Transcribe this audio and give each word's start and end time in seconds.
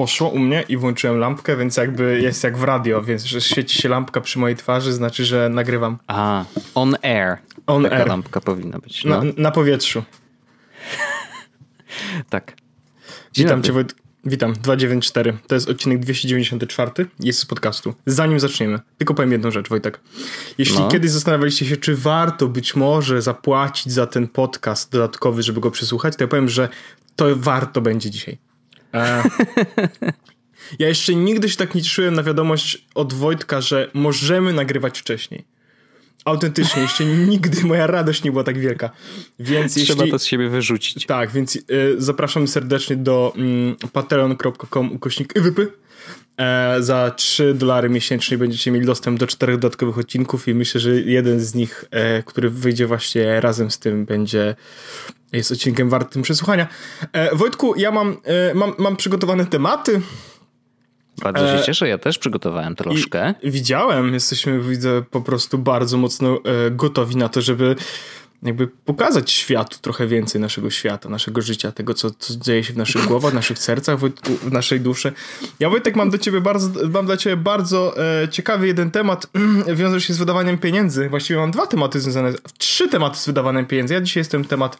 poszło 0.00 0.28
u 0.28 0.38
mnie 0.38 0.64
i 0.68 0.76
włączyłem 0.76 1.18
lampkę, 1.18 1.56
więc 1.56 1.76
jakby 1.76 2.20
jest 2.20 2.44
jak 2.44 2.56
w 2.56 2.62
radio, 2.62 3.02
więc 3.02 3.24
że 3.24 3.40
świeci 3.40 3.82
się 3.82 3.88
lampka 3.88 4.20
przy 4.20 4.38
mojej 4.38 4.56
twarzy, 4.56 4.92
znaczy, 4.92 5.24
że 5.24 5.48
nagrywam. 5.48 5.98
A, 6.06 6.44
on 6.74 6.96
air. 7.02 7.36
On 7.66 7.82
Taka 7.82 7.96
air. 7.96 8.08
lampka 8.08 8.40
powinna 8.40 8.78
być. 8.78 9.04
No. 9.04 9.22
Na, 9.24 9.32
na 9.36 9.50
powietrzu. 9.50 10.02
Tak. 12.30 12.52
Dzień 13.32 13.46
Witam 13.46 13.62
cię, 13.62 13.72
Wojt. 13.72 13.94
Witam, 14.24 14.52
294. 14.52 15.36
To 15.46 15.54
jest 15.54 15.68
odcinek 15.68 15.98
294. 15.98 17.06
Jest 17.20 17.38
z 17.38 17.46
podcastu. 17.46 17.94
Zanim 18.06 18.40
zaczniemy, 18.40 18.78
tylko 18.98 19.14
powiem 19.14 19.32
jedną 19.32 19.50
rzecz, 19.50 19.68
Wojtek. 19.68 20.00
Jeśli 20.58 20.78
No. 20.78 20.88
kiedyś 20.88 21.10
zastanawialiście 21.10 21.66
się, 21.66 21.76
czy 21.76 21.96
warto 21.96 22.48
być 22.48 22.76
może 22.76 23.22
zapłacić 23.22 23.92
za 23.92 24.06
ten 24.06 24.28
podcast 24.28 24.92
dodatkowy, 24.92 25.42
żeby 25.42 25.60
go 25.60 25.70
przesłuchać, 25.70 26.16
to 26.16 26.24
ja 26.24 26.28
powiem, 26.28 26.48
że 26.48 26.68
to 27.16 27.26
warto 27.36 27.80
będzie 27.80 28.10
dzisiaj. 28.10 28.38
E, 28.94 29.22
ja 30.78 30.88
jeszcze 30.88 31.14
nigdy 31.14 31.48
się 31.48 31.56
tak 31.56 31.74
nie 31.74 31.82
cieszyłem 31.82 32.14
na 32.14 32.22
wiadomość 32.22 32.86
od 32.94 33.12
Wojtka, 33.12 33.60
że 33.60 33.90
możemy 33.94 34.52
nagrywać 34.52 34.98
wcześniej. 34.98 35.44
Autentycznie, 36.24 36.82
jeszcze 36.82 37.04
nigdy 37.04 37.64
moja 37.64 37.86
radość 37.86 38.24
nie 38.24 38.30
była 38.30 38.44
tak 38.44 38.58
wielka. 38.58 38.90
Więc 39.38 39.74
Trzeba 39.74 40.02
jeśli... 40.02 40.10
to 40.10 40.18
z 40.18 40.24
siebie 40.24 40.48
wyrzucić. 40.48 41.06
Tak, 41.06 41.30
więc 41.30 41.56
y, 41.56 41.62
zapraszam 41.98 42.48
serdecznie 42.48 42.96
do 42.96 43.32
mm, 43.36 43.76
patreon.com 43.92 44.92
ukośnik. 44.92 45.34
E, 46.40 46.76
za 46.82 47.10
3 47.10 47.54
dolary 47.54 47.88
miesięcznie 47.90 48.38
będziecie 48.38 48.70
mieli 48.70 48.86
dostęp 48.86 49.18
do 49.18 49.26
czterech 49.26 49.58
dodatkowych 49.58 49.98
odcinków 49.98 50.48
i 50.48 50.54
myślę, 50.54 50.80
że 50.80 51.00
jeden 51.00 51.40
z 51.40 51.54
nich, 51.54 51.84
e, 51.90 52.22
który 52.22 52.50
wyjdzie 52.50 52.86
właśnie 52.86 53.40
razem 53.40 53.70
z 53.70 53.78
tym, 53.78 54.04
będzie 54.04 54.56
jest 55.32 55.52
odcinkiem 55.52 55.90
wartym 55.90 56.22
przesłuchania. 56.22 56.68
E, 57.12 57.36
Wojtku, 57.36 57.74
ja 57.76 57.90
mam, 57.90 58.16
e, 58.24 58.54
mam, 58.54 58.74
mam 58.78 58.96
przygotowane 58.96 59.46
tematy. 59.46 60.00
Bardzo 61.22 61.46
się 61.46 61.62
E, 61.62 61.62
cieszę, 61.62 61.88
ja 61.88 61.98
też 61.98 62.18
przygotowałem 62.18 62.76
troszkę. 62.76 63.34
I 63.42 63.50
widziałem, 63.50 64.14
jesteśmy, 64.14 64.60
widzę, 64.60 65.02
po 65.10 65.20
prostu 65.20 65.58
bardzo 65.58 65.96
mocno 65.96 66.38
e, 66.66 66.70
gotowi 66.70 67.16
na 67.16 67.28
to, 67.28 67.40
żeby 67.40 67.76
jakby 68.42 68.68
pokazać 68.68 69.30
światu 69.30 69.78
trochę 69.80 70.06
więcej 70.06 70.40
naszego 70.40 70.70
świata, 70.70 71.08
naszego 71.08 71.42
życia, 71.42 71.72
tego, 71.72 71.94
co, 71.94 72.10
co 72.10 72.34
dzieje 72.36 72.64
się 72.64 72.72
w 72.72 72.76
naszych 72.76 73.04
głowach, 73.04 73.32
w 73.32 73.34
naszych 73.34 73.58
sercach, 73.58 73.98
Wojtku, 73.98 74.32
w 74.32 74.52
naszej 74.52 74.80
duszy. 74.80 75.12
Ja, 75.60 75.70
Wojtek, 75.70 75.96
mam 75.96 76.10
do 76.10 76.18
ciebie 76.18 76.40
bardzo, 76.40 76.88
mam 76.88 77.06
dla 77.06 77.16
ciebie 77.16 77.36
bardzo 77.36 77.94
e, 78.22 78.28
ciekawy 78.28 78.66
jeden 78.66 78.90
temat, 78.90 79.26
wiąże 79.76 80.00
się 80.00 80.14
z 80.14 80.18
wydawaniem 80.18 80.58
pieniędzy. 80.58 81.08
Właściwie 81.08 81.40
mam 81.40 81.50
dwa 81.50 81.66
tematy 81.66 82.00
związane, 82.00 82.32
trzy 82.58 82.88
tematy 82.88 83.18
z 83.18 83.26
wydawaniem 83.26 83.66
pieniędzy. 83.66 83.94
Ja 83.94 84.00
dzisiaj 84.00 84.20
jestem 84.20 84.44
temat 84.44 84.78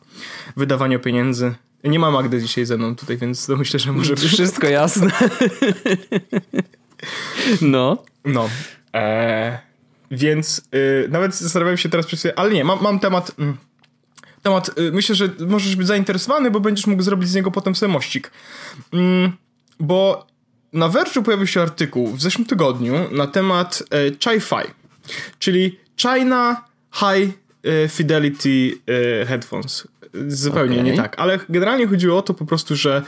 wydawania 0.56 0.98
pieniędzy. 0.98 1.54
Nie 1.84 1.98
ma 1.98 2.10
Magdy 2.10 2.40
dzisiaj 2.40 2.64
ze 2.64 2.76
mną 2.76 2.96
tutaj, 2.96 3.16
więc 3.16 3.46
to 3.46 3.56
myślę, 3.56 3.80
że 3.80 3.92
może 3.92 4.14
być... 4.14 4.24
Wszystko 4.24 4.68
jasne. 4.68 5.10
no. 7.60 8.04
No. 8.24 8.48
E, 8.94 9.69
więc 10.10 10.62
y, 10.74 11.08
nawet 11.08 11.34
zastanawiałem 11.34 11.78
się 11.78 11.88
teraz 11.88 12.06
przez 12.06 12.18
chwilę, 12.18 12.34
ale 12.36 12.50
nie, 12.50 12.64
mam, 12.64 12.82
mam 12.82 13.00
temat. 13.00 13.32
Mm, 13.38 13.56
temat, 14.42 14.78
y, 14.78 14.92
myślę, 14.92 15.14
że 15.14 15.28
możesz 15.48 15.76
być 15.76 15.86
zainteresowany, 15.86 16.50
bo 16.50 16.60
będziesz 16.60 16.86
mógł 16.86 17.02
zrobić 17.02 17.28
z 17.28 17.34
niego 17.34 17.50
potem 17.50 17.74
sobie 17.74 17.92
mościk. 17.92 18.30
Mm, 18.92 19.32
bo 19.80 20.26
na 20.72 20.88
Verge'u 20.88 21.22
pojawił 21.22 21.46
się 21.46 21.62
artykuł 21.62 22.06
w 22.06 22.22
zeszłym 22.22 22.46
tygodniu 22.46 22.94
na 23.10 23.26
temat 23.26 23.82
e, 23.90 24.10
Chi-Fi, 24.10 24.70
czyli 25.38 25.78
China 25.96 26.64
High 26.94 27.38
e, 27.64 27.88
Fidelity 27.88 28.78
Headphones. 29.26 29.88
Zupełnie 30.28 30.80
Okej. 30.80 30.90
nie 30.90 30.96
tak, 30.96 31.18
ale 31.18 31.38
generalnie 31.48 31.86
chodziło 31.86 32.18
o 32.18 32.22
to 32.22 32.34
po 32.34 32.46
prostu, 32.46 32.76
że 32.76 33.02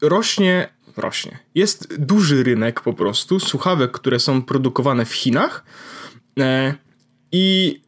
rośnie, 0.00 0.68
rośnie. 0.96 1.38
Jest 1.54 1.96
duży 1.98 2.42
rynek 2.42 2.80
po 2.80 2.92
prostu 2.92 3.40
słuchawek, 3.40 3.90
które 3.92 4.20
są 4.20 4.42
produkowane 4.42 5.04
w 5.04 5.12
Chinach 5.14 5.64
e, 6.40 6.74
i 7.32 7.80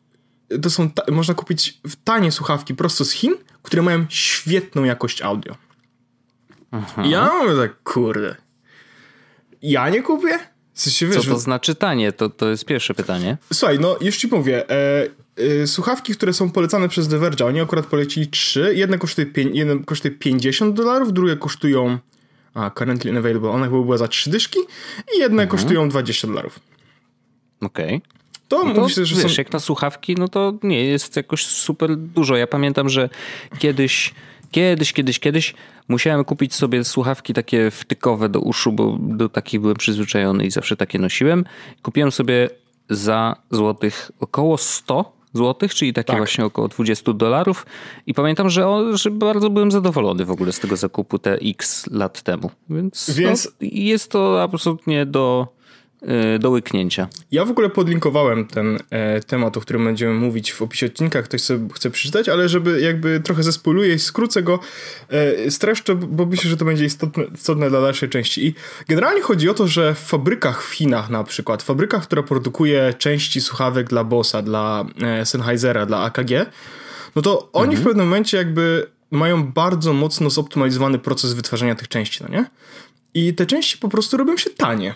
to 0.63 0.71
są, 0.71 0.91
ta- 0.91 1.13
można 1.13 1.35
kupić 1.35 1.81
w 1.87 1.97
tanie 1.97 2.33
słuchawki 2.33 2.75
prosto 2.75 3.05
z 3.05 3.11
Chin, 3.11 3.35
które 3.63 3.83
mają 3.83 4.07
świetną 4.09 4.85
jakość 4.85 5.23
audio. 5.23 5.55
I 7.05 7.11
ja 7.11 7.31
mówię 7.43 7.57
tak, 7.57 7.83
kurde, 7.83 8.37
ja 9.63 9.89
nie 9.89 10.03
kupię? 10.03 10.39
W 10.75 10.81
sensie, 10.81 11.09
Co 11.09 11.15
wiesz, 11.15 11.27
to 11.27 11.39
znaczy 11.39 11.75
tanie? 11.75 12.13
To, 12.13 12.29
to 12.29 12.49
jest 12.51 12.65
pierwsze 12.65 12.95
pytanie. 12.95 13.37
Słuchaj, 13.53 13.79
no 13.79 13.97
już 14.01 14.17
ci 14.17 14.27
mówię, 14.29 14.71
e, 14.71 15.07
e, 15.63 15.67
słuchawki, 15.67 16.13
które 16.15 16.33
są 16.33 16.51
polecane 16.51 16.89
przez 16.89 17.09
The 17.09 17.19
Verge, 17.19 17.47
oni 17.47 17.61
akurat 17.61 17.87
polecili 17.87 18.29
trzy. 18.29 18.73
Jedne 18.75 18.99
kosztuje, 18.99 19.27
jedne 19.53 19.85
kosztuje 19.85 20.15
50 20.15 20.75
dolarów, 20.75 21.13
drugie 21.13 21.37
kosztują 21.37 21.99
a, 22.59 22.71
currently 22.71 23.11
unavailable, 23.11 23.51
one 23.51 23.67
chyba 23.67 23.83
były 23.83 23.99
za 23.99 24.09
trzy 24.09 24.31
dyszki 24.31 24.59
i 25.17 25.19
jedne 25.19 25.47
kosztują 25.47 25.89
20 25.89 26.29
dolarów. 26.29 26.61
Okej. 27.61 28.03
To, 28.49 28.65
No 28.65 28.75
to 28.75 28.83
myślę, 28.83 29.07
że 29.07 29.23
wiesz, 29.23 29.35
są... 29.35 29.41
jak 29.43 29.53
na 29.53 29.61
słuchawki, 29.61 30.15
no 30.15 30.29
to 30.29 30.53
nie 30.63 30.85
jest 30.85 31.17
jakoś 31.17 31.47
super 31.47 31.97
dużo. 31.97 32.37
Ja 32.37 32.47
pamiętam, 32.47 32.89
że 32.89 33.09
kiedyś, 33.59 34.15
kiedyś, 34.51 34.93
kiedyś, 34.93 35.19
kiedyś 35.19 35.55
musiałem 35.89 36.25
kupić 36.25 36.55
sobie 36.55 36.85
słuchawki 36.85 37.35
takie 37.35 37.71
wtykowe 37.71 38.29
do 38.29 38.41
uszu, 38.41 38.73
bo 38.73 38.99
do 39.01 39.29
takich 39.29 39.61
byłem 39.61 39.77
przyzwyczajony 39.77 40.47
i 40.47 40.51
zawsze 40.51 40.77
takie 40.77 40.99
nosiłem. 40.99 41.45
Kupiłem 41.83 42.13
sobie 42.13 42.51
za 42.91 43.37
złotych 43.51 44.11
około 44.21 44.59
100 44.59 45.18
złotych, 45.33 45.75
czyli 45.75 45.93
takie 45.93 46.07
Tak. 46.07 46.17
właśnie 46.17 46.45
około 46.45 46.69
20 46.69 47.13
dolarów. 47.13 47.67
I 48.07 48.15
pamiętam, 48.15 48.51
że, 48.51 48.69
o, 48.69 48.97
że 48.97 49.11
bardzo 49.11 49.51
byłem 49.51 49.71
zadowolony 49.71 50.25
w 50.25 50.31
ogóle 50.31 50.53
z 50.53 50.61
tego 50.61 50.77
zakupu 50.77 51.19
te 51.19 51.35
x 51.35 51.87
lat 51.91 52.23
temu. 52.23 52.51
Więc, 52.71 53.11
Więc- 53.11 53.45
No, 53.45 53.51
jest 53.73 54.11
to 54.11 54.43
absolutnie 54.43 55.07
do, 55.07 55.49
do 56.39 56.51
łyknięcia. 56.51 57.09
Ja 57.33 57.45
w 57.45 57.51
ogóle 57.51 57.71
podlinkowałem 57.71 58.47
ten 58.47 58.79
e, 58.91 59.21
temat, 59.21 59.57
o 59.57 59.61
którym 59.61 59.85
będziemy 59.85 60.15
mówić 60.15 60.53
w 60.53 60.63
opisie 60.63 60.87
odcinka, 60.87 61.23
ktoś 61.23 61.41
sobie 61.41 61.75
chce 61.75 61.91
przeczytać, 61.91 62.29
ale 62.29 62.49
żeby 62.49 62.81
jakby 62.81 63.21
trochę 63.21 63.43
zespoluję 63.43 63.95
i 63.95 63.99
skrócę 63.99 64.43
go, 64.43 64.59
e, 65.09 65.51
streszczę, 65.51 65.95
bo 65.95 66.27
myślę, 66.27 66.51
że 66.51 66.57
to 66.57 66.65
będzie 66.65 66.85
istotne, 66.85 67.25
istotne 67.35 67.71
dla 67.71 67.81
dalszej 67.81 68.09
części. 68.09 68.47
I 68.47 68.55
generalnie 68.89 69.23
chodzi 69.23 69.49
o 69.49 69.55
to, 69.55 69.67
że 69.67 69.95
w 69.95 69.99
fabrykach 69.99 70.65
w 70.65 70.73
Chinach 70.73 71.11
na 71.11 71.25
przykład, 71.25 71.63
fabrykach, 71.63 72.03
która 72.03 72.23
produkuje 72.23 72.95
części 72.99 73.41
słuchawek 73.41 73.89
dla 73.89 74.05
Bossa, 74.05 74.43
dla 74.43 74.87
e, 75.03 75.27
Sennheisera, 75.27 75.87
dla 75.87 76.03
AKG, 76.03 76.31
no 77.17 77.23
to 77.23 77.53
oni 77.53 77.77
w 77.77 77.83
pewnym 77.83 78.07
momencie 78.07 78.37
jakby 78.37 78.87
mają 79.11 79.53
bardzo 79.53 79.93
mocno 79.93 80.31
zoptymalizowany 80.31 80.99
proces 80.99 81.33
wytwarzania 81.33 81.75
tych 81.75 81.89
części, 81.89 82.25
no 82.25 82.29
nie? 82.29 82.45
I 83.15 83.35
te 83.35 83.47
części 83.47 83.79
po 83.79 83.89
prostu 83.89 84.17
robią 84.17 84.37
się 84.37 84.51
tanie. 84.51 84.95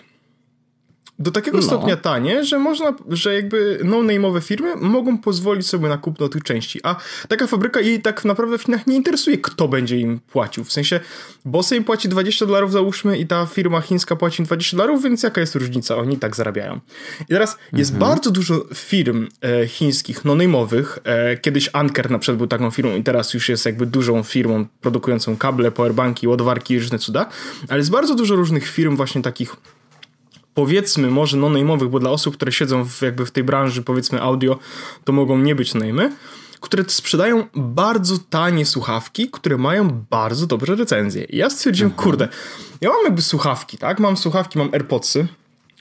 Do 1.19 1.31
takiego 1.31 1.57
No. 1.57 1.63
stopnia 1.63 1.97
tanie, 1.97 2.43
że 2.43 2.59
można, 2.59 2.93
że 3.09 3.33
jakby 3.35 3.79
no-name'owe 3.83 4.41
firmy 4.41 4.75
mogą 4.75 5.17
pozwolić 5.17 5.67
sobie 5.67 5.89
na 5.89 5.97
kupno 5.97 6.29
tych 6.29 6.43
części, 6.43 6.79
a 6.83 6.95
taka 7.27 7.47
fabryka 7.47 7.79
jej 7.81 8.01
tak 8.01 8.25
naprawdę 8.25 8.57
w 8.57 8.63
Chinach 8.63 8.87
nie 8.87 8.95
interesuje, 8.95 9.37
kto 9.37 9.67
będzie 9.67 9.99
im 9.99 10.19
płacił. 10.19 10.63
W 10.63 10.71
sensie, 10.71 10.99
Bossy 11.45 11.75
im 11.75 11.83
płaci 11.83 12.09
20 12.09 12.45
dolarów 12.45 12.71
załóżmy 12.71 13.17
i 13.17 13.27
ta 13.27 13.45
firma 13.45 13.81
chińska 13.81 14.15
płaci 14.15 14.41
im 14.41 14.45
20 14.45 14.77
dolarów, 14.77 15.03
więc 15.03 15.23
jaka 15.23 15.41
jest 15.41 15.55
różnica? 15.55 15.95
Oni 15.97 16.17
tak 16.17 16.35
zarabiają. 16.35 16.79
I 17.21 17.25
teraz 17.25 17.57
jest 17.73 17.97
bardzo 17.97 18.31
dużo 18.31 18.65
firm 18.73 19.27
e, 19.41 19.67
chińskich 19.67 20.25
no-name'owych. 20.25 20.85
E, 21.03 21.37
kiedyś 21.37 21.69
Anker 21.73 22.11
na 22.11 22.19
przykład 22.19 22.37
był 22.37 22.47
taką 22.47 22.71
firmą 22.71 22.95
i 22.95 23.03
teraz 23.03 23.33
już 23.33 23.49
jest 23.49 23.65
jakby 23.65 23.85
dużą 23.85 24.23
firmą 24.23 24.65
produkującą 24.81 25.37
kable, 25.37 25.71
powerbanki, 25.71 26.27
ładowarki 26.27 26.73
i 26.73 26.79
różne 26.79 26.99
cuda, 26.99 27.29
ale 27.69 27.77
jest 27.77 27.91
bardzo 27.91 28.15
dużo 28.15 28.35
różnych 28.35 28.67
firm 28.67 28.95
właśnie 28.95 29.21
takich 29.21 29.55
powiedzmy 30.53 31.11
może 31.11 31.37
no-name'owych, 31.37 31.89
bo 31.89 31.99
dla 31.99 32.09
osób, 32.09 32.35
które 32.35 32.51
siedzą 32.51 32.85
w, 32.85 33.01
jakby 33.01 33.25
w 33.25 33.31
tej 33.31 33.43
branży 33.43 33.83
powiedzmy 33.83 34.21
audio, 34.21 34.59
to 35.03 35.13
mogą 35.13 35.37
nie 35.37 35.55
być 35.55 35.73
name'y, 35.73 36.09
które 36.59 36.83
sprzedają 36.87 37.47
bardzo 37.55 38.17
tanie 38.29 38.65
słuchawki, 38.65 39.29
które 39.31 39.57
mają 39.57 40.05
bardzo 40.09 40.47
dobre 40.47 40.75
recenzje. 40.75 41.23
I 41.23 41.37
ja 41.37 41.49
stwierdziłem, 41.49 41.91
kurde, 41.91 42.27
ja 42.81 42.89
mam 42.89 43.03
jakby 43.03 43.21
słuchawki, 43.21 43.77
tak? 43.77 43.99
Mam 43.99 44.17
słuchawki, 44.17 44.59
mam 44.59 44.69
AirPodsy, 44.73 45.27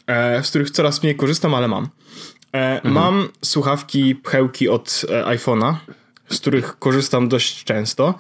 e, 0.07 0.45
z 0.45 0.49
których 0.51 0.71
coraz 0.71 1.03
mniej 1.03 1.17
korzystam, 1.17 1.55
ale 1.55 1.69
mam. 1.69 1.89
E, 2.55 2.81
Mam 2.89 3.29
słuchawki 3.45 4.15
pchełki 4.15 4.69
od 4.69 5.03
e, 5.09 5.25
iPhone'a, 5.25 5.75
z 6.35 6.41
których 6.41 6.79
korzystam 6.79 7.29
dość 7.29 7.65
często, 7.65 8.15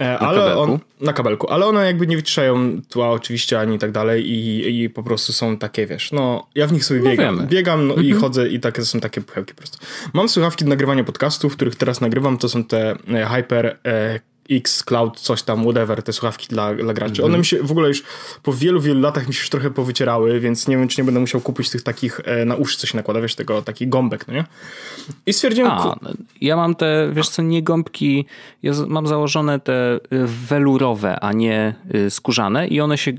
e, 0.00 0.18
ale 0.18 0.38
kabelku? 0.38 0.60
on 0.60 0.78
na 1.00 1.12
kabelku, 1.12 1.50
ale 1.50 1.66
one 1.66 1.86
jakby 1.86 2.06
nie 2.06 2.16
wyciszają 2.16 2.80
tła 2.88 3.10
oczywiście 3.10 3.60
ani 3.60 3.78
tak 3.78 3.92
dalej 3.92 4.30
i, 4.30 4.82
i 4.82 4.90
po 4.90 5.02
prostu 5.02 5.32
są 5.32 5.56
takie, 5.56 5.86
wiesz, 5.86 6.12
no 6.12 6.46
ja 6.54 6.66
w 6.66 6.72
nich 6.72 6.84
sobie 6.84 7.00
biegam, 7.00 7.36
wiemy. 7.36 7.48
biegam 7.48 7.88
no, 7.88 7.94
i 7.94 8.12
chodzę 8.12 8.48
i 8.48 8.60
takie 8.60 8.84
są 8.84 9.00
takie 9.00 9.20
pchełki 9.20 9.54
po 9.54 9.58
prostu. 9.58 9.78
Mam 10.12 10.28
słuchawki 10.28 10.64
do 10.64 10.68
nagrywania 10.68 11.04
podcastów, 11.04 11.52
których 11.52 11.76
teraz 11.76 12.00
nagrywam, 12.00 12.38
to 12.38 12.48
są 12.48 12.64
te 12.64 12.90
e, 13.08 13.26
Hyper 13.26 13.78
e, 13.86 14.20
X, 14.50 14.82
Cloud, 14.84 15.20
coś 15.20 15.42
tam, 15.42 15.62
whatever, 15.62 16.02
te 16.02 16.12
słuchawki 16.12 16.46
dla, 16.48 16.74
dla 16.74 16.94
graczy. 16.94 17.12
Mhm. 17.12 17.24
One 17.30 17.38
mi 17.38 17.44
się 17.44 17.62
w 17.62 17.70
ogóle 17.70 17.88
już 17.88 18.02
po 18.42 18.52
wielu, 18.52 18.80
wielu 18.80 19.00
latach 19.00 19.28
mi 19.28 19.34
się 19.34 19.40
już 19.40 19.50
trochę 19.50 19.70
powycierały, 19.70 20.40
więc 20.40 20.68
nie 20.68 20.76
wiem, 20.76 20.88
czy 20.88 21.00
nie 21.00 21.04
będę 21.04 21.20
musiał 21.20 21.40
kupić 21.40 21.70
tych 21.70 21.82
takich 21.82 22.20
e, 22.24 22.44
na 22.44 22.54
uszy, 22.56 22.78
co 22.78 22.86
się 22.86 22.96
nakłada, 22.96 23.20
wiesz, 23.20 23.34
tego, 23.34 23.62
taki 23.62 23.88
gąbek, 23.88 24.28
no 24.28 24.34
nie? 24.34 24.44
I 25.26 25.32
stwierdziłem... 25.32 25.70
A, 25.70 25.82
ku- 25.82 25.98
ja 26.40 26.56
mam 26.56 26.74
te, 26.74 27.10
wiesz 27.12 27.28
co, 27.28 27.42
nie 27.42 27.62
gąbki, 27.62 28.24
ja 28.62 28.72
mam 28.86 29.06
założone 29.06 29.60
te 29.60 29.94
y, 29.96 29.98
welurowe, 30.48 31.20
a 31.20 31.32
nie 31.32 31.74
y, 31.94 32.10
skórzane 32.10 32.68
i 32.68 32.80
one 32.80 32.98
się 32.98 33.12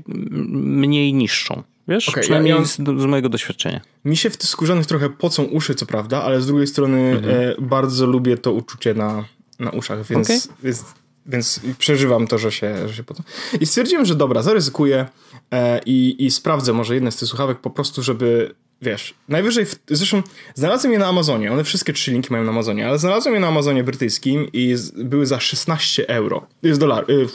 mniej 0.50 1.14
niszczą. 1.14 1.62
Wiesz, 1.88 2.08
Okej, 2.08 2.22
przynajmniej 2.22 2.54
ja- 2.54 2.58
ja- 2.60 2.64
z, 2.66 2.76
z 2.76 3.04
mojego 3.06 3.28
doświadczenia. 3.28 3.80
Mi 4.04 4.16
się 4.16 4.30
w 4.30 4.36
tych 4.36 4.50
skórzanych 4.50 4.86
trochę 4.86 5.10
pocą 5.10 5.42
uszy, 5.42 5.74
co 5.74 5.86
prawda, 5.86 6.22
ale 6.22 6.40
z 6.40 6.46
drugiej 6.46 6.66
strony 6.66 6.98
Mhm. 6.98 7.34
e, 7.40 7.54
bardzo 7.58 8.06
lubię 8.06 8.36
to 8.38 8.52
uczucie 8.52 8.94
na, 8.94 9.24
na 9.58 9.70
uszach, 9.70 10.06
więc, 10.06 10.26
Okej. 10.30 10.40
więc, 10.62 10.84
więc 11.26 11.60
przeżywam 11.78 12.26
to, 12.26 12.38
że 12.38 12.52
się, 12.52 12.88
że 12.88 12.94
się 12.94 13.02
pocą. 13.02 13.22
I 13.60 13.66
stwierdziłem, 13.66 14.04
że 14.04 14.14
dobra, 14.14 14.42
zaryzykuję 14.42 15.06
e, 15.52 15.80
i, 15.86 16.26
i 16.26 16.30
sprawdzę 16.30 16.72
może 16.72 16.94
jedne 16.94 17.12
z 17.12 17.16
tych 17.16 17.28
słuchawek 17.28 17.58
po 17.58 17.70
prostu, 17.70 18.02
żeby 18.02 18.54
wiesz, 18.82 19.14
najwyżej, 19.28 19.66
w, 19.66 19.74
zresztą 19.90 20.22
znalazłem 20.54 20.92
je 20.92 20.98
na 20.98 21.06
Amazonie, 21.06 21.52
one 21.52 21.64
wszystkie 21.64 21.92
trzy 21.92 22.10
linki 22.10 22.32
mają 22.32 22.44
na 22.44 22.50
Amazonie, 22.50 22.88
ale 22.88 22.98
znalazłem 22.98 23.34
je 23.34 23.40
na 23.40 23.48
Amazonie 23.48 23.84
brytyjskim 23.84 24.48
i 24.52 24.74
z, 24.76 24.90
były 24.90 25.26
za 25.26 25.40
16 25.40 26.08
euro, 26.08 26.46
jest 26.62 26.80
dolar, 26.80 27.10
y, 27.10 27.26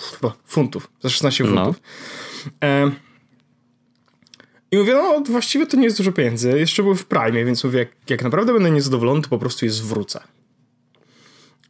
funtów, 0.45 0.89
za 1.01 1.09
16 1.09 1.43
No. 1.43 1.49
funtów. 1.49 1.81
E, 2.63 2.91
i 4.71 4.77
mówię, 4.77 4.93
no 4.93 5.23
właściwie 5.29 5.67
to 5.67 5.77
nie 5.77 5.83
jest 5.83 5.97
dużo 5.97 6.11
pieniędzy. 6.11 6.59
Jeszcze 6.59 6.83
były 6.83 6.95
w 6.95 7.05
Prime, 7.05 7.45
więc 7.45 7.63
mówię, 7.63 7.79
jak, 7.79 7.89
jak 8.09 8.23
naprawdę 8.23 8.53
będę 8.53 8.71
niezadowolony, 8.71 9.21
to 9.21 9.29
po 9.29 9.37
prostu 9.39 9.65
je 9.65 9.71
zwrócę. 9.71 10.21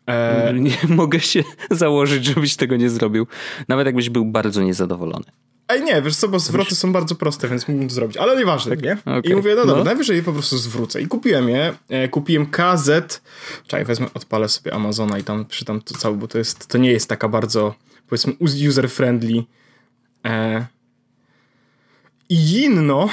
E, 0.08 0.54
Nie 0.54 0.78
mogę 0.96 1.20
się 1.20 1.44
założyć, 1.72 2.26
żebyś 2.26 2.56
tego 2.56 2.76
nie 2.76 2.90
zrobił. 2.90 3.28
Nawet 3.68 3.86
jakbyś 3.86 4.10
był 4.10 4.26
bardzo 4.26 4.64
niezadowolony. 4.64 5.26
Ej, 5.68 5.84
nie, 5.84 6.02
wiesz 6.02 6.16
co, 6.16 6.28
bo 6.28 6.40
zwroty 6.40 6.76
są 6.76 6.94
bardzo 6.94 7.16
proste, 7.16 7.48
więc 7.48 7.68
mógłbym 7.68 7.90
to 7.90 7.96
zrobić. 7.96 8.18
Ale 8.18 8.38
nieważne, 8.38 8.76
nie? 8.76 8.98
okej. 9.06 9.32
I 9.32 9.36
mówię, 9.36 9.56
no 9.56 9.62
dobra, 9.66 9.78
No. 9.78 9.84
najwyżej 9.84 10.18
je 10.18 10.24
po 10.24 10.34
prostu 10.34 10.58
zwrócę. 10.58 11.02
I 11.02 11.08
kupiłem 11.08 11.50
je. 11.50 11.74
E, 11.90 12.08
kupiłem 12.08 12.46
KZ. 12.46 13.22
Czekaj, 13.68 13.86
wezmę, 13.86 14.08
odpalę 14.14 14.50
sobie 14.50 14.74
Amazona 14.74 15.20
i 15.20 15.24
tam 15.24 15.46
czytam 15.46 15.82
to 15.82 15.94
całe, 15.98 16.16
bo 16.18 16.28
to 16.28 16.38
jest, 16.38 16.68
to 16.68 16.78
nie 16.78 16.92
jest 16.92 17.10
taka 17.10 17.30
bardzo, 17.30 17.76
powiedzmy, 18.08 18.34
user-friendly. 18.42 19.44
E, 20.26 20.66
Inno 22.30 23.10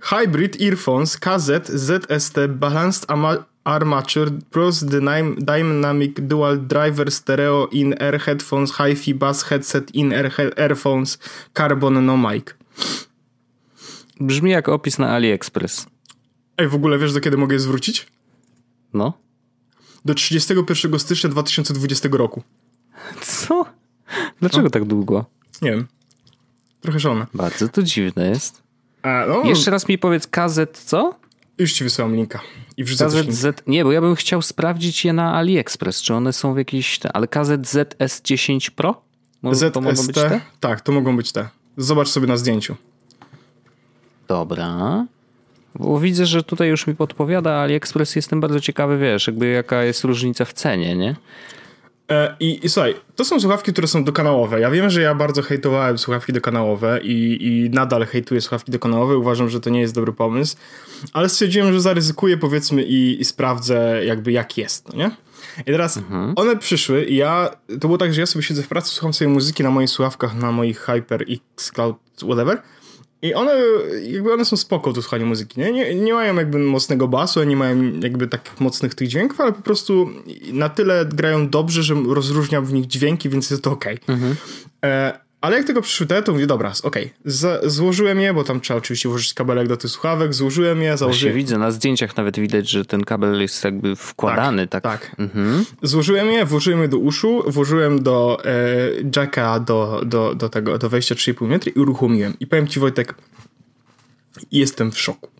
Hybrid 0.00 0.62
Earphones 0.62 1.16
KZ 1.18 1.66
ZST 1.68 2.36
Balanced 2.48 3.10
Ama- 3.10 3.44
Armature 3.64 4.30
Plus 4.50 4.82
Dynam- 4.84 5.36
Dynamic 5.38 6.20
Dual 6.20 6.58
Driver 6.66 7.10
Stereo 7.12 7.66
In-Air 7.66 8.20
Headphones 8.20 8.72
Hi-Fi 8.76 9.14
Bass 9.14 9.42
Headset 9.42 9.94
In-Air 9.94 10.32
Earphones 10.56 11.18
Carbon 11.54 12.06
No 12.06 12.16
Mic. 12.16 12.44
Brzmi 14.20 14.50
jak 14.50 14.68
opis 14.68 14.98
na 14.98 15.08
AliExpress. 15.10 15.86
Ej, 16.58 16.68
w 16.68 16.74
ogóle 16.74 16.98
wiesz 16.98 17.12
do 17.12 17.20
kiedy 17.20 17.36
mogę 17.36 17.54
je 17.54 17.60
zwrócić? 17.60 18.06
No. 18.94 19.12
Do 20.04 20.14
31 20.14 20.98
stycznia 20.98 21.30
2020 21.30 22.08
roku. 22.12 22.42
Co? 23.20 23.64
Dlaczego 24.40 24.70
tak 24.70 24.84
długo? 24.84 25.24
Nie 25.62 25.70
wiem. 25.70 25.86
Trochę 26.80 27.00
szalone. 27.00 27.26
Bardzo 27.34 27.68
to 27.68 27.82
dziwne 27.82 28.28
jest. 28.28 28.62
A, 29.02 29.24
no, 29.28 29.42
Jeszcze 29.44 29.70
raz 29.70 29.88
mi 29.88 29.98
powiedz 29.98 30.26
KZ 30.26 30.58
co? 30.72 31.14
Już 31.58 31.72
ci 31.72 31.84
wysyłam 31.84 32.14
linka. 32.14 32.40
I 32.80 32.84
wrzucę. 32.84 33.06
KZZ. 33.24 33.46
Nie, 33.66 33.84
bo 33.84 33.92
ja 33.92 34.00
bym 34.00 34.14
chciał 34.14 34.42
sprawdzić 34.42 35.04
je 35.04 35.12
na 35.12 35.34
AliExpress, 35.34 36.02
czy 36.02 36.14
one 36.14 36.32
są 36.32 36.54
w 36.54 36.58
jakiejś. 36.58 36.98
te- 36.98 37.12
Ale 37.12 37.26
KZZS10 37.26 38.70
Pro? 38.70 39.02
Mo- 39.42 39.52
To 39.72 39.80
mogą 39.80 39.90
być 39.96 40.06
ZST? 40.06 40.14
te? 40.14 40.40
Tak, 40.60 40.80
to 40.80 40.92
mogą 40.92 41.16
być 41.16 41.32
te. 41.32 41.48
Zobacz 41.76 42.08
sobie 42.08 42.26
na 42.26 42.36
zdjęciu. 42.36 42.76
Dobra. 44.28 45.06
Bo 45.74 46.00
widzę, 46.00 46.26
że 46.26 46.42
tutaj 46.42 46.68
już 46.68 46.86
mi 46.86 46.94
podpowiada 46.94 47.52
AliExpress. 47.54 48.16
Jestem 48.16 48.40
bardzo 48.40 48.60
ciekawy, 48.60 48.98
wiesz, 48.98 49.26
jakby 49.26 49.46
jaka 49.48 49.82
jest 49.84 50.04
różnica 50.04 50.44
w 50.44 50.52
cenie, 50.52 50.96
nie? 50.96 51.16
E, 52.10 52.36
I, 52.40 52.66
I 52.66 52.68
słuchaj, 52.68 52.94
to 53.16 53.24
są 53.24 53.40
słuchawki, 53.40 53.72
które 53.72 53.88
są 53.88 54.04
dokanałowe. 54.04 54.60
Ja 54.60 54.70
wiem, 54.70 54.90
że 54.90 55.02
ja 55.02 55.14
bardzo 55.14 55.42
hejtowałem 55.42 55.98
słuchawki 55.98 56.32
dokanałowe 56.32 57.00
i, 57.02 57.38
i 57.40 57.70
nadal 57.70 58.06
hejtuję 58.06 58.40
słuchawki 58.40 58.72
dokanałowe. 58.72 59.18
Uważam, 59.18 59.48
że 59.48 59.60
to 59.60 59.70
nie 59.70 59.80
jest 59.80 59.94
dobry 59.94 60.12
pomysł, 60.12 60.56
ale 61.12 61.28
stwierdziłem, 61.28 61.72
że 61.72 61.80
zaryzykuję 61.80 62.36
powiedzmy 62.36 62.82
i, 62.82 63.20
i 63.20 63.24
sprawdzę 63.24 64.04
jakby 64.04 64.32
jak 64.32 64.58
jest, 64.58 64.88
no 64.88 64.98
nie? 64.98 65.10
I 65.60 65.64
teraz 65.64 66.00
one 66.36 66.56
przyszły 66.56 67.04
i 67.04 67.16
ja, 67.16 67.50
to 67.68 67.88
było 67.88 67.98
tak, 67.98 68.14
że 68.14 68.20
ja 68.20 68.26
sobie 68.26 68.42
siedzę 68.42 68.62
w 68.62 68.68
pracy, 68.68 68.90
słucham 68.90 69.12
sobie 69.12 69.28
muzyki 69.28 69.62
na 69.62 69.70
moich 69.70 69.90
słuchawkach, 69.90 70.34
na 70.34 70.52
moich 70.52 70.80
Hyper 70.80 71.24
X 71.28 71.72
Cloud, 71.72 71.96
whatever. 72.16 72.62
I 73.22 73.34
one, 73.34 73.52
jakby 74.02 74.32
one 74.32 74.44
są 74.44 74.56
spoko 74.56 74.92
do 74.92 75.02
słuchania 75.02 75.26
muzyki, 75.26 75.60
nie? 75.60 75.72
nie? 75.72 75.94
Nie 75.94 76.12
mają 76.12 76.34
jakby 76.36 76.58
mocnego 76.58 77.08
basu, 77.08 77.44
nie 77.44 77.56
mają 77.56 78.00
jakby 78.02 78.28
tak 78.28 78.60
mocnych 78.60 78.94
tych 78.94 79.08
dźwięków, 79.08 79.40
ale 79.40 79.52
po 79.52 79.62
prostu 79.62 80.10
na 80.52 80.68
tyle 80.68 81.06
grają 81.06 81.48
dobrze, 81.48 81.82
że 81.82 81.94
rozróżniam 82.08 82.66
w 82.66 82.72
nich 82.72 82.86
dźwięki, 82.86 83.28
więc 83.28 83.50
jest 83.50 83.64
to 83.64 83.70
okej. 83.72 83.98
E, 84.84 85.20
ale 85.40 85.56
jak 85.56 85.66
tego 85.66 85.82
przyszły 85.82 86.06
te, 86.06 86.22
to 86.22 86.32
mówię, 86.32 86.46
dobra, 86.46 86.72
okej. 86.82 87.12
Z- 87.24 87.72
Złożyłem 87.72 88.20
je, 88.20 88.34
bo 88.34 88.44
tam 88.44 88.60
trzeba 88.60 88.78
oczywiście 88.78 89.08
włożyć 89.08 89.34
kabelek 89.34 89.68
do 89.68 89.76
tych 89.76 89.90
słuchawek, 89.90 90.34
złożyłem 90.34 90.78
je, 90.82 90.88
Właśnie 90.88 90.98
założyłem... 90.98 91.36
widzę, 91.36 91.58
na 91.58 91.70
zdjęciach 91.70 92.16
nawet 92.16 92.38
widać, 92.40 92.68
że 92.70 92.84
ten 92.84 93.04
kabel 93.04 93.40
jest 93.40 93.64
jakby 93.64 93.96
wkładany, 93.96 94.66
tak? 94.66 94.82
tak. 94.82 95.16
Mhm. 95.18 95.64
Złożyłem 95.82 96.30
je, 96.30 96.44
włożyłem 96.44 96.82
je 96.82 96.88
do 96.88 96.98
uszu, 96.98 97.42
włożyłem 97.46 98.02
do 98.02 98.38
e, 98.44 98.50
jacka, 99.16 99.60
do, 99.60 100.02
do, 100.06 100.34
do 100.34 100.48
tego, 100.48 100.78
do 100.78 100.88
wejścia 100.88 101.14
3,5 101.14 101.48
metra 101.48 101.72
i 101.76 101.78
uruchomiłem. 101.80 102.34
I 102.40 102.46
powiem 102.46 102.66
ci 102.68 102.80
Wojtek, 102.80 103.14
jestem 104.52 104.92
w 104.92 104.98
szoku. 105.00 105.30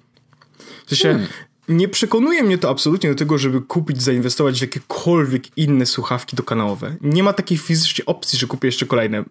W 0.87 0.89
sensie, 0.89 1.09
Hmm. 1.09 1.27
Nie 1.71 1.89
przekonuje 1.89 2.43
mnie 2.43 2.59
to 2.59 2.71
absolutnie 2.71 3.11
do 3.11 3.17
tego, 3.17 3.39
żeby 3.39 3.61
kupić, 3.61 4.03
zainwestować 4.03 4.59
w 4.59 4.63
jakiekolwiek 4.63 5.59
inne 5.59 5.87
słuchawki 5.87 6.37
dokanałowe. 6.37 6.97
Nie 7.01 7.23
ma 7.23 7.33
takiej 7.33 7.59
fizycznie 7.59 8.07
opcji, 8.07 8.39
że 8.39 8.47
kupię 8.47 8.69
jeszcze 8.69 8.87
kolejne. 8.87 9.19
E, 9.19 9.25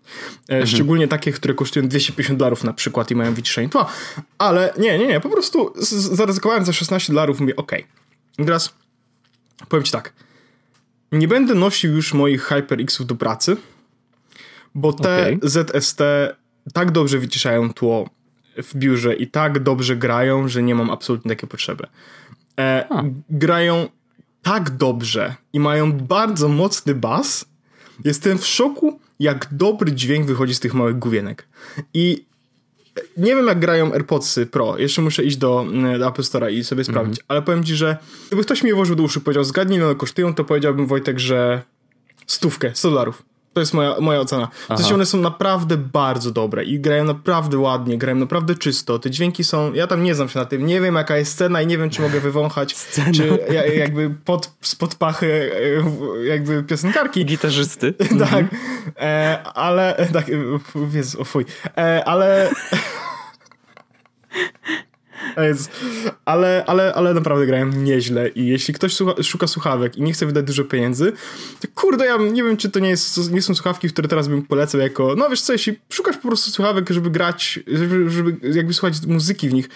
Mhm. 0.49 0.67
Szczególnie 0.67 1.07
takie, 1.07 1.31
które 1.31 1.53
kosztują 1.53 1.87
250 1.87 2.39
dolarów 2.39 2.63
na 2.63 2.73
przykład 2.73 3.11
i 3.11 3.15
mają 3.15 3.33
wyciszenie 3.33 3.69
tła. 3.69 3.91
Ale 4.37 4.73
nie, 4.77 4.99
nie, 4.99 5.07
nie, 5.07 5.19
po 5.19 5.29
prostu 5.29 5.73
zaryzykowałem 5.97 6.65
za 6.65 6.73
16 6.73 7.13
dolarów, 7.13 7.39
mówię, 7.39 7.55
okej. 7.55 7.85
I 8.37 8.45
Teraz 8.45 8.73
powiem 9.69 9.83
ci 9.83 9.91
tak. 9.91 10.13
Nie 11.11 11.27
będę 11.27 11.53
nosił 11.53 11.95
już 11.95 12.13
moich 12.13 12.43
HyperXów 12.43 13.07
do 13.07 13.15
pracy, 13.15 13.57
bo 14.75 14.93
te 14.93 15.21
Okej. 15.21 15.39
ZST 15.43 16.01
tak 16.73 16.91
dobrze 16.91 17.17
wyciszają 17.17 17.73
tło 17.73 18.09
w 18.63 18.75
biurze 18.75 19.13
i 19.15 19.27
tak 19.27 19.63
dobrze 19.63 19.95
grają, 19.95 20.47
że 20.47 20.63
nie 20.63 20.75
mam 20.75 20.89
absolutnie 20.89 21.29
takiej 21.29 21.49
potrzeby. 21.49 21.87
E, 22.59 22.85
grają 23.29 23.89
tak 24.41 24.69
dobrze 24.69 25.35
i 25.53 25.59
mają 25.59 25.91
bardzo 25.91 26.49
mocny 26.49 26.95
bas. 26.95 27.45
Jestem 28.05 28.37
w 28.37 28.47
szoku, 28.47 28.99
jak 29.19 29.47
dobry 29.51 29.91
dźwięk 29.91 30.25
wychodzi 30.25 30.55
z 30.55 30.59
tych 30.59 30.73
małych 30.73 30.99
główienek. 30.99 31.47
I 31.93 32.25
nie 33.17 33.35
wiem, 33.35 33.47
jak 33.47 33.59
grają 33.59 33.93
AirPodsy 33.93 34.45
Pro. 34.45 34.77
Jeszcze 34.77 35.01
muszę 35.01 35.23
iść 35.23 35.37
do, 35.37 35.61
mm, 35.61 35.99
do 35.99 36.07
Apple 36.07 36.21
Store'a 36.21 36.51
i 36.51 36.63
sobie 36.63 36.83
sprawdzić. 36.83 37.19
Ale 37.27 37.41
powiem 37.41 37.63
ci, 37.63 37.75
że 37.75 37.97
gdyby 38.27 38.43
ktoś 38.43 38.63
mi 38.63 38.69
je 38.69 38.75
włożył 38.75 38.95
do 38.95 39.03
uszu 39.03 39.19
i 39.19 39.21
powiedział, 39.21 39.43
zgadnij, 39.43 39.83
one 39.83 39.95
kosztują, 39.95 40.33
to 40.33 40.43
powiedziałbym, 40.43 40.87
Wojtek, 40.87 41.19
że 41.19 41.61
stówkę, 42.27 42.71
100 42.73 42.89
dolarów. 42.89 43.23
To 43.53 43.59
jest 43.59 43.73
moja, 43.73 43.95
moja 43.99 44.19
ocena. 44.19 44.47
W 44.69 44.77
sensie 44.77 44.93
one 44.93 45.05
są 45.05 45.17
naprawdę 45.17 45.77
bardzo 45.77 46.31
dobre 46.31 46.63
i 46.63 46.79
grają 46.79 47.03
naprawdę 47.03 47.57
ładnie, 47.57 47.97
grają 47.97 48.15
naprawdę 48.15 48.55
czysto. 48.55 48.99
Te 48.99 49.09
dźwięki 49.09 49.43
są, 49.43 49.73
ja 49.73 49.87
tam 49.87 50.03
nie 50.03 50.15
znam 50.15 50.29
się 50.29 50.39
na 50.39 50.45
tym, 50.45 50.65
nie 50.65 50.81
wiem 50.81 50.95
jaka 50.95 51.17
jest 51.17 51.31
scena 51.31 51.61
i 51.61 51.67
nie 51.67 51.77
wiem, 51.77 51.89
czy 51.89 52.01
mogę 52.01 52.19
wywąchać, 52.19 52.75
czy 53.15 53.39
ja, 53.53 53.65
jakby 53.65 54.15
pod, 54.25 54.51
spod 54.61 54.95
pachy 54.95 55.51
e, 56.21 56.25
jakby 56.25 56.63
piosenkarki. 56.63 57.25
Gitarzysty. 57.25 57.93
Tak, 58.29 58.45
e, 58.97 59.43
ale 59.43 59.97
e, 59.97 60.05
tak, 60.05 60.29
e, 60.29 60.33
Jezu, 60.93 61.21
o 61.21 61.25
fuj, 61.25 61.45
e, 61.77 62.05
ale. 62.05 62.49
ale, 66.25 66.63
ale, 66.67 66.93
ale 66.93 67.13
naprawdę 67.13 67.45
grają 67.45 67.67
nieźle 67.67 68.29
i 68.29 68.47
jeśli 68.47 68.73
ktoś 68.73 68.95
słucha, 68.95 69.23
szuka 69.23 69.47
słuchawek 69.47 69.97
i 69.97 70.01
nie 70.01 70.13
chce 70.13 70.25
wydać 70.25 70.45
dużo 70.45 70.63
pieniędzy, 70.63 71.13
to 71.59 71.67
kurde, 71.75 72.05
ja 72.05 72.17
nie 72.17 72.43
wiem, 72.43 72.57
czy 72.57 72.69
to 72.69 72.79
nie, 72.79 72.89
jest, 72.89 73.31
nie 73.31 73.41
są 73.41 73.55
słuchawki, 73.55 73.89
które 73.89 74.07
teraz 74.07 74.27
bym 74.27 74.41
polecał 74.41 74.81
jako, 74.81 75.15
no 75.17 75.29
wiesz 75.29 75.41
co, 75.41 75.53
jeśli 75.53 75.79
szukasz 75.89 76.17
po 76.17 76.27
prostu 76.27 76.51
słuchawek, 76.51 76.89
żeby 76.89 77.09
grać, 77.09 77.59
żeby, 77.67 78.09
żeby 78.09 78.55
jakby 78.55 78.73
słuchać 78.73 79.05
muzyki 79.07 79.49
w 79.49 79.53
nich, 79.53 79.69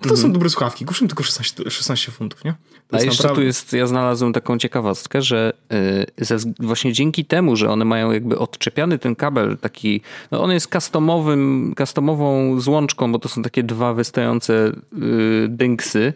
to, 0.00 0.08
to 0.08 0.16
są 0.16 0.32
dobre 0.32 0.50
słuchawki, 0.50 0.84
kosztują 0.84 1.08
tylko 1.08 1.22
16, 1.22 1.70
16 1.70 2.12
funtów, 2.12 2.44
nie? 2.44 2.54
To 2.88 2.96
A 2.96 3.00
jeszcze 3.00 3.28
tu 3.28 3.42
jest, 3.42 3.72
ja 3.72 3.86
znalazłem 3.86 4.32
taką 4.32 4.58
ciekawostkę, 4.58 5.22
że 5.22 5.52
y, 6.18 6.24
ze, 6.24 6.36
właśnie 6.60 6.92
dzięki 6.92 7.24
temu, 7.24 7.56
że 7.56 7.70
one 7.70 7.84
mają 7.84 8.12
jakby 8.12 8.38
odczepiany 8.38 8.98
ten 8.98 9.16
kabel 9.16 9.56
taki, 9.56 10.00
no 10.30 10.42
on 10.42 10.50
jest 10.50 10.72
customowym, 10.72 11.74
customową 11.78 12.60
złączką, 12.60 13.12
bo 13.12 13.18
to 13.18 13.28
są 13.28 13.42
takie 13.42 13.62
dwa 13.62 13.94
wystające 13.94 14.72
y, 15.02 15.46
dynksy 15.48 16.12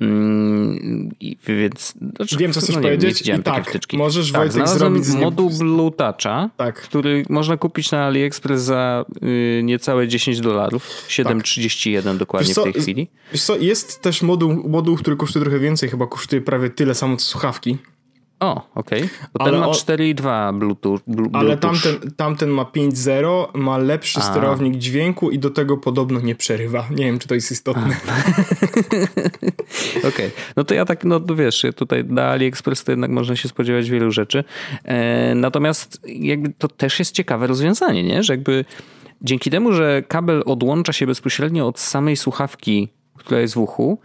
Mm, 0.00 1.10
więc, 1.46 1.94
znaczy, 2.16 2.36
Wiem, 2.36 2.52
co 2.52 2.60
chcesz 2.60 2.76
no, 2.76 2.82
powiedzieć. 2.82 3.28
I 3.28 3.42
tak, 3.42 3.68
wtyczki. 3.68 3.96
możesz 3.96 4.32
tak, 4.32 4.52
Wojtek 4.52 4.68
zrobić 4.68 5.04
z 5.04 5.14
moduł 5.14 5.50
Blue 5.50 5.90
Toucha, 5.90 6.50
tak. 6.56 6.82
który 6.82 7.24
można 7.28 7.56
kupić 7.56 7.90
na 7.90 8.04
AliExpress 8.04 8.62
za 8.62 9.04
y, 9.22 9.60
niecałe 9.64 10.08
10 10.08 10.40
dolarów. 10.40 11.06
7,31 11.08 12.02
tak. 12.02 12.16
dokładnie 12.16 12.54
w 12.54 12.62
tej 12.62 12.72
chwili. 12.72 13.08
Co, 13.34 13.56
jest 13.56 14.02
też 14.02 14.22
moduł, 14.22 14.68
moduł, 14.68 14.96
który 14.96 15.16
kosztuje 15.16 15.44
trochę 15.44 15.58
więcej, 15.58 15.88
chyba 15.88 16.06
kosztuje 16.06 16.42
prawie 16.42 16.70
tyle 16.70 16.94
samo 16.94 17.16
co 17.16 17.26
słuchawki. 17.26 17.78
O, 18.40 18.70
okej. 18.74 19.02
Okay. 19.02 19.28
Bo 19.34 19.44
ten 19.44 19.56
ma 19.56 19.66
4.2 19.66 20.58
Bluetooth. 20.58 21.00
Bluetooth. 21.06 21.36
Ale 21.40 21.56
tamten, 21.56 22.12
tamten 22.16 22.50
ma 22.50 22.62
5.0, 22.62 23.46
ma 23.54 23.78
lepszy 23.78 24.18
A. 24.18 24.22
sterownik 24.22 24.76
dźwięku 24.76 25.30
i 25.30 25.38
do 25.38 25.50
tego 25.50 25.76
podobno 25.76 26.20
nie 26.20 26.34
przerywa. 26.34 26.84
Nie 26.90 27.04
wiem, 27.04 27.18
czy 27.18 27.28
to 27.28 27.34
jest 27.34 27.52
istotne. 27.52 27.96
okej. 29.98 30.08
Okay. 30.08 30.30
No 30.56 30.64
to 30.64 30.74
ja 30.74 30.84
tak, 30.84 31.04
no 31.04 31.20
wiesz, 31.20 31.66
tutaj 31.76 32.04
na 32.04 32.22
AliExpress 32.22 32.84
to 32.84 32.92
jednak 32.92 33.10
można 33.10 33.36
się 33.36 33.48
spodziewać 33.48 33.90
wielu 33.90 34.10
rzeczy. 34.10 34.44
E, 34.84 35.34
natomiast 35.34 36.00
jakby 36.06 36.52
to 36.58 36.68
też 36.68 36.98
jest 36.98 37.14
ciekawe 37.14 37.46
rozwiązanie, 37.46 38.02
nie? 38.02 38.22
Że 38.22 38.32
jakby 38.32 38.64
dzięki 39.22 39.50
temu, 39.50 39.72
że 39.72 40.02
kabel 40.08 40.42
odłącza 40.46 40.92
się 40.92 41.06
bezpośrednio 41.06 41.66
od 41.66 41.78
samej 41.78 42.16
słuchawki, 42.16 42.88
która 43.18 43.40
jest 43.40 43.54
w 43.54 43.58
uchu, 43.58 43.98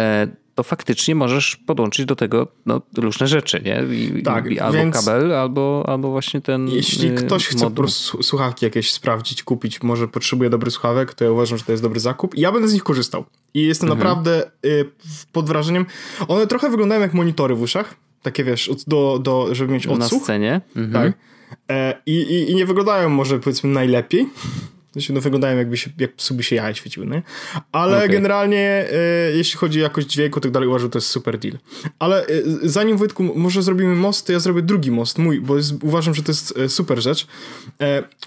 e, 0.00 0.26
to 0.56 0.62
faktycznie 0.62 1.14
możesz 1.14 1.56
podłączyć 1.56 2.06
do 2.06 2.16
tego 2.16 2.48
no, 2.66 2.80
różne 2.96 3.26
rzeczy, 3.26 3.62
nie? 3.64 3.94
I, 3.96 4.22
tak, 4.22 4.50
i 4.50 4.60
albo 4.60 4.90
kabel, 4.92 5.34
albo, 5.34 5.84
albo 5.86 6.10
właśnie 6.10 6.40
ten. 6.40 6.68
Jeśli 6.68 7.08
y, 7.08 7.14
ktoś 7.14 7.46
chce 7.46 7.64
po 7.64 7.70
prostu 7.70 8.22
słuchawki 8.22 8.64
jakieś 8.64 8.92
sprawdzić, 8.92 9.42
kupić, 9.42 9.82
może 9.82 10.08
potrzebuje 10.08 10.50
dobrych 10.50 10.72
słuchawek, 10.72 11.14
to 11.14 11.24
ja 11.24 11.30
uważam, 11.30 11.58
że 11.58 11.64
to 11.64 11.72
jest 11.72 11.84
dobry 11.84 12.00
zakup. 12.00 12.34
I 12.34 12.40
ja 12.40 12.52
będę 12.52 12.68
z 12.68 12.72
nich 12.72 12.84
korzystał. 12.84 13.24
I 13.54 13.62
jestem 13.62 13.88
mhm. 13.88 13.98
naprawdę 13.98 14.50
y, 14.66 14.90
pod 15.32 15.46
wrażeniem. 15.46 15.86
One 16.28 16.46
trochę 16.46 16.70
wyglądają 16.70 17.00
jak 17.00 17.14
monitory 17.14 17.54
w 17.54 17.62
uszach. 17.62 17.94
Takie 18.22 18.44
wiesz, 18.44 18.70
do, 18.86 19.18
do, 19.22 19.54
żeby 19.54 19.72
mieć 19.72 19.86
odsłuch. 19.86 20.20
Na 20.20 20.24
scenie. 20.24 20.60
Mhm. 20.76 20.92
Tak. 20.92 21.18
E, 21.70 22.02
i, 22.06 22.12
i, 22.12 22.50
I 22.50 22.54
nie 22.54 22.66
wyglądają 22.66 23.08
może 23.08 23.38
powiedzmy 23.38 23.70
najlepiej 23.70 24.28
Znaczy, 24.96 25.12
no 25.12 25.20
wyglądają 25.20 25.58
jakby 25.58 25.76
się, 25.76 25.90
jak 25.98 26.14
psu 26.14 26.34
by 26.34 26.42
się 26.42 26.56
jaja 26.56 26.74
świeciły, 26.74 27.06
nie? 27.06 27.22
Ale 27.72 27.96
okay. 27.96 28.08
generalnie 28.08 28.84
y, 29.32 29.36
jeśli 29.36 29.58
chodzi 29.58 29.80
o 29.80 29.82
jakość 29.82 30.06
dźwięku, 30.06 30.40
tak 30.40 30.50
dalej 30.50 30.68
uważam, 30.68 30.86
że 30.86 30.90
to 30.90 30.98
jest 30.98 31.08
super 31.08 31.38
deal. 31.38 31.58
Ale 31.98 32.26
y, 32.26 32.44
zanim 32.62 32.96
Wojtku, 32.96 33.22
może 33.22 33.62
zrobimy 33.62 33.94
most, 33.94 34.26
to 34.26 34.32
ja 34.32 34.40
zrobię 34.40 34.62
drugi 34.62 34.90
most, 34.90 35.18
mój, 35.18 35.40
bo 35.40 35.56
jest, 35.56 35.72
uważam, 35.82 36.14
że 36.14 36.22
to 36.22 36.32
jest 36.32 36.58
y, 36.58 36.68
super 36.68 37.02
rzecz, 37.02 37.26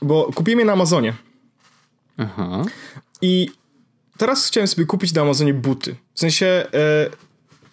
bo 0.01 0.31
kupiłem 0.35 0.59
je 0.59 0.65
na 0.65 0.73
Amazonie. 0.73 1.13
Aha. 2.17 2.65
I 3.21 3.49
teraz 4.17 4.47
chciałem 4.47 4.67
sobie 4.67 4.85
kupić 4.85 5.13
na 5.13 5.21
Amazonie 5.21 5.53
buty. 5.53 5.95
W 6.13 6.19
sensie 6.19 6.65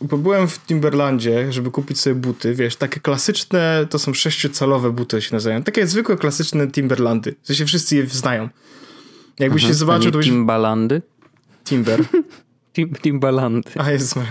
bo 0.00 0.18
byłem 0.18 0.48
w 0.48 0.58
Timberlandzie, 0.58 1.52
żeby 1.52 1.70
kupić 1.70 2.00
sobie 2.00 2.14
buty, 2.14 2.54
wiesz, 2.54 2.76
takie 2.76 3.00
klasyczne, 3.00 3.86
to 3.90 3.98
są 3.98 4.14
sześciocalowe 4.14 4.90
buty 4.90 5.22
się 5.22 5.34
nazywają, 5.34 5.62
takie 5.62 5.86
zwykłe, 5.86 6.16
klasyczne 6.16 6.68
Timberlandy, 6.68 7.34
w 7.42 7.46
sensie 7.46 7.66
wszyscy 7.66 7.96
je 7.96 8.06
znają. 8.06 8.48
Jakbyś 9.38 9.66
się 9.66 9.74
zobaczył, 9.74 10.10
to 10.10 10.18
byś... 10.18 10.26
Timbalandy? 10.26 11.02
Timber. 11.64 12.04
Tim, 12.74 12.94
Timbalandy. 12.94 13.70
A 13.78 13.90
jest, 13.90 14.16
no. 14.16 14.22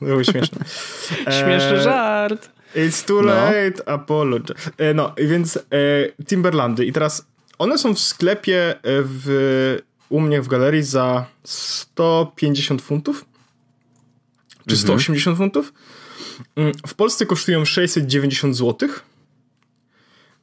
To 0.00 0.24
śmieszne. 0.24 0.64
Śmieszny 1.40 1.78
e, 1.78 1.82
żart. 1.82 2.50
It's 2.76 3.06
too 3.06 3.22
no. 3.22 3.28
late, 3.28 3.72
no. 3.86 3.92
apologize. 3.92 4.54
E, 4.78 4.94
no, 4.94 5.14
więc 5.18 5.56
e, 5.56 5.60
Timberlandy. 6.24 6.86
I 6.86 6.92
teraz 6.92 7.26
one 7.58 7.78
są 7.78 7.94
w 7.94 8.00
sklepie 8.00 8.70
e, 8.70 8.76
w, 8.84 9.78
u 10.08 10.20
mnie 10.20 10.42
w 10.42 10.48
galerii 10.48 10.82
za 10.82 11.26
150 11.44 12.82
funtów. 12.82 13.24
Czy 14.66 14.76
180 14.76 15.26
mhm. 15.26 15.36
funtów. 15.36 15.72
Mm, 16.56 16.72
w 16.86 16.94
Polsce 16.94 17.26
kosztują 17.26 17.64
690 17.64 18.56
złotych. 18.56 19.02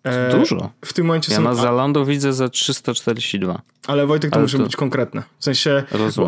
E, 0.09 0.37
dużo. 0.39 0.69
W 0.85 0.93
tym 0.93 1.05
momencie 1.05 1.31
ja 1.31 1.37
są... 1.37 1.43
na 1.43 1.55
Zalando 1.55 2.05
widzę 2.05 2.33
za 2.33 2.49
342. 2.49 3.61
Ale 3.87 4.07
Wojtek, 4.07 4.31
to 4.31 4.35
Ale 4.35 4.43
musi 4.43 4.57
to... 4.57 4.63
być 4.63 4.75
konkretne. 4.75 5.23
W 5.39 5.43
sensie, 5.43 5.83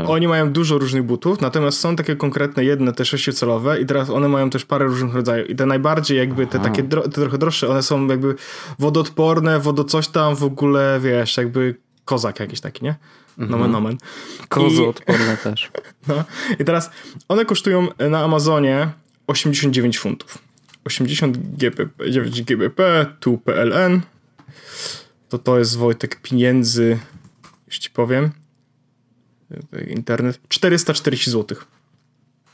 oni 0.08 0.28
mają 0.28 0.52
dużo 0.52 0.78
różnych 0.78 1.04
butów, 1.04 1.42
natomiast 1.42 1.80
są 1.80 1.96
takie 1.96 2.16
konkretne, 2.16 2.64
jedne 2.64 2.94
te 2.94 3.06
sześciocelowe 3.06 3.82
i 3.82 3.86
teraz 3.86 4.10
one 4.10 4.28
mają 4.28 4.50
też 4.50 4.66
parę 4.66 4.86
różnych 4.86 5.16
rodzajów. 5.16 5.50
I 5.50 5.56
te 5.56 5.66
najbardziej 5.66 6.18
jakby, 6.18 6.48
te 6.48 6.58
Aha. 6.60 6.70
takie 6.70 6.84
dro... 6.84 7.02
te 7.02 7.10
trochę 7.10 7.38
droższe, 7.38 7.68
one 7.68 7.84
są 7.84 8.08
jakby 8.08 8.36
wodoodporne, 8.80 9.60
wodocoś 9.60 10.08
tam, 10.08 10.36
w 10.36 10.44
ogóle, 10.44 11.00
wiesz, 11.04 11.38
jakby 11.38 11.76
kozak 12.06 12.40
jakiś 12.40 12.62
taki, 12.62 12.84
nie? 12.84 12.96
Nomen, 13.38 13.54
mhm. 13.54 13.72
nomen. 13.72 13.98
Kozoodporne 14.50 15.34
I... 15.34 15.44
też. 15.44 15.72
No. 16.08 16.24
I 16.60 16.66
teraz 16.66 16.92
one 17.28 17.46
kosztują 17.46 17.88
na 18.10 18.24
Amazonie 18.24 18.90
89 19.28 20.00
funtów. 20.00 20.38
80 20.90 21.38
GBP, 21.38 22.12
9 22.12 22.42
GBP, 22.42 23.06
tu 23.20 23.38
PLN. 23.38 24.02
To 25.30 25.38
to 25.38 25.60
jest 25.60 25.78
Wojtek 25.78 26.22
pieniędzy, 26.22 27.00
już 27.68 27.80
ci 27.80 27.90
powiem. 27.90 28.32
Internet. 29.88 30.40
440 30.48 31.32
zł. 31.32 31.58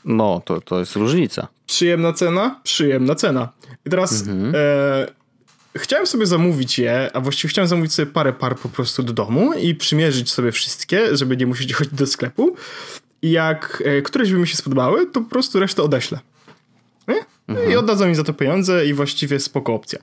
No, 0.04 0.42
to, 0.44 0.60
to 0.60 0.78
jest 0.78 0.96
różnica. 0.96 1.48
Przyjemna 1.66 2.12
cena? 2.12 2.60
Przyjemna 2.62 3.14
cena. 3.14 3.52
I 3.86 3.90
teraz 3.90 4.20
mhm. 4.22 4.52
e, 4.56 5.06
chciałem 5.76 6.06
sobie 6.06 6.26
zamówić 6.26 6.78
je, 6.78 7.10
a 7.14 7.20
właściwie 7.20 7.50
chciałem 7.50 7.68
zamówić 7.68 7.92
sobie 7.92 8.12
parę 8.12 8.32
par 8.32 8.56
po 8.56 8.68
prostu 8.68 9.02
do 9.02 9.12
domu 9.12 9.52
i 9.52 9.74
przymierzyć 9.74 10.30
sobie 10.30 10.52
wszystkie, 10.52 11.16
żeby 11.16 11.36
nie 11.36 11.46
musieć 11.46 11.74
chodzić 11.74 11.94
do 11.94 12.06
sklepu. 12.06 12.56
I 13.22 13.30
jak 13.30 13.82
e, 13.86 14.02
któreś 14.02 14.32
by 14.32 14.38
mi 14.38 14.48
się 14.48 14.56
spodobały, 14.56 15.06
to 15.06 15.20
po 15.20 15.30
prostu 15.30 15.60
resztę 15.60 15.82
odeślę. 15.82 16.20
Nie? 17.08 17.24
Mhm. 17.48 17.70
I 17.70 17.76
oddadzą 17.76 18.08
mi 18.08 18.14
za 18.14 18.24
to 18.24 18.32
pieniądze 18.32 18.86
i 18.86 18.94
właściwie 18.94 19.40
spoko 19.40 19.74
opcja. 19.74 19.98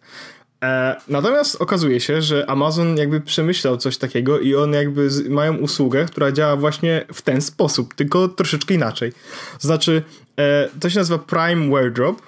E, 0.64 0.96
natomiast 1.08 1.62
okazuje 1.62 2.00
się, 2.00 2.22
że 2.22 2.50
Amazon 2.50 2.98
jakby 2.98 3.22
przemyślał 3.22 3.78
coś 3.78 3.98
takiego 3.98 4.40
i 4.40 4.56
on 4.56 4.74
jakby 4.74 5.10
z, 5.10 5.28
mają 5.28 5.58
usługę, 5.58 6.06
która 6.06 6.32
działa 6.32 6.56
właśnie 6.56 7.06
w 7.14 7.22
ten 7.22 7.42
sposób, 7.42 7.94
tylko 7.94 8.28
troszeczkę 8.28 8.74
inaczej. 8.74 9.12
Znaczy, 9.60 10.04
e, 10.40 10.70
to 10.80 10.90
się 10.90 11.00
nazywa 11.00 11.20
Prime 11.20 11.70
Wardrobe 11.70 12.22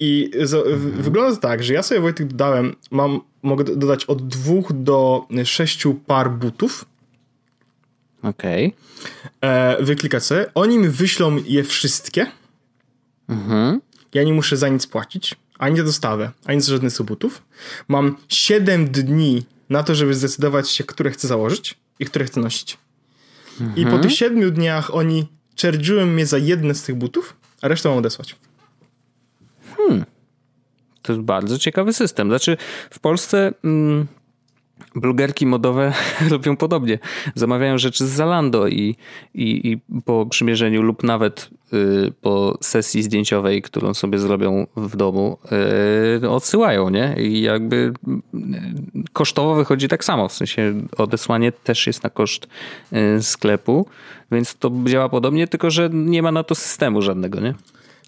i 0.00 0.30
z, 0.42 0.54
mhm. 0.54 1.02
wygląda 1.02 1.34
to 1.34 1.40
tak, 1.40 1.62
że 1.62 1.74
ja 1.74 1.82
sobie 1.82 2.00
Wojtek 2.00 2.26
dodałem, 2.26 2.76
mam, 2.90 3.20
mogę 3.42 3.64
dodać 3.64 4.04
od 4.04 4.28
dwóch 4.28 4.72
do 4.72 5.26
sześciu 5.44 5.94
par 5.94 6.30
butów. 6.30 6.84
Okej. 8.22 8.66
Okay. 8.66 9.50
E, 9.50 9.82
wyklikać 9.82 10.24
sobie. 10.24 10.46
Oni 10.54 10.78
mi 10.78 10.88
wyślą 10.88 11.36
je 11.46 11.64
wszystkie. 11.64 12.26
Mhm. 13.28 13.80
Ja 14.14 14.24
nie 14.24 14.32
muszę 14.32 14.56
za 14.56 14.68
nic 14.68 14.86
płacić, 14.86 15.34
ani 15.58 15.76
za 15.76 15.84
dostawę, 15.84 16.30
ani 16.44 16.60
za 16.60 16.72
żadnych 16.72 16.92
subutów. 16.92 17.42
Mam 17.88 18.16
7 18.28 18.90
dni 18.90 19.42
na 19.70 19.82
to, 19.82 19.94
żeby 19.94 20.14
zdecydować 20.14 20.70
się, 20.70 20.84
które 20.84 21.10
chcę 21.10 21.28
założyć 21.28 21.74
i 21.98 22.04
które 22.04 22.24
chcę 22.24 22.40
nosić. 22.40 22.78
Mhm. 23.60 23.76
I 23.76 23.90
po 23.90 23.98
tych 23.98 24.12
7 24.12 24.52
dniach 24.52 24.94
oni 24.94 25.26
charge'ują 25.56 26.06
mnie 26.06 26.26
za 26.26 26.38
jedne 26.38 26.74
z 26.74 26.82
tych 26.82 26.94
butów, 26.94 27.36
a 27.62 27.68
resztę 27.68 27.88
mam 27.88 27.98
odesłać. 27.98 28.36
Hmm. 29.76 30.04
To 31.02 31.12
jest 31.12 31.24
bardzo 31.24 31.58
ciekawy 31.58 31.92
system. 31.92 32.28
Znaczy, 32.28 32.56
w 32.90 32.98
Polsce. 32.98 33.52
Mm 33.64 34.06
blogerki 34.94 35.46
modowe 35.46 35.92
robią 36.30 36.56
podobnie. 36.56 36.98
Zamawiają 37.34 37.78
rzeczy 37.78 38.06
z 38.06 38.10
Zalando 38.10 38.68
i, 38.68 38.96
i, 39.34 39.72
i 39.72 39.78
po 40.04 40.26
przymierzeniu 40.26 40.82
lub 40.82 41.02
nawet 41.02 41.50
y, 41.72 42.12
po 42.20 42.58
sesji 42.60 43.02
zdjęciowej, 43.02 43.62
którą 43.62 43.94
sobie 43.94 44.18
zrobią 44.18 44.66
w 44.76 44.96
domu, 44.96 45.38
y, 46.22 46.30
odsyłają, 46.30 46.90
nie? 46.90 47.14
I 47.18 47.42
jakby 47.42 47.92
y, 48.34 49.12
kosztowo 49.12 49.54
wychodzi 49.54 49.88
tak 49.88 50.04
samo, 50.04 50.28
w 50.28 50.32
sensie 50.32 50.74
odesłanie 50.98 51.52
też 51.52 51.86
jest 51.86 52.02
na 52.02 52.10
koszt 52.10 52.48
y, 53.18 53.22
sklepu, 53.22 53.86
więc 54.32 54.54
to 54.54 54.70
działa 54.84 55.08
podobnie, 55.08 55.46
tylko 55.46 55.70
że 55.70 55.90
nie 55.92 56.22
ma 56.22 56.32
na 56.32 56.42
to 56.44 56.54
systemu 56.54 57.02
żadnego, 57.02 57.40
nie? 57.40 57.54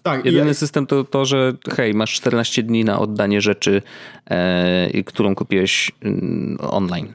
Tak, 0.03 0.25
Jedyny 0.25 0.47
ja... 0.47 0.53
system 0.53 0.87
to 0.87 1.03
to, 1.03 1.25
że 1.25 1.53
hej, 1.75 1.93
masz 1.93 2.13
14 2.13 2.63
dni 2.63 2.85
na 2.85 2.99
oddanie 2.99 3.41
rzeczy, 3.41 3.81
e, 4.29 5.03
którą 5.03 5.35
kupiłeś 5.35 5.91
mm, 6.01 6.57
online. 6.61 7.13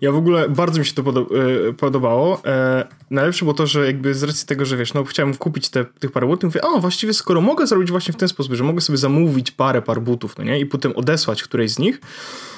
Ja 0.00 0.12
w 0.12 0.16
ogóle 0.16 0.48
bardzo 0.48 0.80
mi 0.80 0.86
się 0.86 0.94
to 0.94 1.02
e, 1.02 1.72
podobało. 1.72 2.44
E, 2.44 2.86
najlepsze 3.10 3.44
było 3.44 3.54
to, 3.54 3.66
że 3.66 3.86
jakby 3.86 4.14
z 4.14 4.22
racji 4.22 4.46
tego, 4.46 4.64
że 4.64 4.76
wiesz, 4.76 4.94
no 4.94 5.04
chciałem 5.04 5.36
kupić 5.36 5.68
te, 5.68 5.84
tych 5.84 6.12
parę 6.12 6.26
butów, 6.26 6.44
mówię, 6.44 6.62
o 6.62 6.80
właściwie 6.80 7.14
skoro 7.14 7.40
mogę 7.40 7.66
zrobić 7.66 7.90
właśnie 7.90 8.14
w 8.14 8.16
ten 8.16 8.28
sposób, 8.28 8.54
że 8.54 8.64
mogę 8.64 8.80
sobie 8.80 8.96
zamówić 8.96 9.50
parę 9.50 9.82
par 9.82 10.00
butów, 10.02 10.38
no 10.38 10.44
nie? 10.44 10.60
I 10.60 10.66
potem 10.66 10.92
odesłać 10.96 11.42
którejś 11.42 11.70
z 11.70 11.78
nich, 11.78 12.00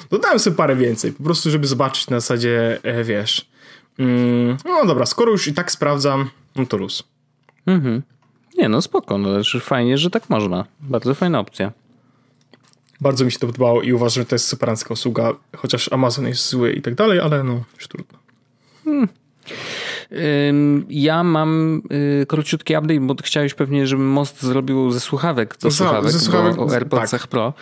dodałem 0.09 0.39
sobie 0.39 0.55
parę 0.55 0.75
więcej, 0.75 1.11
po 1.11 1.23
prostu 1.23 1.49
żeby 1.49 1.67
zobaczyć 1.67 2.09
na 2.09 2.19
zasadzie, 2.19 2.79
e, 2.83 3.03
wiesz, 3.03 3.49
mm, 3.99 4.57
no 4.65 4.85
dobra, 4.85 5.05
skoro 5.05 5.31
już 5.31 5.47
i 5.47 5.53
tak 5.53 5.71
sprawdzam, 5.71 6.29
no 6.55 6.65
to 6.65 6.77
luz. 6.77 7.03
Mhm. 7.65 8.01
Nie, 8.61 8.69
no 8.69 8.81
spoko, 8.81 9.17
no 9.17 9.29
fajnie, 9.59 9.97
że 9.97 10.09
tak 10.09 10.29
można. 10.29 10.65
Bardzo 10.79 11.15
fajna 11.15 11.39
opcja. 11.39 11.71
Bardzo 13.01 13.25
mi 13.25 13.31
się 13.31 13.39
to 13.39 13.47
podobało 13.47 13.81
i 13.81 13.93
uważam, 13.93 14.21
że 14.21 14.25
to 14.25 14.35
jest 14.35 14.47
superancka 14.47 14.93
usługa, 14.93 15.33
chociaż 15.55 15.93
Amazon 15.93 16.27
jest 16.27 16.49
zły 16.49 16.73
i 16.73 16.81
tak 16.81 16.95
dalej, 16.95 17.19
ale 17.19 17.43
no, 17.43 17.63
już 17.75 17.87
trudno. 17.87 18.19
Hmm. 18.83 19.07
Ja 20.89 21.23
mam 21.23 21.81
y, 22.21 22.25
króciutki 22.25 22.75
update, 22.77 22.99
bo 22.99 23.15
chciałeś 23.23 23.53
pewnie, 23.53 23.87
żebym 23.87 24.07
most 24.07 24.41
zrobił 24.43 24.91
ze 24.91 24.99
słuchawek 24.99 25.57
do 25.57 25.71
słuchawek, 25.71 26.11
ze 26.11 26.19
słuchawek 26.19 26.59
o 26.59 26.73
AirPodsach 26.73 27.21
tak. 27.21 27.29
Pro. 27.29 27.53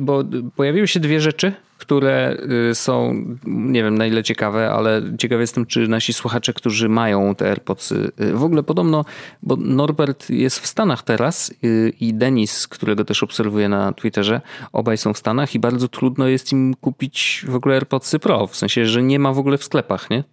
Bo 0.00 0.24
pojawiły 0.56 0.88
się 0.88 1.00
dwie 1.00 1.20
rzeczy 1.20 1.52
które 1.78 2.36
y, 2.70 2.74
są, 2.74 3.24
nie 3.46 3.82
wiem 3.82 3.98
na 3.98 4.06
ile 4.06 4.22
ciekawe, 4.22 4.70
ale 4.70 5.02
ciekawy 5.18 5.40
jestem, 5.40 5.66
czy 5.66 5.88
nasi 5.88 6.12
słuchacze, 6.12 6.52
którzy 6.52 6.88
mają 6.88 7.34
te 7.34 7.48
AirPodsy, 7.48 8.12
y, 8.20 8.32
w 8.32 8.44
ogóle 8.44 8.62
podobno, 8.62 9.04
bo 9.42 9.56
Norbert 9.56 10.30
jest 10.30 10.60
w 10.60 10.66
Stanach 10.66 11.02
teraz 11.02 11.54
y, 11.64 11.92
i 12.00 12.14
Denis, 12.14 12.68
którego 12.68 13.04
też 13.04 13.22
obserwuję 13.22 13.68
na 13.68 13.92
Twitterze, 13.92 14.40
obaj 14.72 14.98
są 14.98 15.12
w 15.12 15.18
Stanach 15.18 15.54
i 15.54 15.58
bardzo 15.58 15.88
trudno 15.88 16.28
jest 16.28 16.52
im 16.52 16.74
kupić 16.80 17.44
w 17.48 17.54
ogóle 17.54 17.74
AirPodsy 17.74 18.18
Pro, 18.18 18.46
w 18.46 18.56
sensie, 18.56 18.86
że 18.86 19.02
nie 19.02 19.18
ma 19.18 19.32
w 19.32 19.38
ogóle 19.38 19.58
w 19.58 19.64
sklepach, 19.64 20.10
nie? 20.10 20.24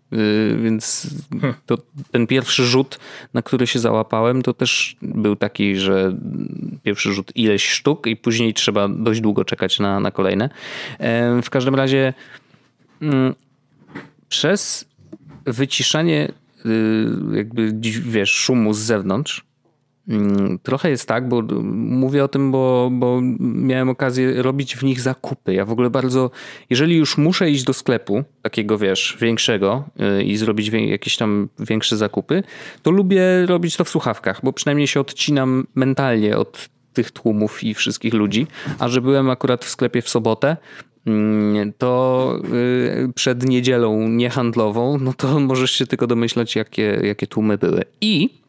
Więc 0.63 1.07
to 1.65 1.77
ten 2.11 2.27
pierwszy 2.27 2.65
rzut, 2.65 2.99
na 3.33 3.41
który 3.41 3.67
się 3.67 3.79
załapałem, 3.79 4.41
to 4.41 4.53
też 4.53 4.95
był 5.01 5.35
taki, 5.35 5.75
że 5.75 6.15
pierwszy 6.83 7.13
rzut 7.13 7.31
ileś 7.35 7.69
sztuk 7.69 8.07
i 8.07 8.15
później 8.15 8.53
trzeba 8.53 8.87
dość 8.87 9.21
długo 9.21 9.45
czekać 9.45 9.79
na, 9.79 9.99
na 9.99 10.11
kolejne. 10.11 10.49
W 11.43 11.49
każdym 11.49 11.75
razie 11.75 12.13
mm, 13.01 13.35
przez 14.29 14.85
wyciszanie 15.45 16.31
y, 16.65 17.37
jakby 17.37 17.73
wiesz, 18.01 18.31
szumu 18.31 18.73
z 18.73 18.79
zewnątrz 18.79 19.45
mm, 20.07 20.59
Trochę 20.63 20.89
jest 20.89 21.07
tak, 21.07 21.29
bo 21.29 21.41
mówię 21.73 22.23
o 22.23 22.27
tym, 22.27 22.51
bo, 22.51 22.89
bo 22.93 23.19
miałem 23.39 23.89
okazję 23.89 24.41
robić 24.41 24.75
w 24.75 24.83
nich 24.83 25.01
zakupy. 25.01 25.53
Ja 25.53 25.65
w 25.65 25.71
ogóle 25.71 25.89
bardzo, 25.89 26.31
jeżeli 26.69 26.95
już 26.95 27.17
muszę 27.17 27.49
iść 27.49 27.63
do 27.63 27.73
sklepu, 27.73 28.23
takiego 28.41 28.77
wiesz, 28.77 29.17
większego 29.21 29.83
y, 30.19 30.23
i 30.23 30.37
zrobić 30.37 30.67
jakieś 30.67 31.17
tam 31.17 31.49
większe 31.59 31.97
zakupy, 31.97 32.43
to 32.81 32.91
lubię 32.91 33.45
robić 33.45 33.77
to 33.77 33.83
w 33.83 33.89
słuchawkach, 33.89 34.39
bo 34.43 34.53
przynajmniej 34.53 34.87
się 34.87 34.99
odcinam 34.99 35.67
mentalnie 35.75 36.37
od 36.37 36.69
tych 36.93 37.11
tłumów 37.11 37.63
i 37.63 37.73
wszystkich 37.73 38.13
ludzi. 38.13 38.47
A 38.79 38.87
że 38.87 39.01
byłem 39.01 39.29
akurat 39.29 39.65
w 39.65 39.69
sklepie 39.69 40.01
w 40.01 40.09
sobotę, 40.09 40.57
to 41.77 42.35
y, 42.53 43.13
przed 43.15 43.43
niedzielą 43.43 44.07
niehandlową, 44.07 44.97
no 44.97 45.13
to 45.13 45.39
możesz 45.49 45.71
się 45.71 45.87
tylko 45.87 46.07
domyślać, 46.07 46.55
jakie, 46.55 46.99
jakie 47.03 47.27
tłumy 47.27 47.57
były. 47.57 47.83
I 48.01 48.41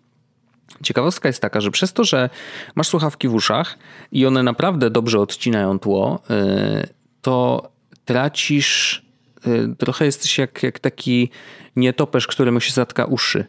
Ciekawostka 0.82 1.28
jest 1.28 1.42
taka, 1.42 1.61
że 1.61 1.71
przez 1.71 1.92
to, 1.92 2.04
że 2.04 2.30
masz 2.75 2.88
słuchawki 2.88 3.28
w 3.28 3.35
uszach 3.35 3.78
i 4.12 4.26
one 4.26 4.42
naprawdę 4.42 4.90
dobrze 4.90 5.21
odcinają 5.21 5.78
tło, 5.78 6.23
y, 6.30 6.88
to 7.23 7.71
tracisz, 8.04 9.02
y, 9.47 9.76
trochę 9.78 10.04
jesteś 10.04 10.38
jak, 10.38 10.62
jak 10.62 10.78
taki 10.78 11.30
nietoperz, 11.76 12.26
któremu 12.26 12.61
się 12.61 12.73
zatka 12.73 13.04
uszy. 13.04 13.44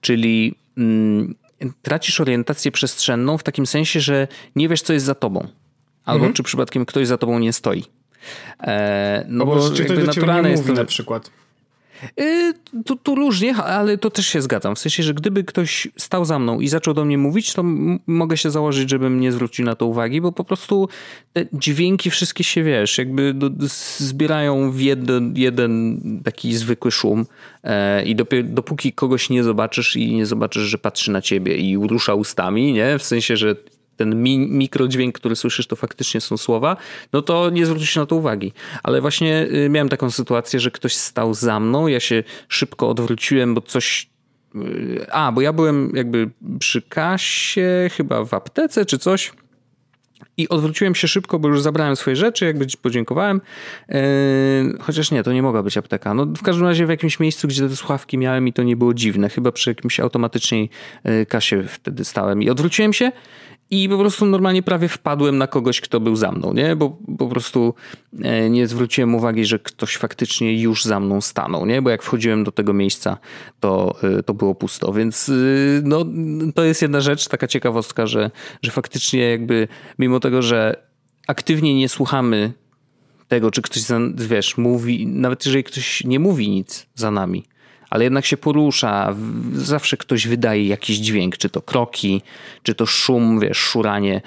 Czyli 0.00 0.54
mm, 0.78 1.34
tracisz 1.82 2.20
orientację 2.20 2.70
przestrzenną 2.70 3.38
w 3.38 3.42
takim 3.42 3.66
sensie, 3.66 4.00
że 4.00 4.28
nie 4.56 4.68
wiesz, 4.68 4.82
co 4.82 4.92
jest 4.92 5.06
za 5.06 5.14
tobą. 5.14 5.48
Albo 6.04 6.18
mhm. 6.18 6.32
czy 6.32 6.42
przypadkiem 6.42 6.86
ktoś 6.86 7.06
za 7.06 7.18
tobą 7.18 7.38
nie 7.38 7.52
stoi. 7.52 7.84
E, 8.60 9.24
no 9.28 9.46
bo, 9.46 9.56
bo 9.56 9.70
czy 9.70 9.84
ktoś 9.84 10.16
do 10.16 10.42
nie 10.42 10.56
mówi 10.56 10.66
to... 10.66 10.72
na 10.72 10.84
przykład. 10.84 11.30
Y, 12.20 12.54
tu, 12.84 12.96
tu 12.96 13.14
różnie, 13.14 13.56
ale 13.56 13.98
to 13.98 14.10
też 14.10 14.26
się 14.26 14.42
zgadzam. 14.42 14.76
W 14.76 14.78
sensie, 14.78 15.02
że 15.02 15.14
gdyby 15.14 15.44
ktoś 15.44 15.88
stał 15.96 16.24
za 16.24 16.38
mną 16.38 16.60
i 16.60 16.68
zaczął 16.68 16.94
do 16.94 17.04
mnie 17.04 17.18
mówić, 17.18 17.52
to 17.52 17.62
mogę 18.06 18.36
się 18.36 18.50
założyć, 18.50 18.90
żebym 18.90 19.20
nie 19.20 19.32
zwrócił 19.32 19.64
na 19.64 19.74
to 19.74 19.86
uwagi, 19.86 20.20
bo 20.20 20.32
po 20.32 20.44
prostu 20.44 20.88
te 21.32 21.46
dźwięki 21.52 22.10
wszystkie 22.10 22.44
się, 22.44 22.62
wiesz, 22.62 22.98
jakby 22.98 23.34
zbierają 23.98 24.70
w 24.72 24.80
jeden, 24.80 25.34
jeden 25.36 26.00
taki 26.24 26.54
zwykły 26.54 26.90
szum 26.90 27.26
e, 27.64 28.04
i 28.04 28.16
dopóki 28.44 28.92
kogoś 28.92 29.30
nie 29.30 29.44
zobaczysz 29.44 29.96
i 29.96 30.12
nie 30.12 30.26
zobaczysz, 30.26 30.62
że 30.62 30.78
patrzy 30.78 31.10
na 31.10 31.22
ciebie 31.22 31.56
i 31.56 31.76
rusza 31.76 32.14
ustami, 32.14 32.72
nie? 32.72 32.98
W 32.98 33.02
sensie, 33.02 33.36
że 33.36 33.56
ten 34.00 34.22
mi, 34.22 34.38
mikrodźwięk, 34.38 35.14
który 35.14 35.36
słyszysz, 35.36 35.66
to 35.66 35.76
faktycznie 35.76 36.20
są 36.20 36.36
słowa, 36.36 36.76
no 37.12 37.22
to 37.22 37.50
nie 37.50 37.66
zwrócisz 37.66 37.96
na 37.96 38.06
to 38.06 38.16
uwagi. 38.16 38.52
Ale 38.82 39.00
właśnie 39.00 39.46
y, 39.52 39.68
miałem 39.68 39.88
taką 39.88 40.10
sytuację, 40.10 40.60
że 40.60 40.70
ktoś 40.70 40.94
stał 40.94 41.34
za 41.34 41.60
mną, 41.60 41.86
ja 41.86 42.00
się 42.00 42.22
szybko 42.48 42.88
odwróciłem, 42.88 43.54
bo 43.54 43.60
coś 43.60 44.08
y, 44.54 45.06
a, 45.10 45.32
bo 45.32 45.40
ja 45.40 45.52
byłem 45.52 45.92
jakby 45.94 46.30
przy 46.58 46.82
kasie, 46.82 47.90
chyba 47.96 48.24
w 48.24 48.34
aptece 48.34 48.84
czy 48.84 48.98
coś. 48.98 49.32
I 50.36 50.48
odwróciłem 50.48 50.94
się 50.94 51.08
szybko, 51.08 51.38
bo 51.38 51.48
już 51.48 51.62
zabrałem 51.62 51.96
swoje 51.96 52.16
rzeczy, 52.16 52.44
jakby 52.44 52.66
podziękowałem. 52.82 53.40
Yy, 53.88 53.98
chociaż 54.80 55.10
nie, 55.10 55.22
to 55.22 55.32
nie 55.32 55.42
mogła 55.42 55.62
być 55.62 55.76
apteka. 55.76 56.14
No, 56.14 56.26
w 56.26 56.42
każdym 56.42 56.66
razie 56.66 56.86
w 56.86 56.88
jakimś 56.88 57.20
miejscu, 57.20 57.48
gdzie 57.48 57.68
te 57.68 57.76
słuchawki 57.76 58.18
miałem 58.18 58.48
i 58.48 58.52
to 58.52 58.62
nie 58.62 58.76
było 58.76 58.94
dziwne. 58.94 59.28
Chyba 59.28 59.52
przy 59.52 59.70
jakimś 59.70 60.00
automatycznej 60.00 60.70
kasie 61.28 61.62
wtedy 61.68 62.04
stałem. 62.04 62.42
I 62.42 62.50
odwróciłem 62.50 62.92
się 62.92 63.12
i 63.70 63.88
po 63.88 63.98
prostu 63.98 64.26
normalnie 64.26 64.62
prawie 64.62 64.88
wpadłem 64.88 65.38
na 65.38 65.46
kogoś, 65.46 65.80
kto 65.80 66.00
był 66.00 66.16
za 66.16 66.32
mną, 66.32 66.52
nie? 66.52 66.76
Bo 66.76 66.98
po 67.18 67.26
prostu 67.26 67.74
e, 68.22 68.50
nie 68.50 68.66
zwróciłem 68.66 69.14
uwagi, 69.14 69.44
że 69.44 69.58
ktoś 69.58 69.96
faktycznie 69.96 70.60
już 70.60 70.84
za 70.84 71.00
mną 71.00 71.20
stanął, 71.20 71.66
nie? 71.66 71.82
Bo 71.82 71.90
jak 71.90 72.02
wchodziłem 72.02 72.44
do 72.44 72.52
tego 72.52 72.72
miejsca, 72.72 73.18
to, 73.60 73.94
e, 74.02 74.22
to 74.22 74.34
było 74.34 74.54
pusto. 74.54 74.92
Więc 74.92 75.28
e, 75.28 75.32
no, 75.84 76.04
to 76.54 76.64
jest 76.64 76.82
jedna 76.82 77.00
rzecz, 77.00 77.28
taka 77.28 77.46
ciekawostka, 77.46 78.06
że, 78.06 78.30
że 78.62 78.70
faktycznie 78.70 79.30
jakby 79.30 79.68
mimo 79.98 80.20
tego, 80.20 80.42
że 80.42 80.76
aktywnie 81.26 81.74
nie 81.74 81.88
słuchamy 81.88 82.52
tego, 83.28 83.50
czy 83.50 83.62
ktoś, 83.62 83.82
wiesz, 84.14 84.56
mówi, 84.56 85.06
nawet 85.06 85.46
jeżeli 85.46 85.64
ktoś 85.64 86.04
nie 86.04 86.18
mówi 86.18 86.50
nic 86.50 86.86
za 86.94 87.10
nami, 87.10 87.44
ale 87.90 88.04
jednak 88.04 88.26
się 88.26 88.36
porusza. 88.36 89.14
Zawsze 89.52 89.96
ktoś 89.96 90.26
wydaje 90.26 90.66
jakiś 90.66 90.98
dźwięk, 90.98 91.36
czy 91.36 91.48
to 91.48 91.62
kroki, 91.62 92.22
czy 92.62 92.74
to 92.74 92.86
szum, 92.86 93.40
wiesz, 93.40 93.58
szuranie 93.58 94.20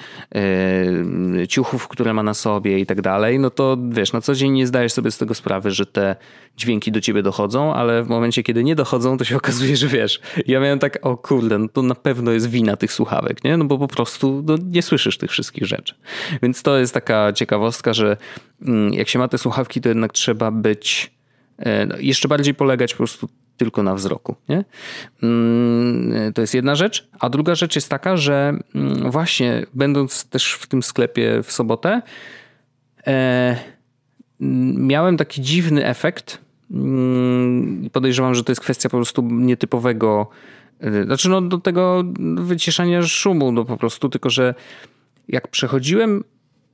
yy, 1.37 1.47
ciuchów, 1.47 1.87
które 1.87 2.13
ma 2.13 2.23
na 2.23 2.33
sobie 2.33 2.79
i 2.79 2.85
tak 2.85 3.01
dalej. 3.01 3.39
No 3.39 3.49
to 3.49 3.77
wiesz, 3.89 4.13
na 4.13 4.21
co 4.21 4.35
dzień 4.35 4.51
nie 4.51 4.67
zdajesz 4.67 4.93
sobie 4.93 5.11
z 5.11 5.17
tego 5.17 5.33
sprawy, 5.33 5.71
że 5.71 5.85
te 5.85 6.15
dźwięki 6.57 6.91
do 6.91 7.01
ciebie 7.01 7.23
dochodzą, 7.23 7.73
ale 7.73 8.03
w 8.03 8.09
momencie, 8.09 8.43
kiedy 8.43 8.63
nie 8.63 8.75
dochodzą, 8.75 9.17
to 9.17 9.23
się 9.23 9.37
okazuje, 9.43 9.77
że 9.77 9.87
wiesz, 9.87 10.21
ja 10.47 10.59
miałem 10.59 10.79
tak, 10.79 10.99
o 11.01 11.17
kurde, 11.17 11.59
no 11.59 11.67
to 11.67 11.81
na 11.81 11.95
pewno 11.95 12.31
jest 12.31 12.49
wina 12.49 12.77
tych 12.77 12.93
słuchawek, 12.93 13.43
nie? 13.43 13.57
No 13.57 13.65
bo 13.65 13.77
po 13.77 13.87
prostu 13.87 14.43
no, 14.45 14.55
nie 14.71 14.81
słyszysz 14.81 15.17
tych 15.17 15.31
wszystkich 15.31 15.65
rzeczy. 15.65 15.95
Więc 16.41 16.63
to 16.63 16.77
jest 16.77 16.93
taka 16.93 17.33
ciekawostka, 17.33 17.93
że 17.93 18.17
mm, 18.61 18.93
jak 18.93 19.09
się 19.09 19.19
ma 19.19 19.27
te 19.27 19.37
słuchawki, 19.37 19.81
to 19.81 19.89
jednak 19.89 20.13
trzeba 20.13 20.51
być 20.51 21.11
e, 21.57 21.85
no, 21.85 21.95
jeszcze 21.99 22.27
bardziej 22.27 22.53
polegać 22.53 22.93
po 22.93 22.97
prostu 22.97 23.29
tylko 23.57 23.83
na 23.83 23.95
wzroku. 23.95 24.35
Nie? 24.49 24.65
Mm, 25.23 26.33
to 26.33 26.41
jest 26.41 26.53
jedna 26.53 26.75
rzecz. 26.75 27.07
A 27.19 27.29
druga 27.29 27.55
rzecz 27.55 27.75
jest 27.75 27.89
taka, 27.89 28.17
że 28.17 28.53
mm, 28.75 29.11
właśnie 29.11 29.65
będąc 29.73 30.25
też 30.25 30.53
w 30.53 30.67
tym 30.67 30.83
sklepie 30.83 31.43
w 31.43 31.51
sobotę, 31.51 32.01
e, 33.07 33.57
miałem 34.77 35.17
taki 35.17 35.41
dziwny 35.41 35.85
efekt. 35.85 36.41
Mm, 36.71 37.89
podejrzewam, 37.91 38.35
że 38.35 38.43
to 38.43 38.51
jest 38.51 38.61
kwestia 38.61 38.89
po 38.89 38.97
prostu 38.97 39.21
nietypowego, 39.21 40.27
e, 40.79 41.03
znaczy 41.03 41.29
no 41.29 41.41
do 41.41 41.57
tego 41.57 42.03
wyciszania 42.35 43.03
szumu, 43.03 43.51
no 43.51 43.65
po 43.65 43.77
prostu, 43.77 44.09
tylko 44.09 44.29
że 44.29 44.55
jak 45.27 45.47
przechodziłem, 45.47 46.23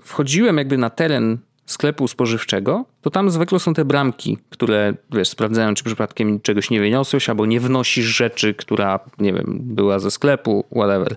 wchodziłem 0.04 0.58
jakby 0.58 0.78
na 0.78 0.89
teren 0.89 1.38
sklepu 1.71 2.08
spożywczego, 2.08 2.86
to 3.01 3.10
tam 3.10 3.29
zwykle 3.29 3.60
są 3.60 3.73
te 3.73 3.86
bramki, 3.86 4.38
które 4.49 4.93
wiesz, 5.12 5.29
sprawdzają, 5.29 5.73
czy 5.73 5.84
przypadkiem 5.84 6.41
czegoś 6.41 6.69
nie 6.69 6.79
wyniosłeś, 6.79 7.29
albo 7.29 7.45
nie 7.45 7.60
wnosisz 7.60 8.05
rzeczy, 8.05 8.53
która, 8.53 8.99
nie 9.19 9.34
wiem, 9.34 9.60
była 9.62 9.99
ze 9.99 10.12
sklepu, 10.12 10.65
whatever. 10.71 11.15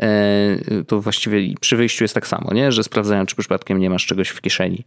E, 0.00 0.84
to 0.86 1.00
właściwie 1.00 1.54
przy 1.60 1.76
wyjściu 1.76 2.04
jest 2.04 2.14
tak 2.14 2.26
samo, 2.26 2.54
nie? 2.54 2.72
że 2.72 2.82
sprawdzają, 2.82 3.26
czy 3.26 3.36
przypadkiem 3.36 3.78
nie 3.78 3.90
masz 3.90 4.06
czegoś 4.06 4.28
w 4.28 4.40
kieszeni. 4.40 4.84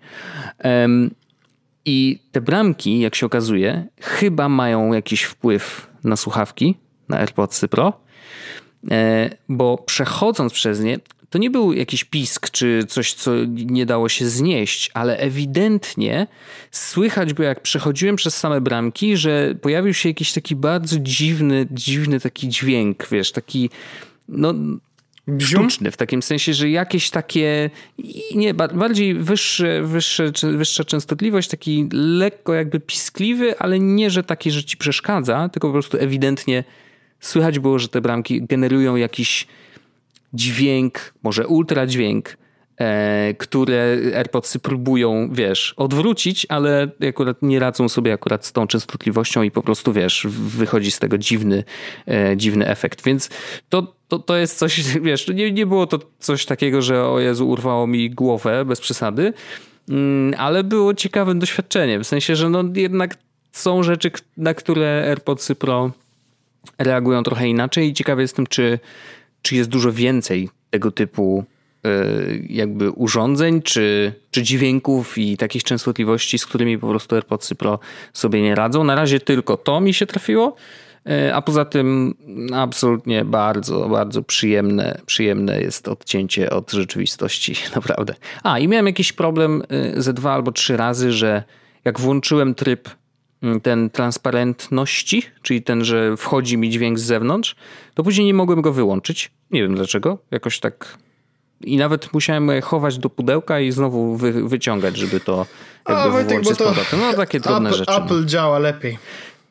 I 1.86 2.20
te 2.32 2.42
bramki, 2.42 3.00
jak 3.00 3.16
się 3.16 3.26
okazuje, 3.26 3.88
chyba 4.02 4.50
mają 4.50 4.94
jakiś 4.94 5.24
wpływ 5.24 5.90
na 6.04 6.16
słuchawki, 6.16 6.76
na 7.10 7.18
AirPodsy 7.18 7.68
Pro, 7.68 7.94
e, 8.92 9.30
bo 9.50 9.78
przechodząc 9.78 10.54
przez 10.54 10.80
nie, 10.80 11.00
to 11.30 11.38
nie 11.38 11.50
był 11.50 11.74
jakiś 11.74 12.04
pisk 12.04 12.50
czy 12.50 12.84
coś, 12.88 13.14
co 13.14 13.32
nie 13.48 13.86
dało 13.86 14.10
się 14.10 14.30
znieść, 14.30 14.92
ale 14.94 15.18
ewidentnie 15.18 16.28
słychać 16.72 17.34
było, 17.34 17.48
jak 17.48 17.62
przechodziłem 17.62 18.16
przez 18.16 18.38
same 18.38 18.62
bramki, 18.62 19.18
że 19.18 19.56
pojawił 19.62 19.94
się 19.94 20.10
jakiś 20.10 20.34
taki 20.34 20.56
bardzo 20.56 21.00
dziwny, 21.00 21.68
dziwny 21.72 22.20
taki 22.20 22.50
dźwięk, 22.50 23.08
wiesz, 23.12 23.32
taki 23.32 23.70
no 24.30 24.54
sztuczny, 25.40 25.92
w 25.92 25.98
takim 25.98 26.22
sensie, 26.22 26.54
że 26.54 26.70
jakieś 26.70 27.10
takie 27.10 27.70
nie, 28.36 28.54
bardziej 28.54 29.14
wyższe, 29.14 29.82
wyższe, 29.84 30.32
wyższa 30.58 30.84
częstotliwość, 30.84 31.50
taki 31.50 31.90
lekko 31.94 32.54
jakby 32.54 32.80
piskliwy, 32.80 33.60
ale 33.60 33.80
nie, 33.80 34.10
że 34.10 34.24
taki, 34.24 34.52
że 34.52 34.64
ci 34.64 34.78
przeszkadza, 34.78 35.50
tylko 35.50 35.68
po 35.68 35.74
prostu 35.74 35.98
ewidentnie 35.98 36.64
słychać 37.20 37.60
było, 37.60 37.80
że 37.80 37.88
te 37.88 38.02
bramki 38.02 38.42
generują 38.42 38.96
jakiś 38.96 39.48
dźwięk, 40.34 41.14
może 41.24 41.48
ultradźwięk, 41.48 42.38
e, 42.78 43.34
które 43.34 43.98
AirPodsy 44.16 44.60
próbują, 44.60 45.30
wiesz, 45.32 45.74
odwrócić, 45.78 46.46
ale 46.50 46.92
akurat 47.10 47.42
nie 47.42 47.60
radzą 47.60 47.90
sobie 47.90 48.14
akurat 48.14 48.46
z 48.46 48.52
tą 48.52 48.68
częstotliwością 48.68 49.44
i 49.44 49.52
po 49.52 49.62
prostu, 49.62 49.94
wiesz, 49.94 50.28
wychodzi 50.30 50.92
z 50.92 51.00
tego 51.00 51.18
dziwny, 51.18 51.64
e, 52.08 52.38
dziwny 52.38 52.68
efekt. 52.68 53.04
Więc 53.04 53.30
to, 53.70 53.94
to, 54.08 54.20
to 54.20 54.38
jest 54.38 54.58
coś, 54.58 54.84
wiesz, 55.08 55.28
nie, 55.28 55.52
nie 55.52 55.66
było 55.66 55.88
to 55.88 56.00
coś 56.20 56.46
takiego, 56.46 56.82
że 56.82 57.06
o 57.06 57.20
Jezu, 57.20 57.50
urwało 57.50 57.88
mi 57.88 58.10
głowę 58.10 58.66
bez 58.66 58.82
przesady, 58.82 59.34
mm, 59.90 60.34
ale 60.38 60.64
było 60.64 60.94
ciekawym 60.94 61.40
doświadczeniem. 61.40 62.04
W 62.04 62.08
sensie, 62.08 62.36
że 62.36 62.50
no 62.50 62.64
jednak 62.76 63.18
są 63.52 63.84
rzeczy, 63.84 64.12
na 64.38 64.54
które 64.54 65.06
AirPodsy 65.08 65.56
Pro 65.56 65.92
reagują 66.78 67.24
trochę 67.24 67.48
inaczej 67.48 67.90
i 67.90 67.94
ciekawy 67.94 68.22
jestem, 68.22 68.48
czy, 68.48 68.80
czy 69.48 69.56
jest 69.56 69.70
dużo 69.70 69.92
więcej 69.92 70.50
tego 70.70 70.92
typu 70.92 71.44
e, 71.86 71.90
jakby 72.50 72.92
urządzeń, 72.92 73.62
czy, 73.62 74.14
czy 74.32 74.44
dźwięków 74.44 75.18
i 75.18 75.38
takich 75.38 75.64
częstotliwości, 75.64 76.38
z 76.38 76.46
którymi 76.46 76.78
po 76.78 76.88
prostu 76.88 77.16
AirPodsy 77.16 77.56
Pro 77.56 77.80
sobie 78.14 78.42
nie 78.42 78.56
radzą. 78.56 78.84
Na 78.84 78.96
razie 78.96 79.20
tylko 79.20 79.58
to 79.58 79.82
mi 79.82 79.94
się 79.94 80.06
trafiło, 80.06 80.56
e, 81.06 81.36
a 81.36 81.42
poza 81.42 81.66
tym 81.66 82.14
absolutnie 82.54 83.26
bardzo, 83.26 83.90
bardzo 83.90 84.24
przyjemne, 84.24 85.00
przyjemne 85.06 85.62
jest 85.62 85.88
odcięcie 85.88 86.50
od 86.50 86.72
rzeczywistości, 86.72 87.56
naprawdę. 87.76 88.14
A 88.44 88.60
i 88.60 88.68
miałem 88.68 88.86
jakiś 88.86 89.14
problem 89.14 89.64
e, 89.70 90.02
ze 90.02 90.14
dwa 90.14 90.34
albo 90.34 90.52
trzy 90.52 90.78
razy, 90.78 91.12
że 91.12 91.44
jak 91.86 92.00
włączyłem 92.00 92.56
tryb 92.56 92.90
ten 93.64 93.90
transparentności, 93.90 95.24
czyli 95.42 95.62
ten, 95.62 95.86
że 95.86 96.18
wchodzi 96.18 96.58
mi 96.58 96.70
dźwięk 96.70 97.00
z 97.00 97.04
zewnątrz, 97.04 97.56
to 97.94 98.04
później 98.04 98.28
nie 98.28 98.34
mogłem 98.34 98.62
go 98.62 98.74
wyłączyć. 98.74 99.32
Nie 99.52 99.62
wiem 99.62 99.76
dlaczego. 99.76 100.18
Jakoś 100.32 100.60
tak. 100.60 100.98
I 101.62 101.78
nawet 101.78 102.14
musiałem 102.14 102.62
chować 102.62 102.98
do 102.98 103.10
pudełka 103.10 103.60
i 103.60 103.72
znowu 103.72 104.16
wy, 104.16 104.48
wyciągać, 104.48 104.98
żeby 104.98 105.20
to 105.20 105.46
jakby 105.90 106.04
A, 106.04 106.10
Wojtek, 106.10 106.46
z 106.46 106.58
powrotem. 106.58 107.00
No 107.00 107.14
takie 107.14 107.40
trudne 107.50 107.70
Apple, 107.70 107.78
rzeczy. 107.78 107.92
No. 107.92 108.06
Apple 108.06 108.20
no. 108.20 108.26
działa 108.26 108.60
lepiej. 108.60 108.98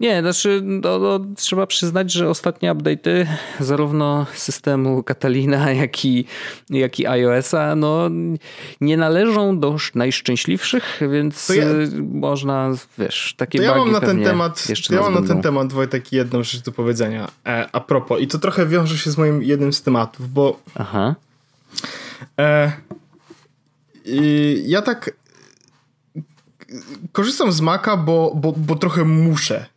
Nie, 0.00 0.20
znaczy 0.20 0.60
no, 0.64 0.98
no, 0.98 1.20
trzeba 1.36 1.66
przyznać, 1.66 2.12
że 2.12 2.28
ostatnie 2.28 2.72
update'y 2.72 3.26
zarówno 3.60 4.26
systemu 4.34 5.02
Catalina, 5.02 5.72
jak 5.72 6.04
i, 6.04 6.24
jak 6.70 7.00
i 7.00 7.06
iOS-a 7.06 7.76
no, 7.76 8.10
nie 8.80 8.96
należą 8.96 9.60
do 9.60 9.76
najszczęśliwszych, 9.94 11.00
więc 11.12 11.48
ja, 11.48 11.64
można, 12.12 12.70
wiesz, 12.98 13.34
takie 13.36 13.58
to 13.58 13.64
ja 13.64 13.74
mam 13.74 13.92
na 13.92 14.00
ten 14.00 14.24
temat, 14.24 14.66
Ja 14.90 15.00
mam 15.00 15.14
na 15.14 15.28
ten 15.28 15.42
temat, 15.42 15.72
Wojtek, 15.72 16.12
jedną 16.12 16.42
rzecz 16.42 16.62
do 16.62 16.72
powiedzenia. 16.72 17.28
E, 17.46 17.68
a 17.72 17.80
propos, 17.80 18.20
i 18.20 18.26
to 18.26 18.38
trochę 18.38 18.66
wiąże 18.66 18.98
się 18.98 19.10
z 19.10 19.18
moim 19.18 19.42
jednym 19.42 19.72
z 19.72 19.82
tematów, 19.82 20.32
bo 20.32 20.60
Aha. 20.74 21.14
E, 22.38 22.72
ja 24.66 24.82
tak 24.82 25.10
korzystam 27.12 27.52
z 27.52 27.60
Maca, 27.60 27.96
bo, 27.96 28.32
bo, 28.34 28.52
bo 28.56 28.76
trochę 28.76 29.04
muszę. 29.04 29.75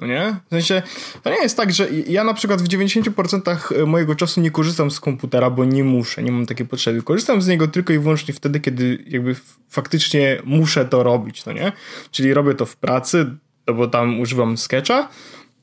No 0.00 0.06
nie? 0.06 0.36
W 0.46 0.50
sensie, 0.50 0.82
to 1.22 1.30
nie 1.30 1.42
jest 1.42 1.56
tak, 1.56 1.72
że 1.72 1.88
ja 2.06 2.24
na 2.24 2.34
przykład 2.34 2.62
w 2.62 2.68
90% 2.68 3.86
mojego 3.86 4.14
czasu 4.14 4.40
nie 4.40 4.50
korzystam 4.50 4.90
z 4.90 5.00
komputera, 5.00 5.50
bo 5.50 5.64
nie 5.64 5.84
muszę, 5.84 6.22
nie 6.22 6.32
mam 6.32 6.46
takiej 6.46 6.66
potrzeby. 6.66 7.02
Korzystam 7.02 7.42
z 7.42 7.48
niego 7.48 7.68
tylko 7.68 7.92
i 7.92 7.98
wyłącznie 7.98 8.34
wtedy, 8.34 8.60
kiedy 8.60 9.04
jakby 9.06 9.36
faktycznie 9.68 10.42
muszę 10.44 10.84
to 10.84 11.02
robić, 11.02 11.44
no 11.46 11.52
nie? 11.52 11.72
Czyli 12.10 12.34
robię 12.34 12.54
to 12.54 12.66
w 12.66 12.76
pracy, 12.76 13.26
no 13.66 13.74
bo 13.74 13.86
tam 13.86 14.20
używam 14.20 14.58
Sketcha 14.58 15.08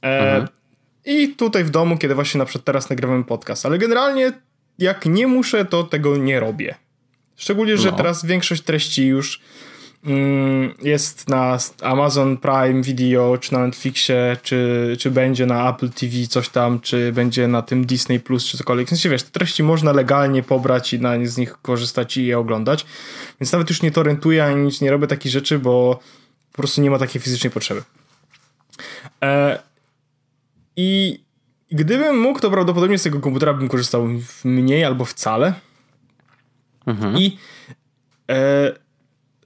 e, 0.01 0.19
mhm. 0.19 0.47
i 1.05 1.27
tutaj 1.27 1.63
w 1.63 1.69
domu, 1.69 1.97
kiedy 1.97 2.15
właśnie 2.15 2.37
na 2.37 2.45
przykład 2.45 2.65
teraz 2.65 2.89
nagrywam 2.89 3.23
podcast, 3.23 3.65
ale 3.65 3.77
generalnie 3.77 4.31
jak 4.79 5.05
nie 5.05 5.27
muszę, 5.27 5.65
to 5.65 5.83
tego 5.83 6.17
nie 6.17 6.39
robię. 6.39 6.75
Szczególnie, 7.35 7.77
że 7.77 7.91
no. 7.91 7.97
teraz 7.97 8.25
większość 8.25 8.61
treści 8.61 9.07
już 9.07 9.41
jest 10.81 11.29
na 11.29 11.57
Amazon 11.81 12.37
Prime 12.37 12.81
Video, 12.81 13.37
czy 13.37 13.53
na 13.53 13.59
Netflixie, 13.59 14.37
czy, 14.43 14.95
czy 14.99 15.11
będzie 15.11 15.45
na 15.45 15.69
Apple 15.69 15.89
TV 15.89 16.27
coś 16.29 16.49
tam, 16.49 16.79
czy 16.79 17.11
będzie 17.11 17.47
na 17.47 17.61
tym 17.61 17.85
Disney 17.85 18.19
Plus, 18.19 18.45
czy 18.45 18.57
cokolwiek. 18.57 18.87
W 18.87 18.89
sensie, 18.89 19.09
wiesz, 19.09 19.23
te 19.23 19.31
treści 19.31 19.63
można 19.63 19.91
legalnie 19.91 20.43
pobrać 20.43 20.93
i 20.93 20.99
na, 20.99 21.25
z 21.25 21.37
nich 21.37 21.61
korzystać 21.61 22.17
i 22.17 22.25
je 22.25 22.39
oglądać. 22.39 22.85
Więc 23.39 23.51
nawet 23.51 23.69
już 23.69 23.81
nie 23.81 23.91
to 23.91 24.03
rentuję, 24.03 24.45
ani 24.45 24.63
nic 24.63 24.81
nie 24.81 24.91
robię 24.91 25.07
takich 25.07 25.31
rzeczy, 25.31 25.59
bo 25.59 25.99
po 26.51 26.57
prostu 26.57 26.81
nie 26.81 26.89
ma 26.89 26.99
takiej 26.99 27.21
fizycznej 27.21 27.51
potrzeby. 27.51 27.83
E, 29.23 29.59
I 30.75 31.19
gdybym 31.71 32.19
mógł, 32.19 32.39
to 32.39 32.51
prawdopodobnie 32.51 32.97
z 32.97 33.03
tego 33.03 33.19
komputera 33.19 33.53
bym 33.53 33.67
korzystał 33.67 34.07
mniej 34.43 34.83
albo 34.85 35.05
wcale. 35.05 35.53
Mhm. 36.85 37.17
I 37.17 37.37
e, 38.31 38.86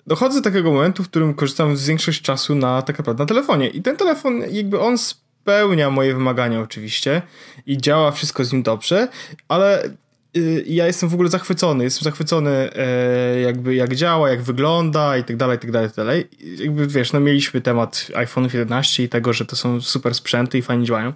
dochodzę 0.07 0.41
do 0.41 0.49
takiego 0.49 0.71
momentu, 0.71 1.03
w 1.03 1.09
którym 1.09 1.33
korzystam 1.33 1.77
z 1.77 1.87
większość 1.87 2.21
czasu 2.21 2.55
na 2.55 2.81
tak 2.81 2.97
naprawdę 2.97 3.23
na 3.23 3.27
telefonie. 3.27 3.69
I 3.69 3.81
ten 3.81 3.97
telefon, 3.97 4.43
jakby 4.51 4.79
on 4.79 4.97
spełnia 4.97 5.89
moje 5.89 6.13
wymagania 6.13 6.59
oczywiście 6.61 7.21
i 7.65 7.77
działa 7.77 8.11
wszystko 8.11 8.45
z 8.45 8.53
nim 8.53 8.63
dobrze, 8.63 9.07
ale 9.47 9.89
y, 10.37 10.63
ja 10.67 10.87
jestem 10.87 11.09
w 11.09 11.13
ogóle 11.13 11.29
zachwycony. 11.29 11.83
Jestem 11.83 12.03
zachwycony 12.03 12.49
e, 12.49 13.41
jakby 13.41 13.75
jak 13.75 13.95
działa, 13.95 14.29
jak 14.29 14.41
wygląda 14.41 15.17
i 15.17 15.23
tak 15.23 15.37
dalej, 15.37 15.57
i 15.57 15.59
tak 15.59 15.71
dalej, 15.71 15.87
i 15.87 15.91
tak 15.91 16.05
dalej. 16.05 16.27
Jakby 16.57 16.87
wiesz, 16.87 17.13
no 17.13 17.19
mieliśmy 17.19 17.61
temat 17.61 18.07
iPhone 18.15 18.49
11 18.53 19.03
i 19.03 19.09
tego, 19.09 19.33
że 19.33 19.45
to 19.45 19.55
są 19.55 19.81
super 19.81 20.15
sprzęty 20.15 20.57
i 20.57 20.61
fajnie 20.61 20.85
działają. 20.85 21.13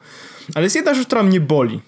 Ale 0.56 0.64
jest 0.64 0.76
jedna 0.76 0.94
rzecz, 0.94 1.08
która 1.08 1.24
mnie 1.24 1.40
boli. 1.40 1.82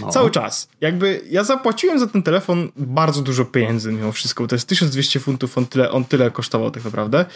No. 0.00 0.08
Cały 0.08 0.30
czas. 0.30 0.68
Jakby 0.80 1.20
ja 1.30 1.44
zapłaciłem 1.44 1.98
za 1.98 2.06
ten 2.06 2.22
telefon 2.22 2.68
bardzo 2.76 3.22
dużo 3.22 3.44
pieniędzy 3.44 3.92
mimo 3.92 4.12
wszystko, 4.12 4.46
to 4.46 4.54
jest 4.54 4.68
1200 4.68 5.20
funtów, 5.20 5.58
on 5.58 5.66
tyle, 5.66 5.90
on 5.90 6.04
tyle 6.04 6.30
kosztował 6.30 6.70
tak 6.70 6.84
naprawdę. 6.84 7.26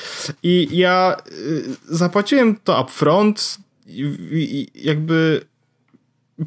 I 0.42 0.68
ja 0.70 1.16
y, 1.32 1.64
zapłaciłem 1.88 2.56
to 2.64 2.82
upfront 2.82 3.58
i, 3.86 4.00
i, 4.32 4.86
jakby 4.86 5.44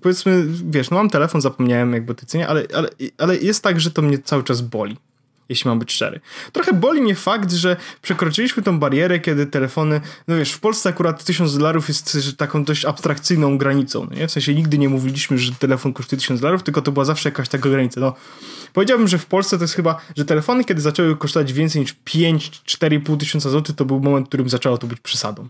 powiedzmy, 0.01 0.45
wiesz, 0.69 0.89
no 0.89 0.97
mam 0.97 1.10
telefon, 1.10 1.41
zapomniałem 1.41 1.93
jakby 1.93 2.15
tej 2.15 2.27
cenie, 2.27 2.47
ale, 2.47 2.63
ale, 2.75 2.89
ale 3.17 3.38
jest 3.38 3.63
tak, 3.63 3.79
że 3.79 3.91
to 3.91 4.01
mnie 4.01 4.19
cały 4.19 4.43
czas 4.43 4.62
boli 4.62 4.97
jeśli 5.49 5.69
mam 5.69 5.79
być 5.79 5.91
szczery. 5.91 6.19
Trochę 6.51 6.73
boli 6.73 7.01
mnie 7.01 7.15
fakt, 7.15 7.51
że 7.51 7.77
przekroczyliśmy 8.01 8.63
tą 8.63 8.79
barierę, 8.79 9.19
kiedy 9.19 9.45
telefony, 9.45 10.01
no 10.27 10.38
wiesz, 10.38 10.51
w 10.51 10.60
Polsce 10.60 10.89
akurat 10.89 11.23
1000 11.23 11.58
dolarów 11.58 11.88
jest 11.88 12.38
taką 12.38 12.63
dość 12.63 12.86
abstrakcyjną 12.86 13.58
granicą, 13.58 14.08
no 14.10 14.15
nie? 14.17 14.27
W 14.27 14.31
sensie 14.31 14.55
nigdy 14.55 14.77
nie 14.77 14.89
mówiliśmy, 14.89 15.38
że 15.38 15.51
telefon 15.51 15.93
kosztuje 15.93 16.19
1000 16.19 16.41
dolarów, 16.41 16.63
tylko 16.63 16.81
to 16.81 16.91
była 16.91 17.05
zawsze 17.05 17.29
jakaś 17.29 17.49
taka 17.49 17.69
granica. 17.69 18.01
No, 18.01 18.13
powiedziałbym, 18.73 19.08
że 19.08 19.17
w 19.17 19.25
Polsce 19.25 19.58
to 19.58 19.63
jest 19.63 19.73
chyba, 19.73 20.01
że 20.17 20.25
telefony, 20.25 20.63
kiedy 20.63 20.81
zaczęły 20.81 21.17
kosztować 21.17 21.53
więcej 21.53 21.81
niż 21.81 21.95
5-4,5 22.05 23.17
tysiąca 23.17 23.49
złotych, 23.49 23.75
to 23.75 23.86
był 23.86 23.99
moment, 23.99 24.25
w 24.25 24.29
którym 24.29 24.49
zaczęło 24.49 24.77
to 24.77 24.88
być 24.88 24.99
przesadą. 24.99 25.49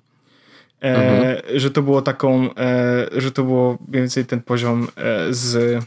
E, 0.81 0.95
mhm. 0.95 1.60
Że 1.60 1.71
to 1.71 1.81
było 1.81 2.01
taką, 2.01 2.55
e, 2.55 3.08
że 3.12 3.31
to 3.31 3.43
było 3.43 3.77
mniej 3.88 4.01
więcej 4.01 4.25
ten 4.25 4.41
poziom 4.41 4.88
e, 4.95 5.34
z 5.34 5.84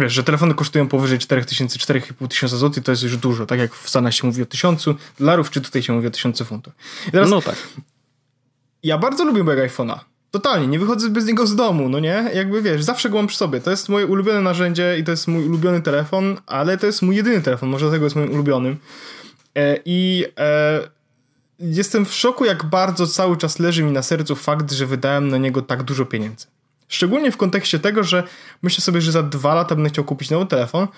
Wiesz, 0.00 0.12
że 0.12 0.22
telefony 0.22 0.54
kosztują 0.54 0.88
powyżej 0.88 1.18
4000, 1.18 1.78
4500 1.78 2.60
zł, 2.60 2.82
to 2.82 2.92
jest 2.92 3.02
już 3.02 3.16
dużo. 3.16 3.46
Tak 3.46 3.58
jak 3.58 3.74
w 3.74 3.88
Stanach 3.88 4.14
się 4.14 4.26
mówi 4.26 4.42
o 4.42 4.46
1000 4.46 4.84
dolarów, 5.18 5.50
czy 5.50 5.60
tutaj 5.60 5.82
się 5.82 5.92
mówi 5.92 6.06
o 6.06 6.10
1000 6.10 6.42
funtów. 6.42 6.72
Teraz, 7.12 7.30
no 7.30 7.42
tak. 7.42 7.56
Ja 8.82 8.98
bardzo 8.98 9.24
lubię 9.24 9.44
mojego 9.44 9.62
iPhone'a. 9.62 9.98
Totalnie, 10.30 10.66
nie 10.66 10.78
wychodzę 10.78 11.08
bez 11.08 11.26
niego 11.26 11.46
z 11.46 11.56
domu, 11.56 11.88
no 11.88 12.00
nie? 12.00 12.30
Jakby 12.34 12.62
wiesz, 12.62 12.82
zawsze 12.82 13.10
go 13.10 13.16
mam 13.16 13.26
przy 13.26 13.36
sobie. 13.36 13.60
To 13.60 13.70
jest 13.70 13.88
moje 13.88 14.06
ulubione 14.06 14.40
narzędzie 14.40 14.98
i 14.98 15.04
to 15.04 15.10
jest 15.10 15.28
mój 15.28 15.46
ulubiony 15.46 15.82
telefon, 15.82 16.36
ale 16.46 16.78
to 16.78 16.86
jest 16.86 17.02
mój 17.02 17.16
jedyny 17.16 17.42
telefon, 17.42 17.68
może 17.68 17.86
dlatego 17.86 18.06
jest 18.06 18.16
moim 18.16 18.32
ulubionym. 18.32 18.76
E, 19.54 19.78
I 19.84 20.24
e, 20.38 20.80
jestem 21.58 22.06
w 22.06 22.14
szoku, 22.14 22.44
jak 22.44 22.64
bardzo 22.64 23.06
cały 23.06 23.36
czas 23.36 23.58
leży 23.58 23.82
mi 23.82 23.92
na 23.92 24.02
sercu 24.02 24.36
fakt, 24.36 24.72
że 24.72 24.86
wydałem 24.86 25.28
na 25.28 25.38
niego 25.38 25.62
tak 25.62 25.82
dużo 25.82 26.06
pieniędzy. 26.06 26.46
Szczególnie 26.90 27.32
w 27.32 27.36
kontekście 27.36 27.78
tego, 27.78 28.04
że 28.04 28.22
myślę 28.62 28.82
sobie, 28.82 29.00
że 29.00 29.12
za 29.12 29.22
dwa 29.22 29.54
lata 29.54 29.74
będę 29.74 29.90
chciał 29.90 30.04
kupić 30.04 30.30
nowy 30.30 30.46
telefon 30.46 30.88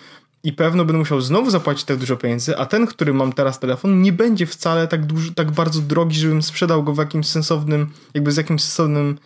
i 0.44 0.52
pewno 0.52 0.84
będę 0.84 0.98
musiał 0.98 1.20
znowu 1.20 1.50
zapłacić 1.50 1.84
tak 1.84 1.96
dużo 1.96 2.16
pieniędzy, 2.16 2.58
a 2.58 2.66
ten, 2.66 2.86
który 2.86 3.14
mam 3.14 3.32
teraz 3.32 3.60
telefon, 3.60 4.02
nie 4.02 4.12
będzie 4.12 4.46
wcale 4.46 4.88
tak, 4.88 5.06
duży, 5.06 5.34
tak 5.34 5.50
bardzo 5.50 5.80
drogi, 5.80 6.18
żebym 6.18 6.42
sprzedał 6.42 6.82
go 6.82 6.92
w 6.94 6.98
jakimś 6.98 7.26
sensownym, 7.26 7.90
jakby 8.14 8.32
z 8.32 8.36
jakimś 8.36 8.62
sensownym 8.62 9.18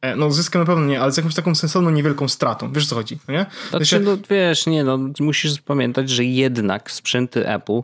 e, 0.00 0.16
no 0.16 0.30
zyskiem 0.30 0.60
na 0.60 0.66
pewno 0.66 0.86
nie, 0.86 1.00
ale 1.00 1.12
z 1.12 1.16
jakąś 1.16 1.34
taką 1.34 1.54
sensowną, 1.54 1.90
niewielką 1.90 2.28
stratą. 2.28 2.72
Wiesz 2.72 2.86
co 2.86 2.94
chodzi, 2.94 3.18
no 3.28 3.34
nie? 3.34 3.46
Znaczy, 3.70 4.00
no, 4.00 4.16
wiesz, 4.30 4.66
nie 4.66 4.84
no, 4.84 4.98
musisz 5.20 5.60
pamiętać, 5.60 6.10
że 6.10 6.24
jednak 6.24 6.90
sprzęty 6.90 7.48
Apple 7.48 7.80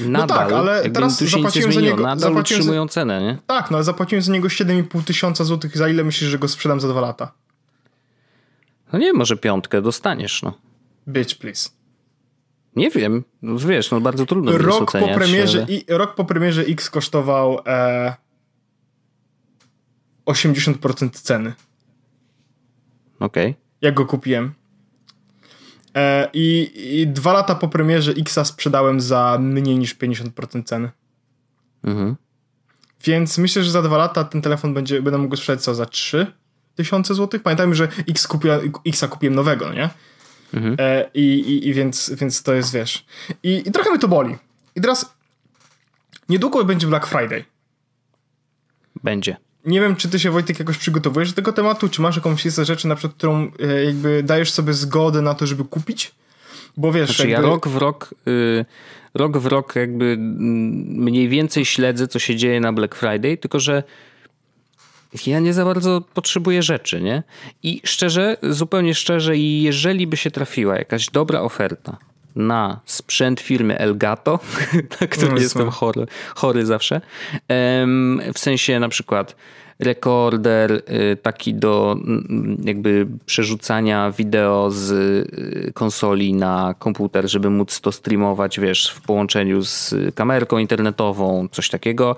nadal, 0.00 0.10
no 0.10 0.26
tak, 0.26 0.52
ale 0.52 0.90
teraz 0.90 1.20
zapłaciłem 1.20 1.72
za 1.72 1.80
niego, 1.80 2.02
nadal 2.02 2.36
utrzymują 2.36 2.86
za, 2.86 2.88
cenę, 2.88 3.22
nie? 3.22 3.38
Tak, 3.46 3.70
no 3.70 3.76
ale 3.76 3.84
zapłaciłem 3.84 4.22
za 4.22 4.32
niego 4.32 4.48
7,5 4.48 5.04
tysiąca 5.04 5.44
złotych. 5.44 5.76
Za 5.76 5.88
ile 5.88 6.04
myślisz, 6.04 6.30
że 6.30 6.38
go 6.38 6.48
sprzedam 6.48 6.80
za 6.80 6.88
dwa 6.88 7.00
lata? 7.00 7.32
No 8.92 8.98
nie, 8.98 9.12
może 9.12 9.36
piątkę 9.36 9.82
dostaniesz, 9.82 10.42
no. 10.42 10.58
Bitch, 11.08 11.38
please. 11.38 11.70
Nie 12.76 12.90
wiem, 12.90 13.24
no, 13.42 13.58
wiesz, 13.58 13.90
no 13.90 14.00
bardzo 14.00 14.26
trudno 14.26 14.58
rok 14.58 14.82
oceniać, 14.82 15.10
po 15.10 15.16
premierze 15.16 15.58
ale... 15.58 15.76
i, 15.76 15.84
Rok 15.88 16.14
po 16.14 16.24
premierze 16.24 16.62
X 16.62 16.90
kosztował 16.90 17.60
e, 17.66 18.14
80% 20.26 21.10
ceny. 21.10 21.52
Okej. 23.20 23.50
Okay. 23.50 23.62
Jak 23.80 23.94
go 23.94 24.06
kupiłem. 24.06 24.52
E, 25.96 26.28
i, 26.32 26.72
I 27.00 27.06
dwa 27.06 27.32
lata 27.32 27.54
po 27.54 27.68
premierze 27.68 28.12
Xa 28.12 28.44
sprzedałem 28.44 29.00
za 29.00 29.38
mniej 29.40 29.78
niż 29.78 29.96
50% 29.96 30.64
ceny. 30.64 30.90
Mhm. 31.84 32.16
Więc 33.04 33.38
myślę, 33.38 33.64
że 33.64 33.70
za 33.70 33.82
dwa 33.82 33.96
lata 33.96 34.24
ten 34.24 34.42
telefon 34.42 34.74
będzie, 34.74 35.02
będę 35.02 35.18
mógł 35.18 35.36
sprzedać 35.36 35.64
co, 35.64 35.74
za 35.74 35.86
3 35.86 36.26
tysiące 36.74 37.14
złotych? 37.14 37.42
Pamiętajmy, 37.42 37.74
że 37.74 37.88
X 38.08 38.26
kupiłem, 38.26 38.72
Xa 38.86 39.08
kupiłem 39.08 39.34
nowego, 39.34 39.66
no 39.66 39.74
nie? 39.74 39.90
Mhm. 40.54 40.76
E, 40.78 41.10
i, 41.14 41.40
i, 41.40 41.68
I 41.68 41.74
więc, 41.74 42.12
więc 42.14 42.42
to 42.42 42.54
jest, 42.54 42.72
wiesz... 42.72 43.04
I, 43.42 43.62
I 43.66 43.72
trochę 43.72 43.90
mnie 43.90 43.98
to 43.98 44.08
boli. 44.08 44.36
I 44.76 44.80
teraz 44.80 45.14
niedługo 46.28 46.64
będzie 46.64 46.86
Black 46.86 47.06
Friday. 47.06 47.44
Będzie. 49.04 49.36
Nie 49.64 49.80
wiem, 49.80 49.96
czy 49.96 50.08
ty 50.08 50.18
się 50.18 50.30
Wojtek 50.30 50.58
jakoś 50.58 50.78
przygotowujesz 50.78 51.30
do 51.30 51.36
tego 51.36 51.52
tematu, 51.52 51.88
czy 51.88 52.02
masz 52.02 52.16
jakąś 52.16 52.44
listę 52.44 52.64
rzeczy, 52.64 52.88
na 52.88 52.94
przykład, 52.94 53.16
którą 53.16 53.50
e, 53.60 53.84
jakby 53.84 54.22
dajesz 54.22 54.50
sobie 54.50 54.72
zgodę 54.72 55.22
na 55.22 55.34
to, 55.34 55.46
żeby 55.46 55.64
kupić? 55.64 56.14
Bo 56.76 56.92
wiesz, 56.92 57.08
znaczy, 57.08 57.28
jakby... 57.30 57.46
ja 57.46 57.52
rok 57.52 57.68
w 57.68 57.76
rok, 57.76 58.14
y, 58.28 58.64
rok 59.14 59.38
w 59.38 59.46
rok 59.46 59.76
jakby 59.76 60.04
mm, 60.04 60.38
mniej 61.04 61.28
więcej 61.28 61.64
śledzę, 61.64 62.08
co 62.08 62.18
się 62.18 62.36
dzieje 62.36 62.60
na 62.60 62.72
Black 62.72 62.94
Friday, 62.94 63.36
tylko 63.36 63.60
że 63.60 63.82
ja 65.26 65.40
nie 65.40 65.52
za 65.52 65.64
bardzo 65.64 66.00
potrzebuję 66.14 66.62
rzeczy, 66.62 67.00
nie? 67.00 67.22
I 67.62 67.80
szczerze, 67.84 68.36
zupełnie 68.42 68.94
szczerze, 68.94 69.36
jeżeli 69.36 70.06
by 70.06 70.16
się 70.16 70.30
trafiła 70.30 70.78
jakaś 70.78 71.10
dobra 71.10 71.40
oferta 71.40 71.96
na 72.36 72.80
sprzęt 72.84 73.40
firmy 73.40 73.78
Elgato, 73.78 74.38
na 75.00 75.06
który 75.06 75.32
no, 75.32 75.38
jestem 75.38 75.70
chory, 75.70 76.06
chory 76.34 76.66
zawsze, 76.66 77.00
w 78.34 78.38
sensie 78.38 78.80
na 78.80 78.88
przykład 78.88 79.36
rekorder 79.82 80.72
y, 80.72 81.16
taki 81.22 81.54
do 81.54 81.96
jakby 82.64 83.06
przerzucania 83.26 84.10
wideo 84.10 84.70
z 84.70 84.90
y, 84.90 85.72
konsoli 85.74 86.34
na 86.34 86.74
komputer, 86.78 87.30
żeby 87.30 87.50
móc 87.50 87.80
to 87.80 87.92
streamować, 87.92 88.60
wiesz, 88.60 88.90
w 88.90 89.00
połączeniu 89.00 89.62
z 89.62 89.94
kamerką 90.14 90.58
internetową, 90.58 91.48
coś 91.52 91.68
takiego. 91.68 92.16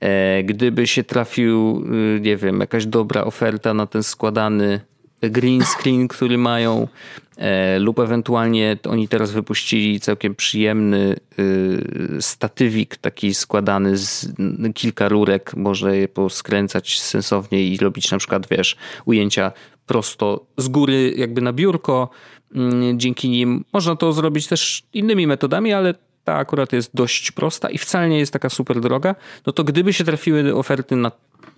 E, 0.00 0.42
gdyby 0.42 0.86
się 0.86 1.04
trafił, 1.04 1.84
y, 2.16 2.20
nie 2.20 2.36
wiem, 2.36 2.60
jakaś 2.60 2.86
dobra 2.86 3.24
oferta 3.24 3.74
na 3.74 3.86
ten 3.86 4.02
składany 4.02 4.80
green 5.30 5.62
screen, 5.64 6.08
który 6.08 6.38
mają, 6.38 6.88
e, 7.36 7.78
lub 7.78 7.98
ewentualnie 7.98 8.76
oni 8.88 9.08
teraz 9.08 9.30
wypuścili 9.30 10.00
całkiem 10.00 10.34
przyjemny 10.34 11.16
y, 11.38 12.16
statywik 12.20 12.96
taki 12.96 13.34
składany 13.34 13.96
z 13.96 14.32
kilka 14.74 15.08
rurek, 15.08 15.56
można 15.56 15.94
je 15.94 16.08
poskręcać 16.08 17.00
sensownie 17.00 17.62
i 17.62 17.76
robić 17.76 18.10
na 18.10 18.18
przykład, 18.18 18.46
wiesz, 18.50 18.76
ujęcia 19.04 19.52
prosto 19.86 20.46
z 20.56 20.68
góry 20.68 21.14
jakby 21.16 21.40
na 21.40 21.52
biurko. 21.52 22.10
Mm, 22.54 23.00
dzięki 23.00 23.28
nim 23.28 23.64
można 23.72 23.96
to 23.96 24.12
zrobić 24.12 24.46
też 24.46 24.82
innymi 24.92 25.26
metodami, 25.26 25.72
ale 25.72 25.94
ta 26.24 26.34
akurat 26.34 26.72
jest 26.72 26.90
dość 26.94 27.32
prosta 27.32 27.70
i 27.70 27.78
wcale 27.78 28.08
nie 28.08 28.18
jest 28.18 28.32
taka 28.32 28.48
super 28.48 28.80
droga, 28.80 29.14
no 29.46 29.52
to 29.52 29.64
gdyby 29.64 29.92
się 29.92 30.04
trafiły 30.04 30.54
oferty 30.56 30.96
na 30.96 31.12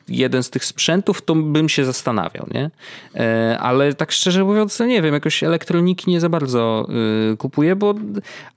jeden 0.08 0.42
z 0.42 0.50
tych 0.50 0.64
sprzętów, 0.64 1.22
to 1.22 1.34
bym 1.34 1.68
się 1.68 1.84
zastanawiał, 1.84 2.46
nie? 2.54 2.70
E, 3.14 3.58
ale 3.60 3.94
tak 3.94 4.12
szczerze 4.12 4.44
mówiąc, 4.44 4.80
nie 4.80 5.02
wiem, 5.02 5.14
jakoś 5.14 5.42
elektroniki 5.42 6.10
nie 6.10 6.20
za 6.20 6.28
bardzo 6.28 6.88
y, 7.32 7.36
kupuję, 7.36 7.76
bo 7.76 7.94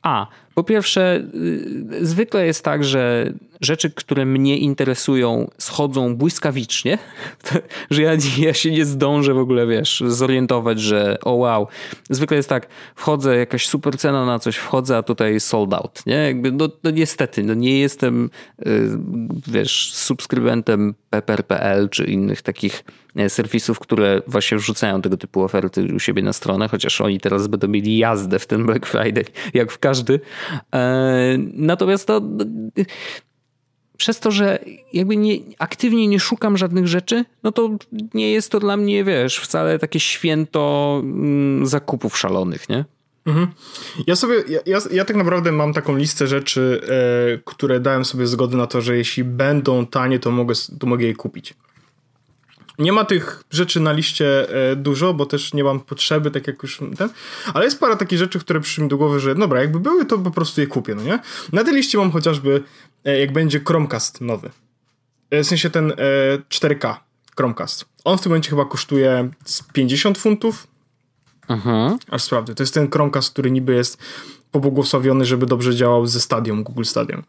a, 0.02 0.28
po 0.60 0.63
pierwsze, 0.63 1.24
y, 1.36 2.06
zwykle 2.06 2.45
jest 2.45 2.63
tak, 2.63 2.84
że 2.84 3.34
rzeczy, 3.62 3.91
które 3.91 4.26
mnie 4.26 4.58
interesują, 4.58 5.52
schodzą 5.58 6.15
błyskawicznie, 6.15 6.98
że 7.89 8.02
ja, 8.02 8.12
ja 8.38 8.54
się 8.54 8.72
nie 8.72 8.86
zdążę 8.86 9.34
w 9.34 9.38
ogóle, 9.38 9.67
wiesz, 9.67 10.04
zorientować, 10.08 10.80
że 10.80 11.17
o 11.24 11.32
wow. 11.32 11.67
Zwykle 12.10 12.38
jest 12.38 12.50
tak, 12.50 12.67
wchodzę, 12.95 13.36
jakaś 13.36 13.67
super 13.67 13.98
cena 13.98 14.26
na 14.26 14.39
coś 14.39 14.56
wchodzę, 14.56 14.98
a 14.98 15.04
tutaj 15.04 15.39
sold 15.39 15.74
out, 15.74 16.06
nie? 16.06 16.15
Jakby, 16.15 16.52
no, 16.52 16.69
no 16.84 16.91
niestety, 16.91 17.43
no 17.43 17.54
nie 17.54 17.80
jestem, 17.80 18.30
y, 18.67 18.89
wiesz, 19.48 19.93
subskrybentem 19.93 20.95
pepper.pl 21.10 21.89
czy 21.89 22.04
innych 22.04 22.41
takich 22.41 22.84
serwisów, 23.30 23.80
które 23.80 24.22
właśnie 24.28 24.58
wrzucają 24.58 25.02
tego 25.02 25.17
typu 25.17 25.43
oferty 25.43 25.88
u 25.95 26.00
siebie 26.00 26.22
na 26.22 26.34
stronę, 26.34 26.67
chociaż 26.67 27.02
oni 27.02 27.19
teraz 27.19 27.48
będą 27.48 27.67
mieli 27.67 27.98
jazdę 27.98 28.39
w 28.39 28.48
ten 28.48 28.65
Black 28.65 28.86
Friday, 28.86 29.26
jak 29.54 29.72
w 29.72 29.80
każdy. 29.80 30.19
E, 30.74 31.38
natomiast 31.54 32.08
to 32.08 32.22
przez 33.98 34.19
to, 34.19 34.32
że 34.32 34.60
jakby 34.93 35.17
nie, 35.17 35.36
aktywnie 35.60 36.08
nie 36.08 36.19
szukam 36.19 36.58
żadnych 36.58 36.88
rzeczy, 36.88 37.26
no 37.43 37.52
to 37.52 37.69
nie 38.13 38.32
jest 38.32 38.52
to 38.52 38.60
dla 38.60 38.78
mnie, 38.78 39.04
wiesz, 39.04 39.39
wcale 39.39 39.80
takie 39.80 40.00
święto 40.00 41.02
mm, 41.04 41.65
zakupów 41.65 42.17
szalonych, 42.17 42.69
nie? 42.69 42.86
Mhm. 43.26 43.48
Ja 44.08 44.15
sobie, 44.15 44.36
ja, 44.50 44.60
ja, 44.65 44.80
ja, 44.91 45.06
tak 45.06 45.15
naprawdę 45.15 45.52
mam 45.52 45.74
taką 45.74 45.95
listę 45.95 46.28
rzeczy, 46.28 46.82
e, 47.36 47.39
które 47.45 47.80
dałem 47.80 48.06
sobie 48.06 48.28
zgodę 48.28 48.58
na 48.58 48.67
to, 48.67 48.82
że 48.82 48.98
jeśli 48.98 49.24
będą 49.24 49.86
tanie, 49.86 50.19
to 50.19 50.32
mogę, 50.32 50.54
to 50.80 50.88
mogę 50.88 51.06
je 51.06 51.15
kupić. 51.15 51.54
Nie 52.80 52.92
ma 52.92 53.06
tych 53.06 53.44
rzeczy 53.52 53.80
na 53.80 53.92
liście 53.92 54.50
e, 54.72 54.76
dużo, 54.76 55.13
bo 55.13 55.26
też 55.26 55.54
nie 55.54 55.63
mam 55.63 55.80
potrzeby, 55.80 56.32
tak 56.32 56.48
jak 56.48 56.63
już 56.63 56.78
ten, 56.98 57.10
ale 57.54 57.65
jest 57.65 57.80
parę 57.80 57.98
takich 57.98 58.20
rzeczy, 58.20 58.39
które 58.39 58.60
przyszły 58.60 58.84
mi 58.84 58.89
do 58.89 58.98
głowy, 58.98 59.20
że 59.20 59.36
dobra, 59.36 59.62
jakby 59.62 59.80
były, 59.80 60.06
to 60.06 60.18
po 60.18 60.32
prostu 60.32 60.62
je 60.62 60.68
kupię, 60.68 60.96
no 60.96 61.04
nie? 61.04 61.20
Na 61.54 61.63
tej 61.63 61.76
liście 61.76 61.98
mam 61.98 62.12
chociażby, 62.12 62.63
e, 63.06 63.20
jak 63.20 63.34
będzie 63.34 63.60
Chromecast 63.68 64.22
nowy. 64.22 64.50
E, 65.32 65.44
w 65.44 65.48
sensie 65.48 65.70
ten 65.70 65.94
4K 66.50 66.96
Chromecast. 67.38 67.86
On 68.04 68.18
w 68.18 68.22
tym 68.22 68.30
momencie 68.30 68.50
chyba 68.50 68.65
kosztuje 68.65 69.30
50 69.74 70.18
funtów. 70.18 70.68
Mhm. 71.48 71.98
Aż 72.10 72.24
sprawdzę. 72.24 72.56
To 72.56 72.63
jest 72.63 72.74
ten 72.74 72.92
Chromecast, 72.92 73.32
który 73.34 73.52
niby 73.52 73.74
jest 73.74 73.98
pobłogosławiony, 74.52 75.26
żeby 75.26 75.46
dobrze 75.46 75.76
działał 75.76 76.08
ze 76.08 76.20
Stadium, 76.20 76.63
Google 76.63 76.84
Stadium. 76.84 77.24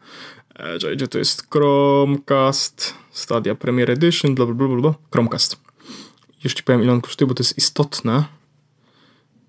Gdzie 0.93 1.07
to 1.07 1.17
jest 1.17 1.47
Chromecast, 1.51 3.00
Stadia 3.11 3.55
Premier 3.55 3.91
Edition, 3.91 4.35
bla 4.35 4.45
bla 4.45 4.55
bla 4.55 4.67
bla, 4.67 4.93
Chromecast. 5.11 5.61
Jeszcze 6.43 6.63
powiem 6.63 6.83
ile 6.83 6.91
on 6.93 7.01
kosztuje, 7.01 7.27
bo 7.27 7.33
to 7.33 7.43
jest 7.43 7.57
istotne. 7.57 8.23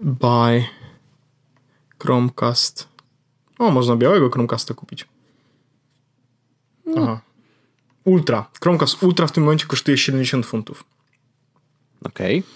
Buy 0.01 0.65
Chromecast. 2.03 2.89
O, 3.59 3.71
można 3.71 3.97
białego 3.97 4.31
Chromecasta 4.31 4.75
kupić. 4.75 5.09
Aha. 6.97 7.21
Ultra. 8.05 8.51
Chromecast 8.63 9.03
Ultra 9.03 9.27
w 9.27 9.33
tym 9.33 9.45
momencie 9.45 9.67
kosztuje 9.67 9.99
70 9.99 10.47
funtów. 10.47 10.85
Okej. 12.05 12.39
Okay. 12.39 12.51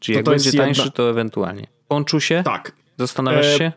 Czyli 0.00 0.16
to 0.16 0.18
jak 0.18 0.24
to 0.24 0.30
będzie 0.30 0.52
tańszy, 0.52 0.80
jedna... 0.80 0.92
to 0.92 1.10
ewentualnie. 1.10 1.66
Połączu 1.88 2.20
się? 2.20 2.42
Tak. 2.44 2.72
Zastanawiasz 2.98 3.46
e... 3.46 3.58
się? 3.58 3.72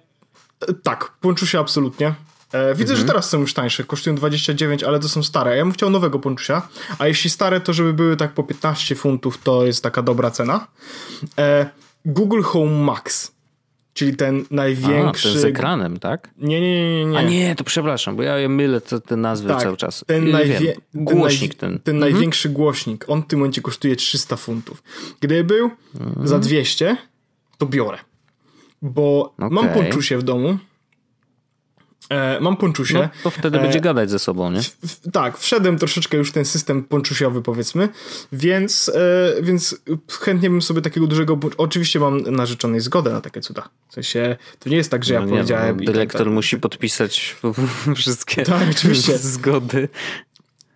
Tak, 0.83 1.13
połączu 1.21 1.47
się 1.47 1.59
absolutnie. 1.59 2.13
E, 2.53 2.75
widzę, 2.75 2.93
mhm. 2.93 2.99
że 2.99 3.05
teraz 3.05 3.29
są 3.29 3.39
już 3.39 3.53
tańsze, 3.53 3.83
kosztują 3.83 4.15
29, 4.15 4.83
ale 4.83 4.99
to 4.99 5.09
są 5.09 5.23
stare. 5.23 5.57
Ja 5.57 5.63
bym 5.63 5.73
chciał 5.73 5.89
nowego 5.89 6.19
ponczusia, 6.19 6.67
a 6.99 7.07
jeśli 7.07 7.29
stare, 7.29 7.61
to 7.61 7.73
żeby 7.73 7.93
były 7.93 8.17
tak 8.17 8.33
po 8.33 8.43
15 8.43 8.95
funtów, 8.95 9.37
to 9.37 9.65
jest 9.65 9.83
taka 9.83 10.01
dobra 10.01 10.31
cena. 10.31 10.67
E, 11.37 11.69
Google 12.05 12.41
Home 12.41 12.71
Max, 12.71 13.31
czyli 13.93 14.15
ten 14.15 14.45
największy... 14.51 15.29
A, 15.29 15.31
ten 15.31 15.41
z 15.41 15.45
ekranem, 15.45 15.99
tak? 15.99 16.29
Nie, 16.37 16.61
nie, 16.61 16.91
nie, 16.91 17.05
nie. 17.05 17.17
A 17.17 17.21
nie, 17.21 17.55
to 17.55 17.63
przepraszam, 17.63 18.15
bo 18.15 18.23
ja 18.23 18.49
mylę 18.49 18.81
te, 18.81 19.01
te 19.01 19.15
nazwy 19.15 19.49
tak, 19.49 19.61
cały 19.61 19.77
czas. 19.77 20.05
Ten, 20.07 20.31
najwie... 20.31 20.75
głośnik 20.93 21.55
ten. 21.55 21.71
Ten, 21.71 21.79
ten 21.79 21.95
mhm. 21.95 22.13
największy 22.13 22.49
głośnik, 22.49 23.05
on 23.07 23.23
w 23.23 23.27
tym 23.27 23.39
momencie 23.39 23.61
kosztuje 23.61 23.95
300 23.95 24.35
funtów. 24.35 24.83
Gdyby 25.19 25.43
był 25.43 25.69
mhm. 25.99 26.27
za 26.27 26.39
200, 26.39 26.97
to 27.57 27.65
biorę. 27.65 27.97
Bo 28.81 29.33
okay. 29.37 29.49
mam 29.49 29.69
ponczusie 29.69 30.17
w 30.17 30.23
domu, 30.23 30.57
E, 32.09 32.39
mam 32.39 32.57
ponczusie. 32.57 32.93
No, 32.93 33.09
to 33.23 33.29
wtedy 33.29 33.57
e, 33.57 33.61
będzie 33.61 33.81
gadać 33.81 34.09
ze 34.09 34.19
sobą, 34.19 34.51
nie? 34.51 34.61
W, 34.61 35.11
tak, 35.11 35.37
wszedłem 35.37 35.77
troszeczkę 35.77 36.17
już 36.17 36.29
w 36.29 36.31
ten 36.31 36.45
system 36.45 36.83
ponczusiowy, 36.83 37.41
powiedzmy, 37.41 37.89
więc, 38.31 38.91
e, 38.95 39.41
więc 39.41 39.81
chętnie 40.21 40.49
bym 40.49 40.61
sobie 40.61 40.81
takiego 40.81 41.07
dużego. 41.07 41.39
Oczywiście 41.57 41.99
mam 41.99 42.21
narzeczonej 42.21 42.79
zgodę 42.79 43.11
na 43.11 43.21
takie 43.21 43.41
cuda. 43.41 43.69
W 43.89 43.93
sensie, 43.93 44.37
to 44.59 44.69
nie 44.69 44.77
jest 44.77 44.91
tak, 44.91 45.03
że 45.03 45.13
ja 45.13 45.21
no, 45.21 45.27
powiedziałem. 45.27 45.77
No, 45.77 45.85
dyrektor 45.85 46.23
tak, 46.23 46.33
musi 46.33 46.57
podpisać 46.57 47.35
wszystkie 47.95 48.43
tak, 48.43 48.69
oczywiście. 48.71 49.17
zgody. 49.33 49.89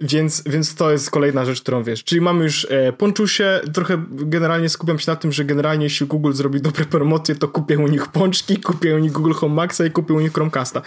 Więc, 0.02 0.44
więc 0.46 0.76
to 0.76 0.92
jest 0.92 1.12
kolejna 1.12 1.46
rzecz, 1.46 1.62
którą 1.62 1.84
wiesz. 1.84 2.04
Czyli 2.04 2.22
mamy 2.22 2.44
już 2.44 2.68
e, 2.70 2.94
Ponczusie, 2.94 3.62
trochę 3.74 4.04
generalnie 4.10 4.70
skupiam 4.70 5.00
się 5.00 5.12
na 5.12 5.16
tym, 5.16 5.32
że 5.32 5.46
generalnie 5.46 5.84
jeśli 5.84 6.08
Google 6.08 6.34
zrobi 6.34 6.62
dobre 6.62 6.86
promocje, 6.86 7.36
to 7.36 7.48
kupię 7.48 7.80
u 7.80 7.88
nich 7.88 8.08
pączki, 8.08 8.58
kupię 8.58 8.96
u 8.96 9.00
nich 9.00 9.12
Google 9.12 9.34
Home 9.34 9.56
Maxa 9.56 9.86
i 9.86 9.92
kupię 9.92 10.14
u 10.14 10.20
nich 10.20 10.34
Chromecasta. 10.34 10.82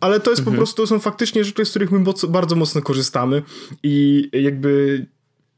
Ale 0.00 0.20
to 0.20 0.30
jest 0.30 0.40
mhm. 0.40 0.54
po 0.54 0.58
prostu, 0.58 0.82
to 0.82 0.86
są 0.86 0.98
faktycznie 0.98 1.44
rzeczy, 1.44 1.64
z 1.64 1.70
których 1.70 1.90
my 1.90 1.98
moc, 1.98 2.24
bardzo 2.24 2.56
mocno 2.56 2.82
korzystamy 2.82 3.42
i 3.82 4.28
jakby 4.32 5.06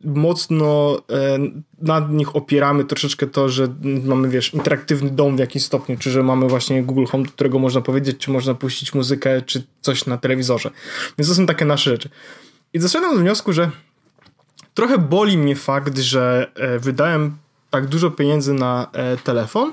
mocno 0.05 0.99
e, 1.11 1.39
nad 1.83 2.13
nich 2.13 2.37
opieramy 2.37 2.85
troszeczkę 2.85 3.27
to, 3.27 3.49
że 3.49 3.75
mamy, 4.05 4.29
wiesz, 4.29 4.55
interaktywny 4.55 5.11
dom 5.11 5.37
w 5.37 5.41
jakimś 5.41 5.65
stopniu, 5.65 5.97
czy 5.99 6.11
że 6.11 6.23
mamy 6.23 6.49
właśnie 6.49 6.83
Google 6.83 7.05
Home, 7.05 7.25
do 7.25 7.31
którego 7.31 7.59
można 7.59 7.81
powiedzieć, 7.81 8.19
czy 8.19 8.31
można 8.31 8.55
puścić 8.55 8.95
muzykę, 8.95 9.43
czy 9.43 9.63
coś 9.81 10.07
na 10.07 10.19
telewizorze. 10.19 10.71
Więc 11.19 11.29
to 11.29 11.35
są 11.35 11.47
takie 11.47 11.65
nasze 11.65 11.91
rzeczy. 11.91 12.09
I 12.73 12.79
doszedłem 12.79 13.15
do 13.15 13.21
wniosku, 13.21 13.53
że 13.53 13.71
trochę 14.75 14.99
boli 14.99 15.39
mnie 15.39 15.57
fakt, 15.57 15.99
że 15.99 16.51
e, 16.55 16.79
wydałem 16.79 17.37
tak 17.71 17.87
dużo 17.87 18.11
pieniędzy 18.11 18.55
na 18.55 18.91
e, 18.93 19.17
telefon, 19.17 19.73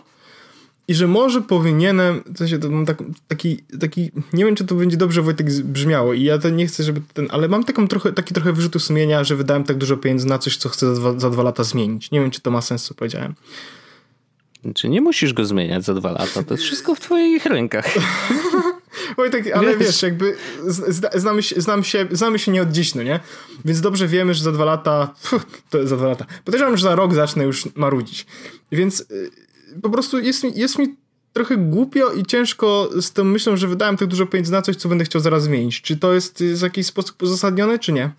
i 0.88 0.94
że 0.94 1.08
może 1.08 1.42
powinienem, 1.42 2.24
w 2.26 2.38
sensie 2.38 2.60
to 2.60 2.70
mam 2.70 2.86
tak, 2.86 2.98
taki, 3.28 3.64
taki, 3.80 4.12
nie 4.34 4.46
wiem 4.46 4.56
czy 4.56 4.66
to 4.66 4.76
będzie 4.76 4.98
dobrze 4.98 5.22
Wojtek 5.22 5.64
brzmiało 5.64 6.14
i 6.14 6.24
ja 6.24 6.38
nie 6.52 6.68
chcę, 6.68 6.84
żeby 6.84 7.02
ten, 7.14 7.28
ale 7.32 7.48
mam 7.48 7.64
taką 7.64 7.88
trochę, 7.88 8.14
taki 8.14 8.34
trochę 8.34 8.54
wyrzutu 8.54 8.80
sumienia, 8.80 9.24
że 9.24 9.36
wydałem 9.36 9.64
tak 9.64 9.78
dużo 9.78 9.98
pieniędzy 9.98 10.28
na 10.28 10.40
coś, 10.40 10.58
co 10.58 10.70
chcę 10.70 10.96
za 10.96 11.02
dwa, 11.02 11.20
za 11.20 11.30
dwa 11.30 11.44
lata 11.44 11.64
zmienić. 11.64 12.12
Nie 12.12 12.20
wiem, 12.20 12.32
czy 12.32 12.42
to 12.42 12.52
ma 12.52 12.62
sens, 12.62 12.84
co 12.84 12.94
powiedziałem. 12.94 13.36
Czy 14.76 14.90
nie 14.90 15.02
musisz 15.02 15.34
go 15.34 15.46
zmieniać 15.46 15.84
za 15.84 15.94
dwa 15.94 16.12
lata, 16.12 16.44
to 16.44 16.54
jest 16.54 16.64
wszystko 16.64 16.96
w 16.96 17.00
twoich 17.00 17.46
rękach. 17.46 17.94
Wojtek, 19.18 19.52
ale 19.52 19.78
wiesz, 19.78 20.02
jakby 20.02 20.36
znamy 21.16 21.44
się, 21.44 21.62
znam 21.62 21.84
się, 21.84 22.08
znamy 22.12 22.40
się 22.40 22.52
nie 22.52 22.62
od 22.62 22.72
dziś, 22.72 22.96
no 22.96 23.04
nie? 23.04 23.20
Więc 23.66 23.82
dobrze 23.82 24.08
wiemy, 24.08 24.34
że 24.34 24.44
za 24.44 24.52
dwa 24.52 24.66
lata, 24.66 25.14
pff, 25.22 25.46
to 25.70 25.88
za 25.88 25.98
dwa 25.98 26.08
lata, 26.08 26.26
podejrzewam, 26.46 26.78
że 26.78 26.84
za 26.84 26.96
rok 26.96 27.14
zacznę 27.14 27.44
już 27.44 27.76
marudzić. 27.76 28.26
Więc 28.72 29.02
y, 29.02 29.32
po 29.82 29.90
prostu 29.90 30.20
jest, 30.20 30.44
jest 30.58 30.80
mi 30.80 30.96
trochę 31.34 31.58
głupio 31.58 32.12
i 32.12 32.26
ciężko 32.26 32.90
z 33.02 33.12
tą 33.12 33.24
myślą, 33.24 33.58
że 33.58 33.68
wydałem 33.68 33.98
tak 33.98 34.08
dużo 34.08 34.26
pieniędzy 34.26 34.52
na 34.52 34.62
coś, 34.62 34.76
co 34.76 34.90
będę 34.90 35.06
chciał 35.06 35.22
zaraz 35.22 35.44
zmienić. 35.44 35.82
Czy 35.82 35.98
to 35.98 36.14
jest 36.14 36.44
w 36.44 36.62
jakiś 36.62 36.88
sposób 36.88 37.24
uzasadnione, 37.24 37.80
czy 37.80 37.92
nie? 37.92 38.12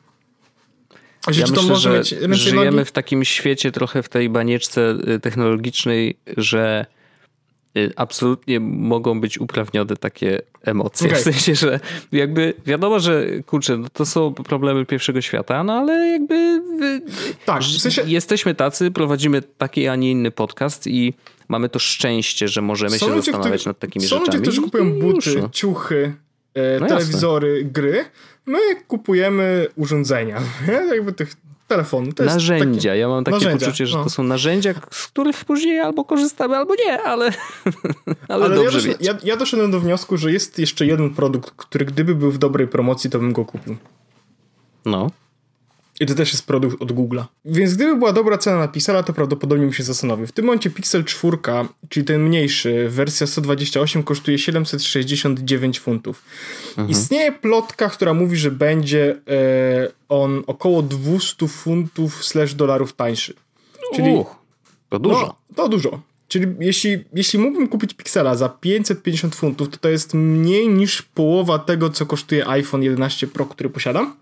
Że, 1.29 1.41
ja 1.41 1.47
myślę, 1.47 1.57
to 1.57 1.63
może 1.63 1.91
mieć 2.29 2.41
żyjemy 2.41 2.71
nogi? 2.71 2.85
w 2.85 2.93
takim 2.93 3.25
świecie, 3.25 3.73
trochę 3.73 4.03
w 4.03 4.09
tej 4.09 4.29
banieczce 4.29 4.99
y, 5.09 5.21
technologicznej, 5.21 6.19
że 6.37 6.87
absolutnie 7.97 8.61
mogą 8.61 9.21
być 9.21 9.41
uprawnione 9.41 9.97
takie 9.97 10.43
emocje. 10.63 11.07
Okay. 11.07 11.21
W 11.21 11.23
sensie, 11.23 11.55
że 11.55 11.81
jakby 12.13 12.55
wiadomo, 12.67 13.01
że 13.01 13.27
kurczę, 13.47 13.77
no 13.77 13.89
to 13.93 14.07
są 14.07 14.35
problemy 14.35 14.87
pierwszego 14.87 15.21
świata, 15.21 15.65
no 15.65 15.73
ale 15.73 16.09
jakby 16.09 16.35
y, 16.35 17.03
tak, 17.47 17.63
w 17.63 17.81
sensie... 17.81 18.03
jesteśmy 18.07 18.55
tacy, 18.55 18.91
prowadzimy 18.91 19.43
taki, 19.43 19.89
a 19.89 19.97
nie 19.97 20.11
inny 20.11 20.31
podcast 20.31 20.87
i 20.87 21.15
mamy 21.49 21.69
to 21.69 21.79
szczęście, 21.79 22.49
że 22.49 22.63
możemy 22.63 22.99
są 22.99 23.07
się 23.07 23.23
zastanawiać 23.23 23.67
nad 23.67 23.79
takimi 23.79 24.07
są 24.07 24.09
rzeczami. 24.09 24.27
Są 24.27 24.33
ludzie, 24.33 24.43
którzy 24.43 24.63
kupują 24.63 24.93
buty, 24.93 25.31
już, 25.31 25.43
no. 25.43 25.49
ciuchy, 25.49 26.15
e, 26.55 26.81
no 26.81 26.87
telewizory, 26.87 27.55
jasne. 27.55 27.71
gry. 27.71 28.05
My 28.47 28.59
kupujemy 28.89 29.67
urządzenia, 29.77 30.41
jakby 30.95 31.13
tych 31.13 31.37
telefon. 31.67 32.13
To 32.13 32.25
narzędzia. 32.25 32.91
Takie... 32.91 32.99
Ja 32.99 33.09
mam 33.09 33.25
takie 33.25 33.35
narzędzia. 33.35 33.67
poczucie, 33.67 33.87
że 33.87 33.99
no. 33.99 34.05
to 34.05 34.11
są 34.11 34.23
narzędzia, 34.23 34.75
z 34.91 35.07
których 35.07 35.45
później 35.45 35.81
albo 35.81 36.05
korzystamy, 36.05 36.57
albo 36.57 36.75
nie, 36.75 37.03
ale, 37.03 37.25
ale, 38.29 38.45
ale 38.45 38.55
dobrze 38.55 38.89
ja, 38.89 38.95
ja, 39.01 39.19
ja 39.25 39.37
doszedłem 39.37 39.71
do 39.71 39.81
wniosku, 39.81 40.17
że 40.17 40.33
jest 40.33 40.59
jeszcze 40.59 40.87
jeden 40.87 41.15
produkt, 41.15 41.51
który 41.51 41.85
gdyby 41.85 42.15
był 42.15 42.31
w 42.31 42.39
dobrej 42.39 42.69
promocji, 42.69 43.11
to 43.11 43.19
bym 43.19 43.33
go 43.33 43.45
kupił. 43.45 43.77
No. 44.85 45.11
I 46.01 46.07
to 46.07 46.15
też 46.15 46.33
jest 46.33 46.47
produkt 46.47 46.83
od 46.83 46.93
Google'a. 46.93 47.25
Więc 47.45 47.75
gdyby 47.75 47.97
była 47.97 48.13
dobra 48.13 48.39
cena 48.39 48.59
na 48.59 48.69
Pixela, 48.69 49.03
to 49.03 49.13
prawdopodobnie 49.13 49.65
bym 49.65 49.73
się 49.73 49.83
zastanowił. 49.83 50.27
W 50.27 50.33
tym 50.33 50.45
momencie 50.45 50.71
Pixel 50.71 51.05
4, 51.05 51.37
czyli 51.89 52.07
ten 52.07 52.23
mniejszy, 52.23 52.89
wersja 52.89 53.27
128 53.27 54.03
kosztuje 54.03 54.39
769 54.39 55.81
funtów. 55.81 56.23
Mhm. 56.69 56.89
Istnieje 56.89 57.33
plotka, 57.33 57.89
która 57.89 58.15
mówi, 58.15 58.37
że 58.37 58.51
będzie 58.51 59.21
e, 59.29 59.89
on 60.09 60.43
około 60.47 60.83
200 60.83 61.49
funtów 61.49 62.25
slash 62.25 62.55
dolarów 62.55 62.93
tańszy. 62.93 63.35
Czyli, 63.95 64.11
Uch, 64.11 64.37
to 64.89 64.99
dużo. 64.99 65.21
No, 65.21 65.55
to 65.57 65.69
dużo. 65.69 66.01
Czyli 66.29 66.47
jeśli, 66.61 67.05
jeśli 67.15 67.39
mógłbym 67.39 67.69
kupić 67.69 67.95
Pixela 67.95 68.35
za 68.35 68.49
550 68.49 69.35
funtów, 69.35 69.69
to 69.69 69.77
to 69.77 69.89
jest 69.89 70.15
mniej 70.15 70.69
niż 70.69 71.03
połowa 71.03 71.59
tego, 71.59 71.91
co 71.91 72.07
kosztuje 72.07 72.49
iPhone 72.49 72.83
11 72.83 73.27
Pro, 73.27 73.47
który 73.47 73.71
posiadam. 73.71 74.17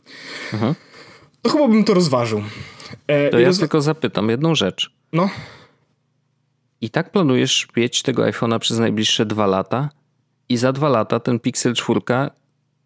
Mhm 0.52 0.74
to 1.44 1.50
chyba 1.50 1.68
bym 1.68 1.84
to 1.84 1.94
rozważył. 1.94 2.42
E, 3.06 3.30
to 3.30 3.38
ja 3.38 3.48
roz... 3.48 3.58
tylko 3.58 3.80
zapytam 3.80 4.28
jedną 4.30 4.54
rzecz. 4.54 4.90
No. 5.12 5.30
I 6.80 6.90
tak 6.90 7.10
planujesz 7.10 7.68
mieć 7.76 8.02
tego 8.02 8.22
iPhone'a 8.22 8.58
przez 8.58 8.78
najbliższe 8.78 9.26
dwa 9.26 9.46
lata 9.46 9.90
i 10.48 10.56
za 10.56 10.72
dwa 10.72 10.88
lata 10.88 11.20
ten 11.20 11.40
Pixel 11.40 11.74
4 11.74 12.00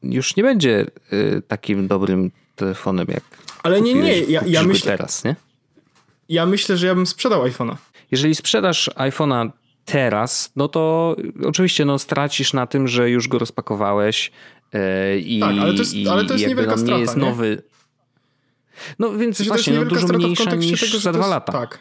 już 0.03 0.37
nie 0.37 0.43
będzie 0.43 0.87
y, 1.13 1.43
takim 1.49 1.89
dobrym 1.89 2.31
telefonem 2.57 3.07
jak 3.09 3.23
Ale 3.63 3.81
nie, 3.81 3.95
nie, 3.95 4.21
ja, 4.21 4.43
ja 4.47 4.63
myślę 4.63 4.97
teraz, 4.97 5.25
nie? 5.25 5.37
Ja 6.29 6.47
myślę, 6.47 6.77
że 6.77 6.87
ja 6.87 6.95
bym 6.95 7.07
sprzedał 7.07 7.45
iPhone'a. 7.45 7.77
Jeżeli 8.11 8.35
sprzedasz 8.35 8.91
iPhone'a 8.95 9.51
teraz, 9.85 10.53
no 10.57 10.69
to 10.69 11.17
oczywiście 11.45 11.85
no, 11.85 11.99
stracisz 11.99 12.53
na 12.53 12.67
tym, 12.67 12.89
że 12.89 13.11
już 13.11 13.29
go 13.29 13.39
rozpakowałeś 13.39 14.33
yy, 14.73 14.81
i, 15.21 15.41
tak, 15.41 15.55
ale 15.61 15.73
to 15.75 15.79
jest, 15.79 15.95
ale 16.11 16.25
to 16.25 16.35
jest 16.35 16.47
niewielka 16.47 16.77
strata, 16.77 16.95
nie 16.95 17.01
jest 17.01 17.17
nowy. 17.17 17.63
No 18.99 19.13
więc 19.13 19.43
właśnie, 19.43 19.73
no, 19.73 19.85
dużo 19.85 20.07
mniejsza 20.07 20.55
niż 20.55 20.81
tego, 20.81 20.99
za 20.99 21.13
dwa 21.13 21.21
jest, 21.21 21.31
lata. 21.31 21.53
Tak. 21.53 21.79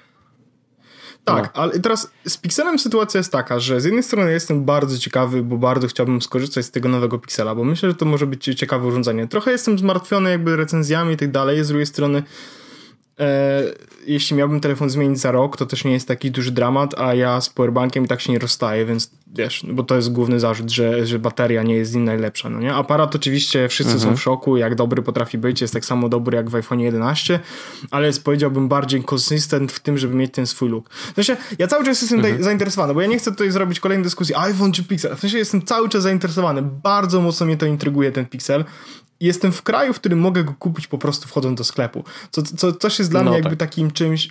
Tak, 1.25 1.43
no. 1.55 1.61
ale 1.61 1.79
teraz 1.79 2.11
z 2.27 2.37
Pixelem 2.37 2.79
sytuacja 2.79 3.17
jest 3.17 3.31
taka, 3.31 3.59
że 3.59 3.81
z 3.81 3.85
jednej 3.85 4.03
strony 4.03 4.31
jestem 4.31 4.65
bardzo 4.65 4.97
ciekawy, 4.97 5.43
bo 5.43 5.57
bardzo 5.57 5.87
chciałbym 5.87 6.21
skorzystać 6.21 6.65
z 6.65 6.71
tego 6.71 6.89
nowego 6.89 7.19
Pixela, 7.19 7.55
bo 7.55 7.63
myślę, 7.63 7.89
że 7.89 7.95
to 7.95 8.05
może 8.05 8.27
być 8.27 8.43
ciekawe 8.43 8.87
urządzenie. 8.87 9.27
Trochę 9.27 9.51
jestem 9.51 9.79
zmartwiony 9.79 10.29
jakby 10.29 10.55
recenzjami 10.55 11.13
i 11.13 11.17
tak 11.17 11.31
dalej, 11.31 11.63
z 11.63 11.67
drugiej 11.67 11.85
strony 11.85 12.23
e, 13.19 13.63
jeśli 14.05 14.37
miałbym 14.37 14.59
telefon 14.59 14.89
zmienić 14.89 15.19
za 15.19 15.31
rok, 15.31 15.57
to 15.57 15.65
też 15.65 15.83
nie 15.85 15.91
jest 15.91 16.07
taki 16.07 16.31
duży 16.31 16.51
dramat, 16.51 16.99
a 16.99 17.13
ja 17.13 17.41
z 17.41 17.49
powerbankiem 17.49 18.05
i 18.05 18.07
tak 18.07 18.21
się 18.21 18.31
nie 18.31 18.39
rozstaję, 18.39 18.85
więc 18.85 19.11
wiesz, 19.35 19.65
bo 19.69 19.83
to 19.83 19.95
jest 19.95 20.11
główny 20.11 20.39
zarzut, 20.39 20.71
że, 20.71 21.05
że 21.05 21.19
bateria 21.19 21.63
nie 21.63 21.75
jest 21.75 21.91
z 21.91 21.95
nim 21.95 22.05
najlepsza, 22.05 22.49
no 22.49 22.59
nie? 22.59 22.73
Aparat 22.73 23.15
oczywiście 23.15 23.67
wszyscy 23.69 23.93
mhm. 23.93 24.11
są 24.11 24.17
w 24.17 24.21
szoku, 24.21 24.57
jak 24.57 24.75
dobry 24.75 25.01
potrafi 25.01 25.37
być, 25.37 25.61
jest 25.61 25.73
tak 25.73 25.85
samo 25.85 26.09
dobry 26.09 26.37
jak 26.37 26.49
w 26.49 26.55
iPhone 26.55 26.79
11, 26.79 27.39
ale 27.91 28.07
jest 28.07 28.23
powiedziałbym 28.23 28.67
bardziej 28.67 29.03
konsystent 29.03 29.71
w 29.71 29.79
tym, 29.79 29.97
żeby 29.97 30.15
mieć 30.15 30.33
ten 30.33 30.47
swój 30.47 30.69
look. 30.69 30.89
W 30.89 31.15
sensie, 31.15 31.37
ja 31.59 31.67
cały 31.67 31.85
czas 31.85 32.01
jestem 32.01 32.19
mhm. 32.19 32.43
zainteresowany, 32.43 32.93
bo 32.93 33.01
ja 33.01 33.07
nie 33.07 33.17
chcę 33.17 33.31
tutaj 33.31 33.51
zrobić 33.51 33.79
kolejnej 33.79 34.03
dyskusji 34.03 34.35
iPhone 34.35 34.71
czy 34.71 34.83
Pixel, 34.83 35.15
w 35.15 35.19
sensie 35.19 35.37
jestem 35.37 35.61
cały 35.61 35.89
czas 35.89 36.03
zainteresowany, 36.03 36.61
bardzo 36.61 37.21
mocno 37.21 37.45
mnie 37.45 37.57
to 37.57 37.65
intryguje 37.65 38.11
ten 38.11 38.25
Pixel 38.25 38.65
jestem 39.19 39.51
w 39.51 39.61
kraju, 39.61 39.93
w 39.93 39.99
którym 39.99 40.19
mogę 40.19 40.43
go 40.43 40.53
kupić 40.59 40.87
po 40.87 40.97
prostu 40.97 41.27
wchodząc 41.27 41.57
do 41.57 41.63
sklepu. 41.63 42.03
Co, 42.31 42.41
co 42.41 42.73
coś 42.73 42.99
jest 42.99 43.11
dla 43.11 43.23
no 43.23 43.29
mnie 43.31 43.39
jakby 43.39 43.57
tak. 43.57 43.69
takim 43.69 43.91
czymś, 43.91 44.29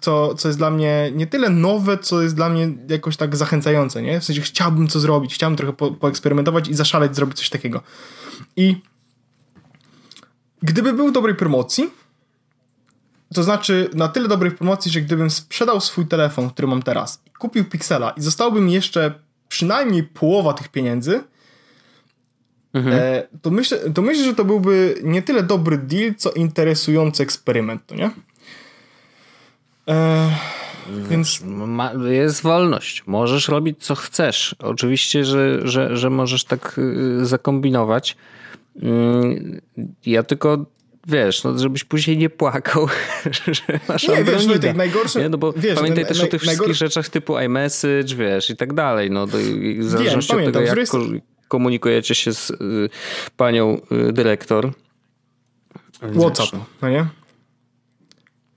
co, 0.00 0.34
co 0.34 0.48
jest 0.48 0.58
dla 0.58 0.70
mnie 0.70 1.12
nie 1.14 1.26
tyle 1.26 1.50
nowe, 1.50 1.98
co 1.98 2.22
jest 2.22 2.34
dla 2.36 2.48
mnie 2.48 2.72
jakoś 2.88 3.16
tak 3.16 3.36
zachęcające, 3.36 4.02
nie? 4.02 4.20
W 4.20 4.24
sensie 4.24 4.42
chciałbym 4.42 4.88
co 4.88 5.00
zrobić, 5.00 5.34
chciałbym 5.34 5.56
trochę 5.56 5.72
po, 5.72 5.90
poeksperymentować 5.90 6.68
i 6.68 6.74
zaszaleć, 6.74 7.16
zrobić 7.16 7.38
coś 7.38 7.50
takiego. 7.50 7.80
I 8.56 8.76
gdyby 10.62 10.92
był 10.92 11.10
dobrej 11.10 11.34
promocji, 11.34 11.90
to 13.34 13.42
znaczy 13.42 13.90
na 13.94 14.08
tyle 14.08 14.28
dobrej 14.28 14.52
promocji, 14.52 14.90
że 14.92 15.00
gdybym 15.00 15.30
sprzedał 15.30 15.80
swój 15.80 16.06
telefon, 16.06 16.50
który 16.50 16.68
mam 16.68 16.82
teraz, 16.82 17.22
kupił 17.38 17.64
Pixela 17.64 18.10
i 18.10 18.22
zostałby 18.22 18.60
mi 18.60 18.72
jeszcze 18.72 19.14
przynajmniej 19.48 20.02
połowa 20.02 20.52
tych 20.52 20.68
pieniędzy, 20.68 21.20
mhm. 22.74 22.96
E, 23.00 23.28
to, 23.42 23.50
myślę, 23.50 23.78
to 23.94 24.02
myślę, 24.02 24.24
że 24.24 24.34
to 24.34 24.44
byłby 24.44 24.94
nie 25.02 25.22
tyle 25.22 25.42
dobry 25.42 25.78
deal, 25.78 26.14
co 26.14 26.32
interesujący 26.32 27.22
eksperyment, 27.22 27.86
to 27.86 27.94
nie? 27.94 28.10
E, 29.88 30.30
więc... 31.10 31.42
jest 32.10 32.42
wolność. 32.42 33.02
Możesz 33.06 33.48
robić 33.48 33.84
co 33.84 33.94
chcesz. 33.94 34.54
Oczywiście, 34.58 35.24
że, 35.24 35.68
że, 35.68 35.96
że 35.96 36.10
możesz 36.10 36.44
tak 36.44 36.78
y, 36.78 37.26
zakombinować. 37.26 38.16
Mm, 38.82 39.60
ja 40.06 40.22
tylko 40.22 40.66
wiesz, 41.06 41.44
no, 41.44 41.58
żebyś 41.58 41.84
później 41.84 42.18
nie 42.18 42.30
płakał, 42.30 42.86
że 43.52 43.80
masz 43.88 44.08
Nie, 44.08 44.24
wiesz, 44.24 44.46
no, 44.46 44.58
tak 44.58 44.76
najgorsze... 44.76 45.20
Nie? 45.20 45.28
No 45.28 45.38
bo 45.38 45.52
wiesz, 45.52 45.78
pamiętaj 45.78 46.06
też 46.06 46.18
naj, 46.18 46.26
o 46.26 46.30
tych 46.30 46.42
wszystkich 46.42 46.74
rzeczach 46.74 47.08
typu 47.08 47.38
iMessage, 47.38 48.16
wiesz, 48.16 48.50
i 48.50 48.56
tak 48.56 48.72
dalej. 48.72 49.10
No, 49.10 49.26
to, 49.26 49.36
w 49.78 49.84
zależności 49.84 50.36
Wiem, 50.36 50.46
od 50.46 50.52
tego, 50.52 50.66
jak 50.66 50.78
komunikujecie 51.48 52.14
się 52.14 52.32
z 52.32 52.50
y, 52.50 52.54
panią 53.36 53.80
y, 54.08 54.12
dyrektor. 54.12 54.72
WhatsApp, 56.18 56.52
no 56.82 56.88
nie? 56.88 57.06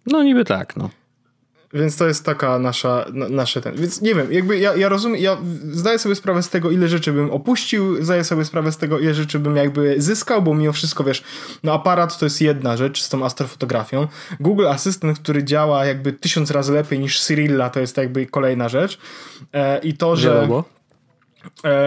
No 0.06 0.24
niby 0.24 0.46
tak, 0.46 0.76
no. 0.76 0.90
Więc 1.74 1.98
to 1.98 2.08
jest 2.08 2.26
taka 2.26 2.60
nasza, 2.60 3.06
na, 3.14 3.30
nasze 3.30 3.62
ten. 3.62 3.76
Więc 3.76 4.02
nie 4.02 4.16
wiem, 4.16 4.34
jakby 4.34 4.60
ja, 4.60 4.76
ja 4.76 4.90
rozumiem, 4.90 5.22
ja 5.22 5.38
zdaję 5.72 6.00
sobie 6.00 6.16
sprawę 6.16 6.44
z 6.44 6.50
tego, 6.50 6.72
ile 6.72 6.88
rzeczy 6.88 7.14
bym 7.14 7.32
opuścił, 7.32 8.04
zdaję 8.04 8.24
sobie 8.24 8.46
sprawę 8.46 8.72
z 8.72 8.78
tego, 8.78 9.00
ile 9.00 9.14
rzeczy 9.14 9.40
bym 9.40 9.56
jakby 9.56 10.02
zyskał, 10.02 10.42
bo 10.42 10.54
mimo 10.54 10.74
wszystko, 10.74 11.04
wiesz, 11.04 11.24
no 11.64 11.74
aparat 11.74 12.20
to 12.20 12.26
jest 12.26 12.42
jedna 12.42 12.78
rzecz 12.78 13.02
z 13.02 13.10
tą 13.10 13.26
astrofotografią. 13.26 14.08
Google 14.40 14.68
Assistant, 14.68 15.20
który 15.20 15.44
działa 15.44 15.86
jakby 15.86 16.14
tysiąc 16.14 16.52
razy 16.52 16.74
lepiej 16.74 17.00
niż 17.00 17.22
Cyrilla, 17.22 17.70
to 17.70 17.80
jest 17.80 17.98
jakby 17.98 18.26
kolejna 18.26 18.70
rzecz. 18.70 18.98
E, 19.54 19.80
I 19.80 19.94
to, 19.94 20.16
że... 20.16 20.30
Wiadomo 20.34 20.77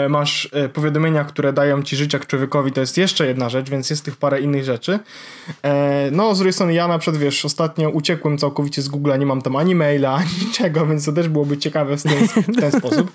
masz 0.08 0.48
e, 0.52 0.68
powiadomienia, 0.68 1.24
które 1.24 1.52
dają 1.52 1.82
ci 1.82 1.96
życia 1.96 2.18
człowiekowi, 2.18 2.72
to 2.72 2.80
jest 2.80 2.98
jeszcze 2.98 3.26
jedna 3.26 3.48
rzecz, 3.48 3.70
więc 3.70 3.90
jest 3.90 4.04
tych 4.04 4.16
parę 4.16 4.40
innych 4.40 4.64
rzeczy. 4.64 4.98
E, 5.62 6.08
no, 6.12 6.34
z 6.34 6.38
drugiej 6.38 6.52
strony 6.52 6.74
ja 6.74 6.88
na 6.88 6.98
przykład, 6.98 7.22
wiesz, 7.22 7.44
ostatnio 7.44 7.90
uciekłem 7.90 8.38
całkowicie 8.38 8.82
z 8.82 8.90
Google'a, 8.90 9.18
nie 9.18 9.26
mam 9.26 9.42
tam 9.42 9.56
ani 9.56 9.74
maila, 9.74 10.14
ani 10.20 10.46
niczego, 10.46 10.86
więc 10.86 11.04
to 11.04 11.12
też 11.12 11.28
byłoby 11.28 11.58
ciekawe 11.58 11.96
w 11.96 12.02
ten, 12.02 12.28
w 12.28 12.60
ten 12.60 12.72
sposób. 12.72 13.12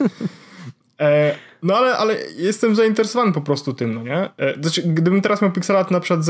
No 1.63 1.77
ale, 1.77 1.97
ale 1.97 2.15
jestem 2.37 2.75
zainteresowany 2.75 3.33
po 3.33 3.41
prostu 3.41 3.73
tym, 3.73 3.93
no 3.93 4.03
nie? 4.03 4.29
Znaczy, 4.61 4.81
gdybym 4.81 5.21
teraz 5.21 5.41
miał 5.41 5.51
Pixela, 5.51 5.85
na 5.91 5.99
przykład 5.99 6.25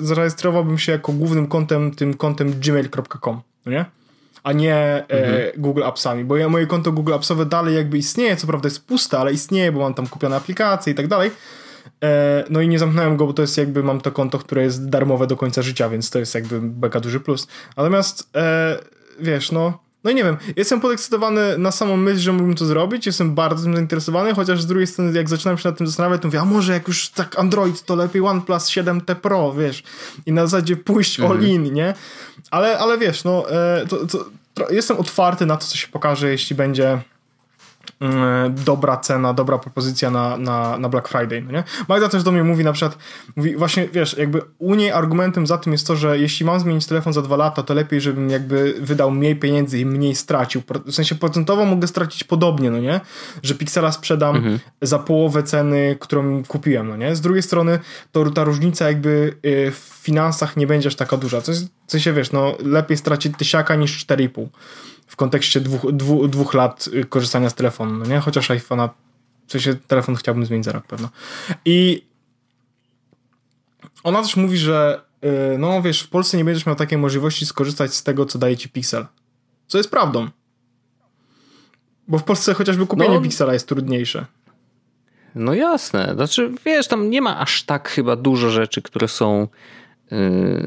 zarejestrowałbym 0.00 0.78
się 0.78 0.92
jako 0.92 1.12
głównym 1.12 1.46
kontem, 1.46 1.90
tym 1.90 2.14
kontem 2.14 2.52
gmail.com, 2.60 3.40
no 3.66 3.72
nie? 3.72 3.84
A 4.42 4.52
nie 4.52 4.74
e, 4.74 5.06
mhm. 5.08 5.62
Google 5.62 5.84
Appsami, 5.84 6.24
bo 6.24 6.36
ja, 6.36 6.48
moje 6.48 6.66
konto 6.66 6.92
Google 6.92 7.14
Appsowe 7.14 7.46
dalej 7.46 7.74
jakby 7.74 7.98
istnieje, 7.98 8.36
co 8.36 8.46
prawda 8.46 8.66
jest 8.66 8.86
puste, 8.86 9.18
ale 9.18 9.32
istnieje, 9.32 9.72
bo 9.72 9.80
mam 9.80 9.94
tam 9.94 10.06
kupione 10.06 10.36
aplikacje 10.36 10.92
i 10.92 10.96
tak 10.96 11.06
dalej. 11.06 11.30
E, 12.04 12.44
no 12.50 12.60
i 12.60 12.68
nie 12.68 12.78
zamknąłem 12.78 13.16
go, 13.16 13.26
bo 13.26 13.32
to 13.32 13.42
jest 13.42 13.58
jakby, 13.58 13.82
mam 13.82 14.00
to 14.00 14.12
konto, 14.12 14.38
które 14.38 14.62
jest 14.62 14.88
darmowe 14.88 15.26
do 15.26 15.36
końca 15.36 15.62
życia, 15.62 15.88
więc 15.88 16.10
to 16.10 16.18
jest 16.18 16.34
jakby 16.34 16.60
beka 16.60 17.00
duży 17.00 17.20
plus. 17.20 17.46
Natomiast, 17.76 18.30
e, 18.36 18.78
wiesz, 19.20 19.52
no, 19.52 19.78
no 20.08 20.12
nie 20.12 20.24
wiem, 20.24 20.36
jestem 20.56 20.80
podekscytowany 20.80 21.58
na 21.58 21.70
samą 21.70 21.96
myśl, 21.96 22.18
że 22.18 22.32
mógłbym 22.32 22.54
to 22.54 22.66
zrobić, 22.66 23.06
jestem 23.06 23.34
bardzo 23.34 23.64
tym 23.64 23.74
zainteresowany, 23.74 24.34
chociaż 24.34 24.62
z 24.62 24.66
drugiej 24.66 24.86
strony 24.86 25.12
jak 25.12 25.28
zaczynam 25.28 25.58
się 25.58 25.68
nad 25.68 25.78
tym 25.78 25.86
zastanawiać, 25.86 26.22
to 26.22 26.28
mówię, 26.28 26.40
a 26.40 26.44
może 26.44 26.72
jak 26.72 26.88
już 26.88 27.08
tak 27.08 27.38
Android, 27.38 27.82
to 27.82 27.96
lepiej 27.96 28.22
OnePlus 28.22 28.64
7T 28.64 29.14
Pro, 29.14 29.52
wiesz, 29.52 29.82
i 30.26 30.32
na 30.32 30.46
zasadzie 30.46 30.76
pójść 30.76 31.20
mhm. 31.20 31.38
all 31.38 31.46
in, 31.46 31.74
nie? 31.74 31.94
Ale, 32.50 32.78
ale 32.78 32.98
wiesz, 32.98 33.24
no, 33.24 33.50
e, 33.50 33.86
to, 33.86 34.06
to, 34.06 34.24
to, 34.54 34.70
jestem 34.70 34.96
otwarty 34.96 35.46
na 35.46 35.56
to, 35.56 35.66
co 35.66 35.76
się 35.76 35.88
pokaże, 35.88 36.30
jeśli 36.30 36.56
będzie 36.56 37.00
dobra 38.50 38.96
cena, 38.96 39.34
dobra 39.34 39.58
propozycja 39.58 40.10
na, 40.10 40.36
na, 40.36 40.78
na 40.78 40.88
Black 40.88 41.08
Friday, 41.08 41.42
no 41.42 41.52
nie? 41.52 41.64
Magda 41.88 42.08
też 42.08 42.22
do 42.22 42.32
mnie 42.32 42.44
mówi 42.44 42.64
na 42.64 42.72
przykład, 42.72 42.98
mówi 43.36 43.56
właśnie, 43.56 43.88
wiesz, 43.88 44.18
jakby 44.18 44.40
u 44.58 44.74
niej 44.74 44.92
argumentem 44.92 45.46
za 45.46 45.58
tym 45.58 45.72
jest 45.72 45.86
to, 45.86 45.96
że 45.96 46.18
jeśli 46.18 46.46
mam 46.46 46.60
zmienić 46.60 46.86
telefon 46.86 47.12
za 47.12 47.22
dwa 47.22 47.36
lata, 47.36 47.62
to 47.62 47.74
lepiej, 47.74 48.00
żebym 48.00 48.30
jakby 48.30 48.74
wydał 48.80 49.10
mniej 49.10 49.36
pieniędzy 49.36 49.78
i 49.78 49.86
mniej 49.86 50.14
stracił. 50.14 50.62
W 50.86 50.92
sensie 50.92 51.14
procentowo 51.14 51.64
mogę 51.64 51.86
stracić 51.86 52.24
podobnie, 52.24 52.70
no 52.70 52.78
nie? 52.78 53.00
Że 53.42 53.54
Pixela 53.54 53.92
sprzedam 53.92 54.36
mhm. 54.36 54.58
za 54.82 54.98
połowę 54.98 55.42
ceny, 55.42 55.96
którą 56.00 56.44
kupiłem, 56.44 56.88
no 56.88 56.96
nie? 56.96 57.16
Z 57.16 57.20
drugiej 57.20 57.42
strony 57.42 57.78
to 58.12 58.30
ta 58.30 58.44
różnica 58.44 58.88
jakby 58.88 59.36
y, 59.46 59.70
w 59.70 59.98
finansach 60.02 60.56
nie 60.56 60.66
będzie 60.66 60.88
aż 60.88 60.94
taka 60.94 61.16
duża. 61.16 61.40
W 61.40 61.90
sensie, 61.90 62.12
wiesz, 62.12 62.32
no 62.32 62.54
lepiej 62.64 62.96
stracić 62.96 63.36
tysiaka 63.38 63.74
niż 63.74 64.06
4,5 64.06 64.46
w 65.08 65.16
kontekście 65.16 65.60
dwóch, 65.60 65.92
dwóch, 65.92 66.28
dwóch 66.28 66.54
lat 66.54 66.88
y, 66.94 67.04
korzystania 67.04 67.50
z 67.50 67.54
telefonu, 67.54 67.92
no 67.92 68.06
nie? 68.06 68.20
Chociaż 68.20 68.50
iPhone'a, 68.50 68.88
w 69.46 69.52
sensie 69.52 69.74
telefon 69.74 70.16
chciałbym 70.16 70.46
zmienić 70.46 70.64
za 70.64 70.72
rok 70.72 70.86
pewno. 70.86 71.08
I 71.64 72.06
ona 74.04 74.22
też 74.22 74.36
mówi, 74.36 74.58
że 74.58 75.00
yy, 75.22 75.30
no 75.58 75.82
wiesz, 75.82 76.02
w 76.02 76.08
Polsce 76.08 76.36
nie 76.36 76.44
będziesz 76.44 76.66
miał 76.66 76.76
takiej 76.76 76.98
możliwości 76.98 77.46
skorzystać 77.46 77.94
z 77.94 78.02
tego, 78.02 78.26
co 78.26 78.38
daje 78.38 78.56
ci 78.56 78.68
Pixel. 78.68 79.06
Co 79.66 79.78
jest 79.78 79.90
prawdą. 79.90 80.28
Bo 82.08 82.18
w 82.18 82.24
Polsce 82.24 82.54
chociażby 82.54 82.86
kupienie 82.86 83.14
no, 83.14 83.20
Pixela 83.20 83.52
jest 83.52 83.68
trudniejsze. 83.68 84.26
No 85.34 85.54
jasne. 85.54 86.12
Znaczy, 86.14 86.52
wiesz, 86.64 86.88
tam 86.88 87.10
nie 87.10 87.22
ma 87.22 87.38
aż 87.38 87.62
tak 87.62 87.88
chyba 87.88 88.16
dużo 88.16 88.50
rzeczy, 88.50 88.82
które 88.82 89.08
są 89.08 89.48
Y, 89.48 89.87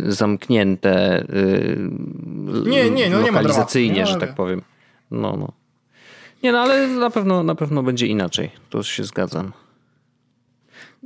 zamknięte 0.07 1.23
y, 1.23 1.89
nie, 2.65 2.89
nie, 2.89 3.09
no 3.09 3.21
lokalizacyjnie, 3.21 3.95
nie 3.95 4.07
że 4.07 4.15
tak 4.15 4.35
powiem. 4.35 4.61
No, 5.11 5.37
no. 5.37 5.51
Nie, 6.43 6.51
no 6.51 6.59
ale 6.59 6.87
na 6.87 7.09
pewno, 7.09 7.43
na 7.43 7.55
pewno 7.55 7.83
będzie 7.83 8.07
inaczej. 8.07 8.51
To 8.69 8.83
się 8.83 9.03
zgadzam. 9.03 9.51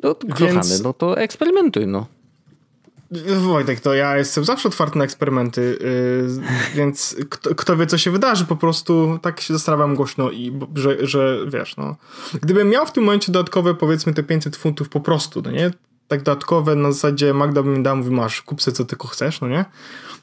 No, 0.03 0.15
Więc... 0.23 0.39
kochany, 0.39 0.83
no 0.83 0.93
to 0.93 1.17
eksperymentuj, 1.17 1.87
no. 1.87 2.07
Wojtek, 3.39 3.79
to 3.79 3.93
ja 3.93 4.17
jestem 4.17 4.45
zawsze 4.45 4.69
otwarty 4.69 4.97
na 4.97 5.03
eksperymenty, 5.03 5.77
yy, 5.81 6.41
więc 6.75 7.15
kto, 7.29 7.55
kto, 7.55 7.77
wie, 7.77 7.87
co 7.87 7.97
się 7.97 8.11
wydarzy, 8.11 8.45
po 8.45 8.55
prostu 8.55 9.19
tak 9.21 9.41
się 9.41 9.53
zastanawiam 9.53 9.95
głośno 9.95 10.31
i 10.31 10.59
że, 10.75 11.07
że 11.07 11.39
wiesz, 11.47 11.77
no. 11.77 11.95
Gdybym 12.41 12.69
miał 12.69 12.85
w 12.85 12.91
tym 12.91 13.03
momencie 13.03 13.31
dodatkowe, 13.31 13.75
powiedzmy, 13.75 14.13
te 14.13 14.23
500 14.23 14.55
funtów 14.55 14.89
po 14.89 14.99
prostu, 14.99 15.41
no 15.41 15.51
nie? 15.51 15.71
Tak 16.07 16.23
dodatkowe 16.23 16.75
na 16.75 16.91
zasadzie 16.91 17.33
Magda 17.33 17.63
by 17.63 17.69
mi 17.69 17.83
dała, 17.83 17.95
mówi 17.95 18.11
masz, 18.11 18.41
kup 18.41 18.61
sobie 18.61 18.77
co 18.77 18.85
tylko 18.85 19.07
chcesz, 19.07 19.41
no 19.41 19.47
nie? 19.47 19.65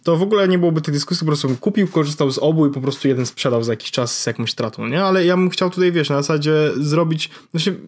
To 0.03 0.17
w 0.17 0.23
ogóle 0.23 0.49
nie 0.49 0.59
byłoby 0.59 0.81
tej 0.81 0.95
dyskusji, 0.95 1.25
po 1.25 1.27
prostu 1.27 1.49
bym 1.49 1.57
kupił, 1.57 1.89
korzystał 1.89 2.31
z 2.31 2.39
obu 2.39 2.67
i 2.67 2.71
po 2.71 2.81
prostu 2.81 3.09
jeden 3.09 3.27
sprzedał 3.27 3.63
za 3.63 3.73
jakiś 3.73 3.91
czas 3.91 4.23
z 4.23 4.27
jakąś 4.27 4.51
stratą, 4.51 4.87
nie? 4.87 5.05
Ale 5.05 5.25
ja 5.25 5.37
bym 5.37 5.51
chciał 5.51 5.71
tutaj, 5.71 5.93
wiesz, 5.93 6.11
na 6.11 6.17
zasadzie 6.17 6.71
zrobić, 6.77 7.31
znaczy, 7.51 7.81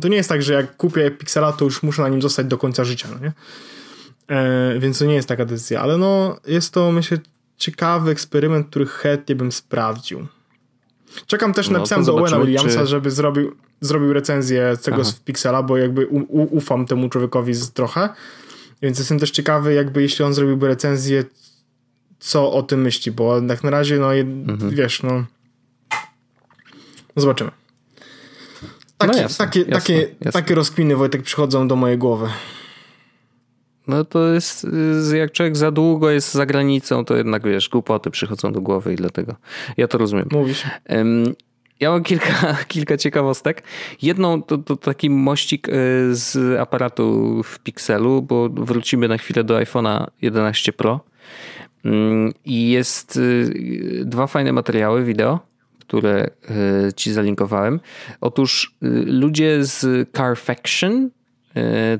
to 0.00 0.08
nie 0.08 0.16
jest 0.16 0.28
tak, 0.28 0.42
że 0.42 0.52
jak 0.52 0.76
kupię 0.76 1.10
Pixela, 1.10 1.52
to 1.52 1.64
już 1.64 1.82
muszę 1.82 2.02
na 2.02 2.08
nim 2.08 2.22
zostać 2.22 2.46
do 2.46 2.58
końca 2.58 2.84
życia, 2.84 3.08
no 3.12 3.18
nie? 3.18 3.32
E, 4.36 4.78
więc 4.78 4.98
to 4.98 5.04
nie 5.04 5.14
jest 5.14 5.28
taka 5.28 5.44
decyzja, 5.44 5.80
ale 5.80 5.98
no, 5.98 6.36
jest 6.46 6.74
to, 6.74 6.92
myślę, 6.92 7.18
ciekawy 7.56 8.10
eksperyment, 8.10 8.66
który 8.70 8.86
chętnie 8.86 9.34
bym 9.34 9.52
sprawdził. 9.52 10.26
Czekam 11.26 11.52
też, 11.52 11.68
no, 11.68 11.72
napisałem 11.72 12.04
do 12.04 12.16
Owena 12.16 12.40
Williamsa, 12.40 12.80
czy... 12.80 12.86
żeby 12.86 13.10
zrobił 13.10 13.56
zrobił 13.80 14.12
recenzję 14.12 14.76
tego 14.82 15.04
z 15.04 15.14
Pixela, 15.14 15.62
bo 15.62 15.76
jakby 15.76 16.06
u, 16.06 16.18
u, 16.18 16.56
ufam 16.56 16.86
temu 16.86 17.08
człowiekowi 17.08 17.52
trochę. 17.74 18.08
Więc 18.82 18.98
jestem 18.98 19.18
też 19.18 19.30
ciekawy, 19.30 19.74
jakby 19.74 20.02
jeśli 20.02 20.24
on 20.24 20.34
zrobiłby 20.34 20.68
recenzję, 20.68 21.24
co 22.18 22.52
o 22.52 22.62
tym 22.62 22.80
myśli, 22.80 23.12
bo 23.12 23.40
jak 23.40 23.64
na 23.64 23.70
razie, 23.70 23.98
no 23.98 24.14
mhm. 24.14 24.70
wiesz, 24.70 25.02
no, 25.02 25.24
no 27.16 27.22
zobaczymy. 27.22 27.50
Takie, 28.98 29.12
no 29.12 29.18
jasne, 29.18 29.46
takie, 29.46 29.60
jasne, 29.60 29.74
takie, 29.74 30.00
jasne. 30.20 30.32
takie 30.32 30.54
rozkminy, 30.54 30.96
Wojtek, 30.96 31.22
przychodzą 31.22 31.68
do 31.68 31.76
mojej 31.76 31.98
głowy. 31.98 32.28
No 33.88 34.04
to 34.04 34.28
jest, 34.28 34.66
jak 35.16 35.32
człowiek 35.32 35.56
za 35.56 35.70
długo 35.70 36.10
jest 36.10 36.34
za 36.34 36.46
granicą, 36.46 37.04
to 37.04 37.16
jednak 37.16 37.42
wiesz, 37.42 37.68
głupoty 37.68 38.10
przychodzą 38.10 38.52
do 38.52 38.60
głowy 38.60 38.92
i 38.92 38.96
dlatego 38.96 39.34
ja 39.76 39.88
to 39.88 39.98
rozumiem. 39.98 40.28
Mówisz. 40.32 40.64
Ja 41.80 41.90
mam 41.90 42.02
kilka, 42.02 42.56
kilka 42.68 42.96
ciekawostek. 42.96 43.62
Jedną 44.02 44.42
to, 44.42 44.58
to 44.58 44.76
taki 44.76 45.10
mościk 45.10 45.68
y, 45.68 45.72
z 46.10 46.60
aparatu 46.60 47.40
w 47.42 47.58
Pixelu, 47.58 48.22
bo 48.22 48.48
wrócimy 48.48 49.08
na 49.08 49.18
chwilę 49.18 49.44
do 49.44 49.56
iPhone'a 49.56 50.06
11 50.22 50.72
Pro. 50.72 51.00
Mm, 51.84 52.32
I 52.44 52.70
jest 52.70 53.16
y, 53.16 54.02
dwa 54.04 54.26
fajne 54.26 54.52
materiały 54.52 55.04
wideo, 55.04 55.40
które 55.80 56.30
y, 56.88 56.92
ci 56.92 57.12
zalinkowałem. 57.12 57.80
Otóż 58.20 58.74
ludzie 59.06 59.64
z 59.64 60.08
Carfaction, 60.16 61.10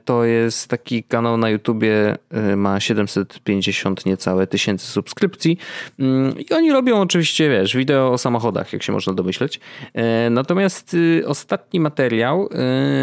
to 0.05 0.25
jest 0.25 0.69
taki 0.69 1.03
kanał 1.03 1.37
na 1.37 1.51
YouTubie, 1.51 2.17
e, 2.31 2.57
ma 2.57 2.81
750 2.81 4.07
niecałe 4.07 4.47
tysięcy 4.47 4.87
subskrypcji 4.87 5.59
mm, 5.99 6.39
i 6.39 6.55
oni 6.55 6.73
robią 6.73 7.01
oczywiście, 7.01 7.51
wiesz, 7.51 7.77
wideo 7.77 8.13
o 8.13 8.19
samochodach, 8.19 8.73
jak 8.73 8.83
się 8.83 8.93
można 8.93 9.13
domyśleć. 9.13 9.61
E, 9.95 10.31
natomiast 10.31 10.95
y, 10.95 11.23
ostatni 11.27 11.81
materiał, 11.81 12.49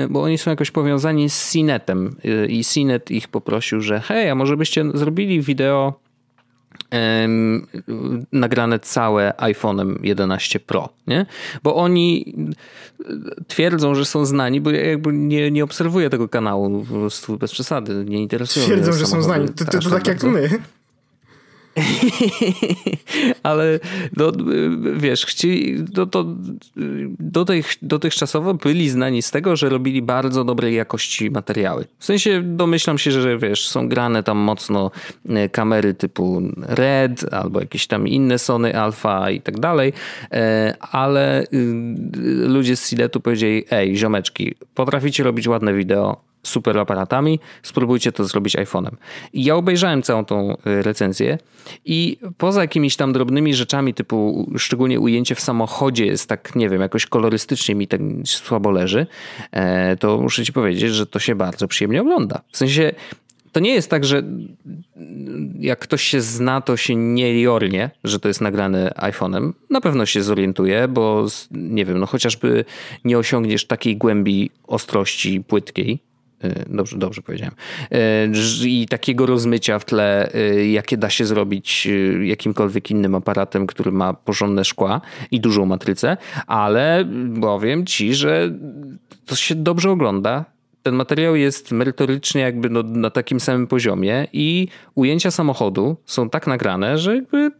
bo 0.09 0.21
oni 0.21 0.37
są 0.37 0.51
jakoś 0.51 0.71
powiązani 0.71 1.29
z 1.29 1.51
CNETem 1.51 2.15
i 2.49 2.63
CNET 2.63 3.11
ich 3.11 3.27
poprosił, 3.27 3.81
że 3.81 3.99
hej, 3.99 4.29
a 4.29 4.35
może 4.35 4.57
byście 4.57 4.83
zrobili 4.93 5.41
wideo 5.41 6.04
nagrane 8.31 8.79
całe 8.79 9.33
iPhone'em 9.37 9.95
11 10.03 10.59
Pro, 10.59 10.89
nie? 11.07 11.25
Bo 11.63 11.75
oni 11.75 12.35
twierdzą, 13.47 13.95
że 13.95 14.05
są 14.05 14.25
znani, 14.25 14.61
bo 14.61 14.71
ja 14.71 14.85
jakby 14.89 15.13
nie, 15.13 15.51
nie 15.51 15.63
obserwuję 15.63 16.09
tego 16.09 16.29
kanału 16.29 16.85
po 16.89 16.93
prostu 16.93 17.37
bez 17.37 17.51
przesady, 17.51 18.05
nie 18.07 18.21
interesują 18.21 18.65
Twierdzą, 18.65 18.93
że 18.93 19.05
są 19.05 19.21
znani, 19.21 19.49
to, 19.49 19.65
to, 19.65 19.79
to 19.79 19.89
tak 19.89 20.07
jak 20.07 20.23
my. 20.23 20.49
Ale 23.43 23.79
no, 24.17 24.31
wiesz, 24.95 25.25
chcieli, 25.25 25.83
no, 25.97 26.05
to, 26.05 26.25
do 27.19 27.45
tych, 27.45 27.73
dotychczasowo 27.81 28.53
byli 28.53 28.89
znani 28.89 29.21
z 29.21 29.31
tego, 29.31 29.55
że 29.55 29.69
robili 29.69 30.01
bardzo 30.01 30.43
dobrej 30.43 30.75
jakości 30.75 31.31
materiały. 31.31 31.85
W 31.99 32.05
sensie 32.05 32.41
domyślam 32.43 32.97
się, 32.97 33.11
że 33.11 33.37
wiesz, 33.37 33.67
są 33.67 33.89
grane 33.89 34.23
tam 34.23 34.37
mocno 34.37 34.91
e, 35.29 35.49
kamery 35.49 35.93
typu 35.93 36.41
Red 36.61 37.33
albo 37.33 37.59
jakieś 37.59 37.87
tam 37.87 38.07
inne 38.07 38.39
Sony 38.39 38.79
Alpha 38.79 39.31
i 39.31 39.41
tak 39.41 39.59
dalej, 39.59 39.93
e, 40.31 40.75
ale 40.81 41.43
y, 41.43 41.47
ludzie 42.47 42.75
z 42.75 42.83
Siletu 42.83 43.19
powiedzieli, 43.19 43.63
ej 43.71 43.97
ziomeczki, 43.97 44.55
potraficie 44.75 45.23
robić 45.23 45.47
ładne 45.47 45.73
wideo, 45.73 46.24
super 46.47 46.79
aparatami, 46.79 47.39
spróbujcie 47.63 48.11
to 48.11 48.25
zrobić 48.25 48.55
iPhone'em. 48.55 48.95
Ja 49.33 49.55
obejrzałem 49.55 50.01
całą 50.01 50.25
tą 50.25 50.51
y, 50.51 50.81
recenzję 50.81 51.37
i 51.85 52.17
poza 52.37 52.61
jakimiś 52.61 52.95
tam 52.95 53.13
drobnymi 53.13 53.53
rzeczami, 53.53 53.93
typu 53.93 54.49
szczególnie 54.57 54.99
ujęcie 54.99 55.35
w 55.35 55.39
samochodzie 55.39 56.05
jest 56.05 56.29
tak, 56.29 56.55
nie 56.55 56.69
wiem, 56.69 56.81
jakoś 56.81 57.05
kolorystycznie 57.05 57.75
mi 57.75 57.87
tak 57.87 58.01
słabo 58.25 58.71
leży, 58.71 59.07
e, 59.51 59.97
to 59.97 60.17
muszę 60.17 60.45
ci 60.45 60.53
powiedzieć, 60.53 60.91
że 60.91 61.05
to 61.05 61.19
się 61.19 61.35
bardzo 61.35 61.67
przyjemnie 61.67 62.01
ogląda. 62.01 62.41
W 62.51 62.57
sensie 62.57 62.91
to 63.55 63.59
nie 63.59 63.73
jest 63.73 63.89
tak, 63.89 64.05
że 64.05 64.23
jak 65.59 65.79
ktoś 65.79 66.03
się 66.03 66.21
zna, 66.21 66.61
to 66.61 66.77
się 66.77 66.95
nie 66.95 67.41
jornie, 67.41 67.89
że 68.03 68.19
to 68.19 68.27
jest 68.27 68.41
nagrane 68.41 68.91
iPhone'em. 68.95 69.51
Na 69.69 69.81
pewno 69.81 70.05
się 70.05 70.23
zorientuje, 70.23 70.87
bo 70.87 71.25
nie 71.51 71.85
wiem, 71.85 71.99
no 71.99 72.05
chociażby 72.05 72.65
nie 73.05 73.17
osiągniesz 73.17 73.67
takiej 73.67 73.97
głębi 73.97 74.51
ostrości 74.67 75.43
płytkiej, 75.47 75.99
dobrze, 76.67 76.97
dobrze 76.97 77.21
powiedziałem. 77.21 77.55
Y, 78.63 78.69
I 78.69 78.87
takiego 78.87 79.25
rozmycia 79.25 79.79
w 79.79 79.85
tle, 79.85 80.35
y, 80.35 80.67
jakie 80.67 80.97
da 80.97 81.09
się 81.09 81.25
zrobić 81.25 81.87
jakimkolwiek 82.21 82.91
innym 82.91 83.15
aparatem, 83.15 83.67
który 83.67 83.91
ma 83.91 84.13
porządne 84.13 84.65
szkła 84.65 85.01
i 85.31 85.39
dużą 85.39 85.65
matrycę, 85.65 86.17
ale 86.47 87.05
powiem 87.41 87.85
ci, 87.85 88.13
że 88.13 88.51
to 89.25 89.35
się 89.35 89.55
dobrze 89.55 89.91
ogląda. 89.91 90.45
Ten 90.83 90.95
materiał 90.95 91.35
jest 91.35 91.71
merytorycznie 91.71 92.41
jakby 92.41 92.69
no, 92.69 92.83
na 92.83 93.09
takim 93.09 93.39
samym 93.39 93.67
poziomie 93.67 94.27
i 94.33 94.67
ujęcia 94.95 95.31
samochodu 95.31 95.97
są 96.05 96.29
tak 96.29 96.47
nagrane, 96.47 96.97
że 96.97 97.15
jakby 97.15 97.51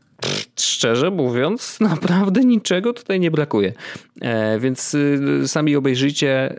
szczerze 0.59 1.11
mówiąc, 1.11 1.77
naprawdę 1.91 2.41
niczego 2.41 2.93
tutaj 2.93 3.19
nie 3.19 3.31
brakuje. 3.31 3.73
E, 4.21 4.59
więc 4.59 4.93
y, 4.93 5.47
sami 5.47 5.75
obejrzyjcie, 5.75 6.55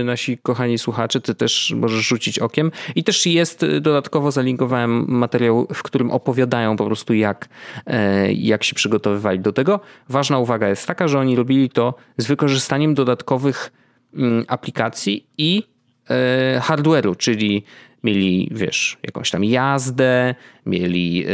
y, 0.00 0.04
nasi 0.04 0.38
kochani 0.38 0.78
słuchacze, 0.78 1.20
ty 1.20 1.34
też 1.34 1.74
możesz 1.76 2.06
rzucić 2.06 2.38
okiem. 2.38 2.70
I 2.94 3.04
też 3.04 3.26
jest, 3.26 3.62
y, 3.62 3.80
dodatkowo 3.80 4.30
zalinkowałem 4.30 5.04
materiał, 5.08 5.66
w 5.74 5.82
którym 5.82 6.10
opowiadają 6.10 6.76
po 6.76 6.86
prostu 6.86 7.14
jak, 7.14 7.48
e, 7.86 8.32
jak 8.32 8.64
się 8.64 8.74
przygotowywali 8.74 9.40
do 9.40 9.52
tego. 9.52 9.80
Ważna 10.08 10.38
uwaga 10.38 10.68
jest 10.68 10.86
taka, 10.86 11.08
że 11.08 11.18
oni 11.18 11.36
robili 11.36 11.70
to 11.70 11.94
z 12.16 12.26
wykorzystaniem 12.26 12.94
dodatkowych 12.94 13.72
mm, 14.14 14.44
aplikacji 14.48 15.26
i 15.38 15.62
e, 16.10 16.60
hardware'u, 16.60 17.16
czyli 17.16 17.64
mieli, 18.04 18.50
wiesz, 18.54 18.98
jakąś 19.02 19.30
tam 19.30 19.44
jazdę, 19.44 20.34
mieli, 20.66 21.24
e, 21.26 21.32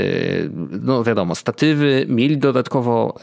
no 0.83 1.05
wiadomo, 1.05 1.35
statywy, 1.35 2.07
mieli 2.09 2.39
dodatkowo 2.39 3.15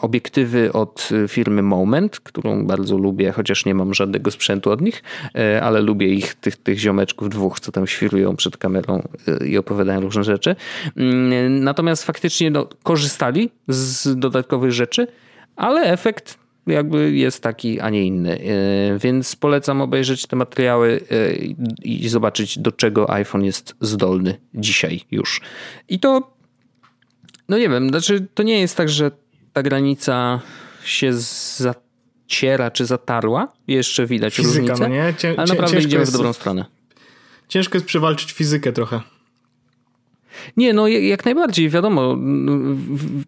obiektywy 0.00 0.72
od 0.72 1.08
firmy 1.28 1.62
Moment, 1.62 2.20
którą 2.20 2.66
bardzo 2.66 2.96
lubię, 2.96 3.32
chociaż 3.32 3.64
nie 3.64 3.74
mam 3.74 3.94
żadnego 3.94 4.30
sprzętu 4.30 4.70
od 4.70 4.80
nich, 4.80 5.02
e, 5.34 5.62
ale 5.62 5.80
lubię 5.80 6.08
ich, 6.08 6.34
tych, 6.34 6.56
tych 6.56 6.78
ziomeczków 6.78 7.28
dwóch, 7.28 7.60
co 7.60 7.72
tam 7.72 7.86
świrują 7.86 8.36
przed 8.36 8.56
kamerą 8.56 9.02
e, 9.28 9.46
i 9.46 9.58
opowiadają 9.58 10.00
różne 10.00 10.24
rzeczy. 10.24 10.56
Natomiast 11.48 12.04
faktycznie 12.04 12.50
no, 12.50 12.68
korzystali 12.82 13.50
z 13.68 14.18
dodatkowych 14.18 14.72
rzeczy, 14.72 15.06
ale 15.56 15.82
efekt 15.82 16.39
jakby 16.66 17.12
jest 17.12 17.42
taki, 17.42 17.80
a 17.80 17.90
nie 17.90 18.04
inny. 18.04 18.40
E, 18.40 18.98
więc 18.98 19.36
polecam 19.36 19.80
obejrzeć 19.80 20.26
te 20.26 20.36
materiały 20.36 21.00
e, 21.10 21.34
i 21.82 22.08
zobaczyć, 22.08 22.58
do 22.58 22.72
czego 22.72 23.12
iPhone 23.12 23.44
jest 23.44 23.74
zdolny 23.80 24.40
dzisiaj 24.54 25.00
już. 25.10 25.40
I 25.88 26.00
to, 26.00 26.36
no 27.48 27.58
nie 27.58 27.68
wiem, 27.68 27.88
znaczy 27.88 28.26
to 28.34 28.42
nie 28.42 28.60
jest 28.60 28.76
tak, 28.76 28.88
że 28.88 29.10
ta 29.52 29.62
granica 29.62 30.40
się 30.84 31.12
zaciera 31.56 32.70
czy 32.70 32.86
zatarła. 32.86 33.52
Jeszcze 33.68 34.06
widać 34.06 34.34
Fizyka, 34.34 34.60
różnicę, 34.60 34.88
no 34.88 34.88
nie? 34.88 35.14
Cię, 35.18 35.34
ale 35.36 35.46
naprawdę 35.46 35.80
idziemy 35.80 36.06
w 36.06 36.12
dobrą 36.12 36.32
stronę. 36.32 36.64
Ciężko 37.48 37.76
jest 37.76 37.86
przewalczyć 37.86 38.32
fizykę 38.32 38.72
trochę. 38.72 39.00
Nie, 40.56 40.72
no 40.72 40.88
jak 40.88 41.24
najbardziej, 41.24 41.68
wiadomo. 41.68 42.16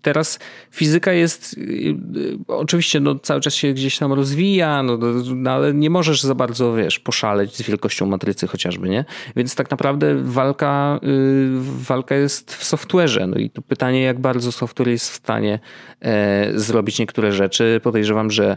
Teraz 0.02 0.38
fizyka 0.70 1.12
jest, 1.12 1.54
y, 1.58 1.60
y, 1.60 2.38
oczywiście 2.48 3.00
no, 3.00 3.18
cały 3.18 3.40
czas 3.40 3.54
się 3.54 3.72
gdzieś 3.72 3.98
tam 3.98 4.12
rozwija, 4.12 4.82
no, 4.82 4.98
no, 5.34 5.50
ale 5.50 5.74
nie 5.74 5.90
możesz 5.90 6.22
za 6.22 6.34
bardzo, 6.34 6.74
wiesz, 6.74 6.98
poszaleć 6.98 7.56
z 7.56 7.62
wielkością 7.62 8.06
matrycy 8.06 8.46
chociażby, 8.46 8.88
nie? 8.88 9.04
Więc 9.36 9.54
tak 9.54 9.70
naprawdę 9.70 10.14
walka, 10.22 11.00
y, 11.04 11.48
walka 11.88 12.14
jest 12.14 12.54
w 12.54 12.64
software'ze. 12.64 13.28
No 13.28 13.38
i 13.38 13.50
to 13.50 13.62
pytanie, 13.62 14.02
jak 14.02 14.20
bardzo 14.20 14.52
software 14.52 14.88
jest 14.88 15.10
w 15.10 15.14
stanie 15.14 15.58
e, 16.00 16.52
zrobić 16.54 16.98
niektóre 16.98 17.32
rzeczy. 17.32 17.80
Podejrzewam, 17.82 18.30
że 18.30 18.56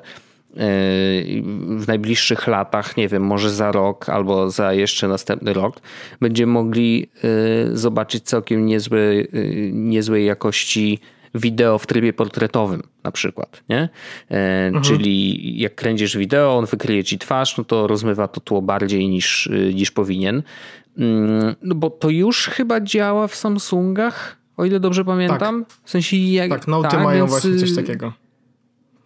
w 0.55 1.83
najbliższych 1.87 2.47
latach, 2.47 2.97
nie 2.97 3.07
wiem, 3.07 3.23
może 3.23 3.49
za 3.49 3.71
rok 3.71 4.09
albo 4.09 4.49
za 4.49 4.73
jeszcze 4.73 5.07
następny 5.07 5.53
rok, 5.53 5.79
będziemy 6.21 6.53
mogli 6.53 7.07
y, 7.73 7.77
zobaczyć 7.77 8.23
całkiem 8.23 8.65
niezłe, 8.65 8.99
y, 8.99 9.71
niezłej 9.73 10.25
jakości 10.25 10.99
wideo 11.35 11.77
w 11.77 11.87
trybie 11.87 12.13
portretowym 12.13 12.83
na 13.03 13.11
przykład, 13.11 13.63
nie? 13.69 13.89
E, 14.31 14.65
mhm. 14.67 14.83
Czyli 14.83 15.59
jak 15.59 15.75
kręcisz 15.75 16.17
wideo, 16.17 16.57
on 16.57 16.65
wykryje 16.65 17.03
ci 17.03 17.19
twarz, 17.19 17.57
no 17.57 17.63
to 17.63 17.87
rozmywa 17.87 18.27
to 18.27 18.41
tło 18.41 18.61
bardziej 18.61 19.09
niż, 19.09 19.47
y, 19.47 19.71
niż 19.75 19.91
powinien. 19.91 20.43
Mm, 20.97 21.55
no 21.61 21.75
bo 21.75 21.89
to 21.89 22.09
już 22.09 22.47
chyba 22.47 22.81
działa 22.81 23.27
w 23.27 23.35
Samsungach, 23.35 24.37
o 24.57 24.65
ile 24.65 24.79
dobrze 24.79 25.05
pamiętam. 25.05 25.65
Tak. 25.65 25.77
W 25.83 25.89
sensie 25.89 26.17
jak... 26.17 26.49
Tak, 26.49 26.67
Note 26.67 26.89
tak, 26.89 27.03
mają 27.03 27.19
więc... 27.19 27.29
właśnie 27.31 27.55
coś 27.55 27.75
takiego. 27.75 28.13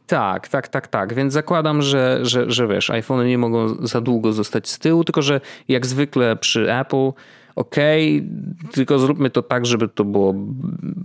Tak, 0.09 0.47
tak, 0.47 0.67
tak, 0.67 0.87
tak. 0.87 1.13
Więc 1.13 1.33
zakładam, 1.33 1.81
że, 1.81 2.19
że, 2.21 2.51
że 2.51 2.67
wiesz, 2.67 2.89
iPhone 2.89 3.27
nie 3.27 3.37
mogą 3.37 3.87
za 3.87 4.01
długo 4.01 4.33
zostać 4.33 4.69
z 4.69 4.79
tyłu, 4.79 5.03
tylko 5.03 5.21
że 5.21 5.41
jak 5.67 5.85
zwykle 5.85 6.35
przy 6.35 6.73
Apple, 6.73 7.11
ok, 7.55 7.75
tylko 8.71 8.99
zróbmy 8.99 9.29
to 9.29 9.41
tak, 9.41 9.65
żeby 9.65 9.87
to 9.87 10.03
było 10.03 10.33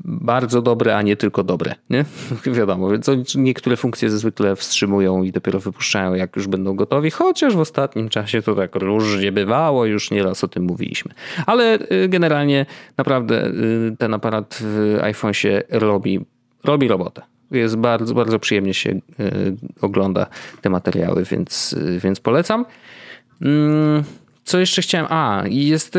bardzo 0.04 0.62
dobre, 0.62 0.96
a 0.96 1.02
nie 1.02 1.16
tylko 1.16 1.44
dobre. 1.44 1.74
Nie? 1.90 2.04
Wiadomo, 2.58 2.90
więc 2.90 3.10
niektóre 3.34 3.76
funkcje 3.76 4.10
zwykle 4.10 4.56
wstrzymują 4.56 5.22
i 5.22 5.32
dopiero 5.32 5.60
wypuszczają, 5.60 6.14
jak 6.14 6.36
już 6.36 6.46
będą 6.46 6.76
gotowi, 6.76 7.10
chociaż 7.10 7.56
w 7.56 7.60
ostatnim 7.60 8.08
czasie 8.08 8.42
to 8.42 8.54
tak 8.54 8.74
różnie 8.74 9.32
bywało, 9.32 9.84
już 9.84 10.10
nieraz 10.10 10.44
o 10.44 10.48
tym 10.48 10.62
mówiliśmy. 10.62 11.14
Ale 11.46 11.78
y, 11.92 12.08
generalnie 12.08 12.66
naprawdę 12.96 13.46
y, 13.46 13.96
ten 13.98 14.14
aparat 14.14 14.58
w 14.60 14.98
iPhone 15.02 15.34
się 15.34 15.62
robi, 15.70 16.20
robi 16.64 16.88
robotę. 16.88 17.33
Jest 17.50 17.76
bardzo, 17.76 18.14
bardzo 18.14 18.38
przyjemnie 18.38 18.74
się 18.74 18.90
e, 18.90 19.00
ogląda 19.80 20.26
te 20.62 20.70
materiały, 20.70 21.24
więc, 21.24 21.74
więc 21.98 22.20
polecam. 22.20 22.64
Mm, 23.42 24.04
co 24.44 24.58
jeszcze 24.58 24.82
chciałem? 24.82 25.06
A, 25.10 25.42
jest, 25.48 25.94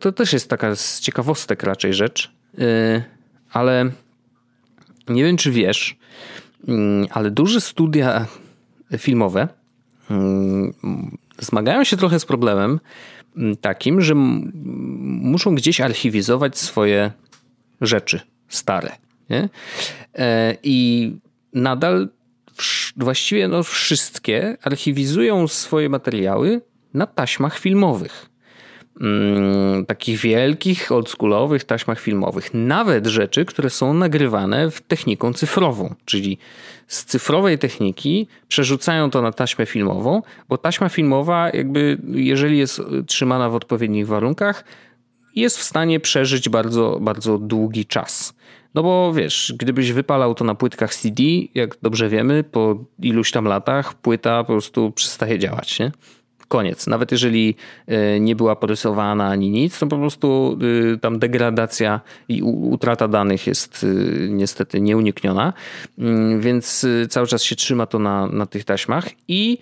to 0.00 0.12
też 0.12 0.32
jest 0.32 0.50
taka 0.50 0.74
z 0.74 1.00
ciekawostek 1.00 1.62
raczej 1.62 1.94
rzecz, 1.94 2.32
e, 2.58 3.04
ale 3.52 3.90
nie 5.08 5.24
wiem, 5.24 5.36
czy 5.36 5.50
wiesz, 5.50 5.96
mm, 6.68 7.06
ale 7.10 7.30
duże 7.30 7.60
studia 7.60 8.26
filmowe 8.98 9.48
mm, 10.10 10.74
zmagają 11.38 11.84
się 11.84 11.96
trochę 11.96 12.20
z 12.20 12.24
problemem 12.24 12.80
takim, 13.60 14.00
że 14.00 14.14
muszą 14.14 15.54
gdzieś 15.54 15.80
archiwizować 15.80 16.58
swoje 16.58 17.10
rzeczy 17.80 18.20
stare. 18.48 19.03
Nie? 19.30 19.48
E, 20.14 20.56
I 20.62 21.10
nadal 21.52 22.08
właściwie 22.96 23.48
no 23.48 23.62
wszystkie 23.62 24.56
archiwizują 24.62 25.48
swoje 25.48 25.88
materiały 25.88 26.60
na 26.94 27.06
taśmach 27.06 27.58
filmowych. 27.58 28.34
Mm, 29.00 29.86
takich 29.86 30.18
wielkich, 30.20 30.92
oldschoolowych 30.92 31.64
taśmach 31.64 32.00
filmowych. 32.00 32.50
Nawet 32.54 33.06
rzeczy, 33.06 33.44
które 33.44 33.70
są 33.70 33.94
nagrywane 33.94 34.70
w 34.70 34.80
techniką 34.80 35.32
cyfrową, 35.32 35.94
czyli 36.04 36.38
z 36.86 37.04
cyfrowej 37.04 37.58
techniki 37.58 38.28
przerzucają 38.48 39.10
to 39.10 39.22
na 39.22 39.32
taśmę 39.32 39.66
filmową, 39.66 40.22
bo 40.48 40.58
taśma 40.58 40.88
filmowa, 40.88 41.50
jakby 41.50 41.98
jeżeli 42.10 42.58
jest 42.58 42.80
trzymana 43.06 43.50
w 43.50 43.54
odpowiednich 43.54 44.06
warunkach, 44.06 44.64
jest 45.36 45.58
w 45.58 45.62
stanie 45.62 46.00
przeżyć 46.00 46.48
bardzo, 46.48 46.98
bardzo 47.00 47.38
długi 47.38 47.86
czas. 47.86 48.33
No 48.74 48.82
bo 48.82 49.12
wiesz, 49.12 49.54
gdybyś 49.58 49.92
wypalał 49.92 50.34
to 50.34 50.44
na 50.44 50.54
płytkach 50.54 50.94
CD, 50.94 51.22
jak 51.54 51.76
dobrze 51.82 52.08
wiemy, 52.08 52.44
po 52.44 52.84
iluś 52.98 53.30
tam 53.30 53.44
latach 53.44 53.94
płyta 53.94 54.44
po 54.44 54.52
prostu 54.52 54.92
przestaje 54.92 55.38
działać, 55.38 55.78
nie? 55.78 55.92
Koniec. 56.48 56.86
Nawet 56.86 57.12
jeżeli 57.12 57.54
e, 57.86 58.20
nie 58.20 58.36
była 58.36 58.56
porysowana 58.56 59.28
ani 59.28 59.50
nic, 59.50 59.78
to 59.78 59.86
po 59.86 59.96
prostu 59.96 60.58
e, 60.94 60.98
tam 60.98 61.18
degradacja 61.18 62.00
i 62.28 62.42
utrata 62.42 63.08
danych 63.08 63.46
jest 63.46 63.84
e, 63.84 64.28
niestety 64.28 64.80
nieunikniona, 64.80 65.52
mm, 65.98 66.40
więc 66.40 66.86
cały 67.08 67.26
czas 67.26 67.42
się 67.42 67.56
trzyma 67.56 67.86
to 67.86 67.98
na, 67.98 68.26
na 68.26 68.46
tych 68.46 68.64
taśmach 68.64 69.08
i 69.28 69.58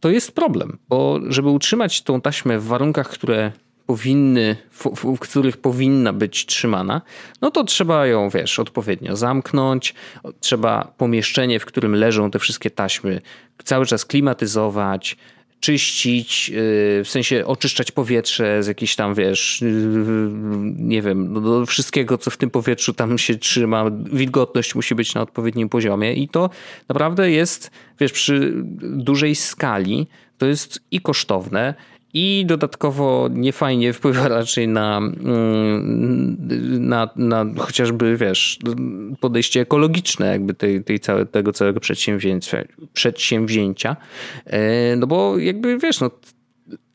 to 0.00 0.10
jest 0.10 0.32
problem, 0.32 0.78
bo 0.88 1.20
żeby 1.28 1.48
utrzymać 1.48 2.02
tą 2.02 2.20
taśmę 2.20 2.58
w 2.58 2.64
warunkach, 2.64 3.08
które 3.08 3.52
powinny, 3.86 4.56
w, 4.70 5.18
których 5.18 5.56
powinna 5.56 6.12
być 6.12 6.46
trzymana, 6.46 7.02
no 7.40 7.50
to 7.50 7.64
trzeba 7.64 8.06
ją, 8.06 8.28
wiesz, 8.28 8.58
odpowiednio 8.58 9.16
zamknąć, 9.16 9.94
trzeba 10.40 10.92
pomieszczenie, 10.98 11.60
w 11.60 11.64
którym 11.64 11.94
leżą 11.94 12.30
te 12.30 12.38
wszystkie 12.38 12.70
taśmy, 12.70 13.20
cały 13.64 13.86
czas 13.86 14.04
klimatyzować, 14.04 15.16
czyścić, 15.60 16.48
yy, 16.48 16.56
w 17.04 17.08
sensie 17.08 17.46
oczyszczać 17.46 17.90
powietrze 17.90 18.62
z 18.62 18.66
jakichś 18.66 18.94
tam, 18.94 19.14
wiesz, 19.14 19.60
yy, 19.60 19.68
nie 20.76 21.02
wiem, 21.02 21.32
no 21.32 21.40
do 21.40 21.66
wszystkiego, 21.66 22.18
co 22.18 22.30
w 22.30 22.36
tym 22.36 22.50
powietrzu 22.50 22.92
tam 22.92 23.18
się 23.18 23.36
trzyma. 23.36 23.84
Wilgotność 24.12 24.74
musi 24.74 24.94
być 24.94 25.14
na 25.14 25.20
odpowiednim 25.20 25.68
poziomie 25.68 26.14
i 26.14 26.28
to 26.28 26.50
naprawdę 26.88 27.30
jest, 27.30 27.70
wiesz, 28.00 28.12
przy 28.12 28.52
dużej 28.82 29.34
skali 29.34 30.06
to 30.38 30.46
jest 30.46 30.80
i 30.90 31.00
kosztowne, 31.00 31.74
i 32.14 32.44
dodatkowo 32.46 33.28
niefajnie 33.32 33.92
wpływa 33.92 34.28
raczej 34.28 34.68
na, 34.68 34.98
mm, 34.98 36.36
na, 36.88 37.10
na 37.16 37.46
chociażby, 37.58 38.16
wiesz, 38.16 38.58
podejście 39.20 39.60
ekologiczne 39.60 40.26
jakby 40.26 40.54
tej, 40.54 40.84
tej 40.84 41.00
całe, 41.00 41.26
tego 41.26 41.52
całego 41.52 41.80
przedsięwzięcia, 41.80 42.64
przedsięwzięcia. 42.92 43.96
E, 44.46 44.96
no 44.96 45.06
bo 45.06 45.38
jakby, 45.38 45.78
wiesz, 45.78 46.00
no 46.00 46.10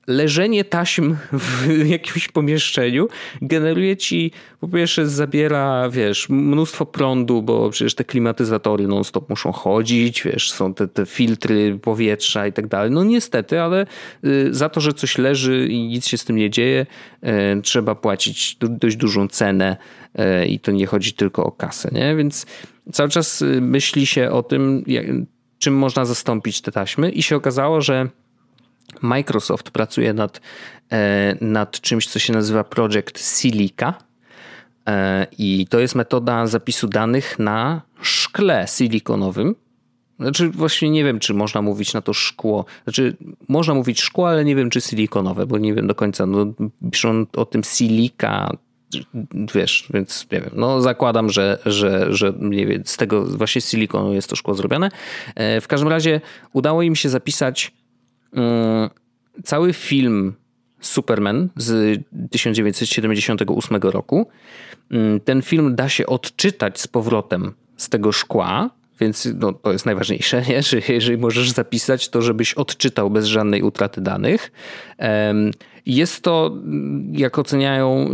leżenie 0.09 0.63
taśm 0.63 1.15
w 1.31 1.67
jakimś 1.87 2.27
pomieszczeniu 2.27 3.07
generuje 3.41 3.97
ci, 3.97 4.31
po 4.59 4.67
pierwsze 4.67 5.07
zabiera, 5.07 5.89
wiesz, 5.89 6.29
mnóstwo 6.29 6.85
prądu, 6.85 7.41
bo 7.41 7.69
przecież 7.69 7.95
te 7.95 8.03
klimatyzatory 8.03 8.87
non-stop 8.87 9.29
muszą 9.29 9.51
chodzić, 9.51 10.23
wiesz, 10.23 10.51
są 10.51 10.73
te, 10.73 10.87
te 10.87 11.05
filtry 11.05 11.79
powietrza 11.81 12.47
i 12.47 12.53
tak 12.53 12.67
dalej. 12.67 12.91
No 12.91 13.03
niestety, 13.03 13.61
ale 13.61 13.85
y, 14.25 14.53
za 14.53 14.69
to, 14.69 14.81
że 14.81 14.93
coś 14.93 15.17
leży 15.17 15.67
i 15.67 15.87
nic 15.87 16.07
się 16.07 16.17
z 16.17 16.25
tym 16.25 16.35
nie 16.35 16.49
dzieje, 16.49 16.85
y, 17.23 17.61
trzeba 17.61 17.95
płacić 17.95 18.57
dość 18.61 18.95
dużą 18.95 19.27
cenę 19.27 19.77
y, 20.43 20.45
i 20.45 20.59
to 20.59 20.71
nie 20.71 20.85
chodzi 20.85 21.13
tylko 21.13 21.43
o 21.43 21.51
kasę, 21.51 21.89
nie? 21.91 22.15
Więc 22.15 22.45
cały 22.91 23.09
czas 23.09 23.43
myśli 23.61 24.05
się 24.05 24.31
o 24.31 24.43
tym, 24.43 24.83
jak, 24.87 25.05
czym 25.59 25.77
można 25.77 26.05
zastąpić 26.05 26.61
te 26.61 26.71
taśmy 26.71 27.11
i 27.11 27.23
się 27.23 27.35
okazało, 27.35 27.81
że 27.81 28.09
Microsoft 29.01 29.71
pracuje 29.71 30.13
nad, 30.13 30.41
e, 30.91 31.35
nad 31.41 31.81
czymś, 31.81 32.07
co 32.07 32.19
się 32.19 32.33
nazywa 32.33 32.63
Project 32.63 33.39
Silica. 33.39 33.93
E, 34.87 35.27
I 35.37 35.67
to 35.69 35.79
jest 35.79 35.95
metoda 35.95 36.47
zapisu 36.47 36.87
danych 36.87 37.39
na 37.39 37.81
szkle 38.01 38.65
silikonowym. 38.67 39.55
Znaczy, 40.19 40.49
właśnie 40.49 40.89
nie 40.89 41.03
wiem, 41.03 41.19
czy 41.19 41.33
można 41.33 41.61
mówić 41.61 41.93
na 41.93 42.01
to 42.01 42.13
szkło. 42.13 42.65
Znaczy, 42.83 43.17
można 43.47 43.73
mówić 43.73 44.01
szkło, 44.01 44.29
ale 44.29 44.45
nie 44.45 44.55
wiem, 44.55 44.69
czy 44.69 44.81
silikonowe, 44.81 45.45
bo 45.45 45.57
nie 45.57 45.73
wiem 45.73 45.87
do 45.87 45.95
końca. 45.95 46.25
No, 46.25 46.45
piszą 46.91 47.25
o 47.35 47.45
tym 47.45 47.63
silika, 47.63 48.51
wiesz, 49.55 49.87
więc 49.93 50.27
nie 50.31 50.41
wiem. 50.41 50.51
No, 50.53 50.81
zakładam, 50.81 51.29
że, 51.29 51.59
że, 51.65 52.13
że 52.13 52.33
nie 52.39 52.65
wiem, 52.65 52.81
z 52.85 52.97
tego 52.97 53.25
właśnie 53.25 53.61
silikonu 53.61 54.13
jest 54.13 54.29
to 54.29 54.35
szkło 54.35 54.53
zrobione. 54.53 54.89
E, 55.35 55.61
w 55.61 55.67
każdym 55.67 55.89
razie 55.89 56.21
udało 56.53 56.81
im 56.81 56.95
się 56.95 57.09
zapisać 57.09 57.71
cały 59.43 59.73
film 59.73 60.33
Superman 60.81 61.49
z 61.55 62.01
1978 62.31 63.77
roku. 63.81 64.27
Mm, 64.91 65.19
ten 65.19 65.41
film 65.41 65.75
da 65.75 65.89
się 65.89 66.05
odczytać 66.05 66.79
z 66.79 66.87
powrotem 66.87 67.53
z 67.77 67.89
tego 67.89 68.11
szkła, 68.11 68.69
więc 68.99 69.29
no, 69.39 69.53
to 69.53 69.71
jest 69.71 69.85
najważniejsze, 69.85 70.43
nie? 70.49 70.63
że 70.63 70.77
jeżeli 70.89 71.17
możesz 71.17 71.51
zapisać, 71.51 72.09
to 72.09 72.21
żebyś 72.21 72.53
odczytał 72.53 73.09
bez 73.09 73.25
żadnej 73.25 73.63
utraty 73.63 74.01
danych. 74.01 74.51
Jest 75.85 76.23
to, 76.23 76.57
jak 77.11 77.39
oceniają, 77.39 78.09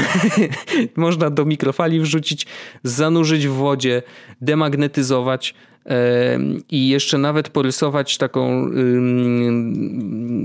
można 0.96 1.30
do 1.30 1.44
mikrofali 1.44 2.00
wrzucić, 2.00 2.46
zanurzyć 2.82 3.48
w 3.48 3.52
wodzie, 3.52 4.02
demagnetyzować 4.40 5.54
i 6.70 6.88
jeszcze 6.88 7.18
nawet 7.18 7.48
porysować 7.48 8.18
taką 8.18 8.70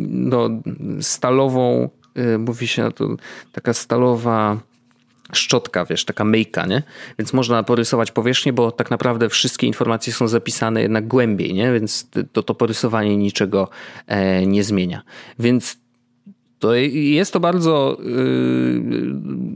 no, 0.09 0.49
stalową 1.01 1.89
Y, 1.98 1.98
mówi 2.39 2.67
się 2.67 2.83
na 2.83 2.91
to 2.91 3.15
taka 3.51 3.73
stalowa 3.73 4.59
szczotka, 5.33 5.85
wiesz, 5.85 6.05
taka 6.05 6.23
myjka, 6.23 6.65
nie? 6.65 6.83
Więc 7.19 7.33
można 7.33 7.63
porysować 7.63 8.11
powierzchnię, 8.11 8.53
bo 8.53 8.71
tak 8.71 8.91
naprawdę 8.91 9.29
wszystkie 9.29 9.67
informacje 9.67 10.13
są 10.13 10.27
zapisane 10.27 10.81
jednak 10.81 11.07
głębiej, 11.07 11.53
nie? 11.53 11.73
Więc 11.73 12.09
to, 12.33 12.43
to 12.43 12.55
porysowanie 12.55 13.17
niczego 13.17 13.69
e, 14.07 14.45
nie 14.45 14.63
zmienia. 14.63 15.01
Więc 15.39 15.77
to 16.59 16.75
jest 16.75 17.33
to 17.33 17.39
bardzo 17.39 17.97
y, 17.99 18.81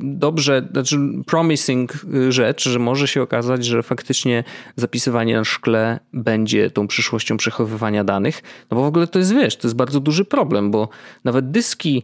dobrze, 0.01 0.67
znaczy 0.71 0.97
promising 1.25 1.93
rzecz, 2.29 2.69
że 2.69 2.79
może 2.79 3.07
się 3.07 3.21
okazać, 3.21 3.65
że 3.65 3.83
faktycznie 3.83 4.43
zapisywanie 4.75 5.35
na 5.35 5.43
szkle 5.43 5.99
będzie 6.13 6.69
tą 6.69 6.87
przyszłością 6.87 7.37
przechowywania 7.37 8.03
danych. 8.03 8.41
No 8.71 8.77
bo 8.77 8.83
w 8.83 8.87
ogóle 8.87 9.07
to 9.07 9.19
jest, 9.19 9.33
wiesz, 9.33 9.55
to 9.57 9.67
jest 9.67 9.75
bardzo 9.75 9.99
duży 9.99 10.25
problem, 10.25 10.71
bo 10.71 10.89
nawet 11.23 11.51
dyski 11.51 12.03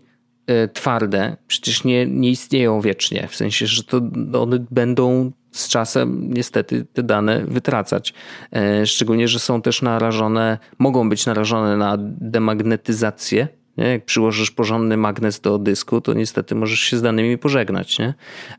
twarde 0.73 1.37
przecież 1.47 1.83
nie, 1.83 2.05
nie 2.05 2.29
istnieją 2.29 2.81
wiecznie. 2.81 3.27
W 3.27 3.35
sensie, 3.35 3.67
że 3.67 3.83
to 3.83 4.01
one 4.33 4.65
będą 4.71 5.31
z 5.51 5.67
czasem 5.67 6.33
niestety 6.33 6.85
te 6.93 7.03
dane 7.03 7.45
wytracać. 7.45 8.13
E, 8.55 8.85
szczególnie, 8.85 9.27
że 9.27 9.39
są 9.39 9.61
też 9.61 9.81
narażone, 9.81 10.57
mogą 10.79 11.09
być 11.09 11.25
narażone 11.25 11.77
na 11.77 11.97
demagnetyzację. 12.01 13.47
Nie? 13.77 13.85
Jak 13.85 14.05
przyłożysz 14.05 14.51
porządny 14.51 14.97
magnes 14.97 15.39
do 15.39 15.57
dysku, 15.57 16.01
to 16.01 16.13
niestety 16.13 16.55
możesz 16.55 16.79
się 16.79 16.97
z 16.97 17.01
danymi 17.01 17.37
pożegnać. 17.37 17.99
Nie? 17.99 18.13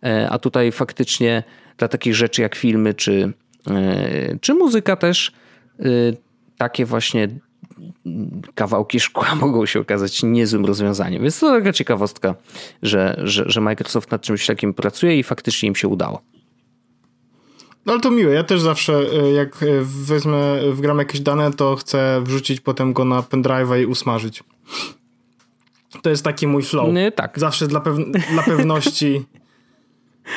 E, 0.04 0.30
a 0.30 0.38
tutaj 0.38 0.72
faktycznie 0.72 1.42
dla 1.78 1.88
takich 1.88 2.14
rzeczy 2.14 2.42
jak 2.42 2.54
filmy 2.54 2.94
czy, 2.94 3.32
czy 4.40 4.54
muzyka 4.54 4.96
też 4.96 5.32
takie 6.58 6.84
właśnie 6.84 7.28
kawałki 8.54 9.00
szkła 9.00 9.34
mogą 9.40 9.66
się 9.66 9.80
okazać 9.80 10.22
niezłym 10.22 10.64
rozwiązaniem. 10.64 11.22
Więc 11.22 11.40
to 11.40 11.50
taka 11.50 11.72
ciekawostka, 11.72 12.34
że, 12.82 13.20
że, 13.24 13.44
że 13.46 13.60
Microsoft 13.60 14.10
nad 14.10 14.22
czymś 14.22 14.46
takim 14.46 14.74
pracuje 14.74 15.18
i 15.18 15.22
faktycznie 15.22 15.66
im 15.66 15.74
się 15.74 15.88
udało. 15.88 16.22
No 17.86 17.92
ale 17.92 18.02
to 18.02 18.10
miłe. 18.10 18.34
Ja 18.34 18.44
też 18.44 18.60
zawsze, 18.60 18.94
e, 18.94 19.32
jak 19.32 19.62
e, 19.62 19.66
wezmę, 19.82 20.58
wgram 20.72 20.98
jakieś 20.98 21.20
dane, 21.20 21.52
to 21.52 21.76
chcę 21.76 22.20
wrzucić 22.24 22.60
potem 22.60 22.92
go 22.92 23.04
na 23.04 23.22
pendrive'a 23.22 23.80
i 23.80 23.86
usmażyć. 23.86 24.44
To 26.02 26.10
jest 26.10 26.24
taki 26.24 26.46
mój 26.46 26.62
flow. 26.62 26.92
Nie, 26.92 27.12
tak. 27.12 27.38
Zawsze 27.38 27.66
dla, 27.66 27.80
pew 27.80 27.96
dla 28.32 28.42
pewności. 28.42 29.24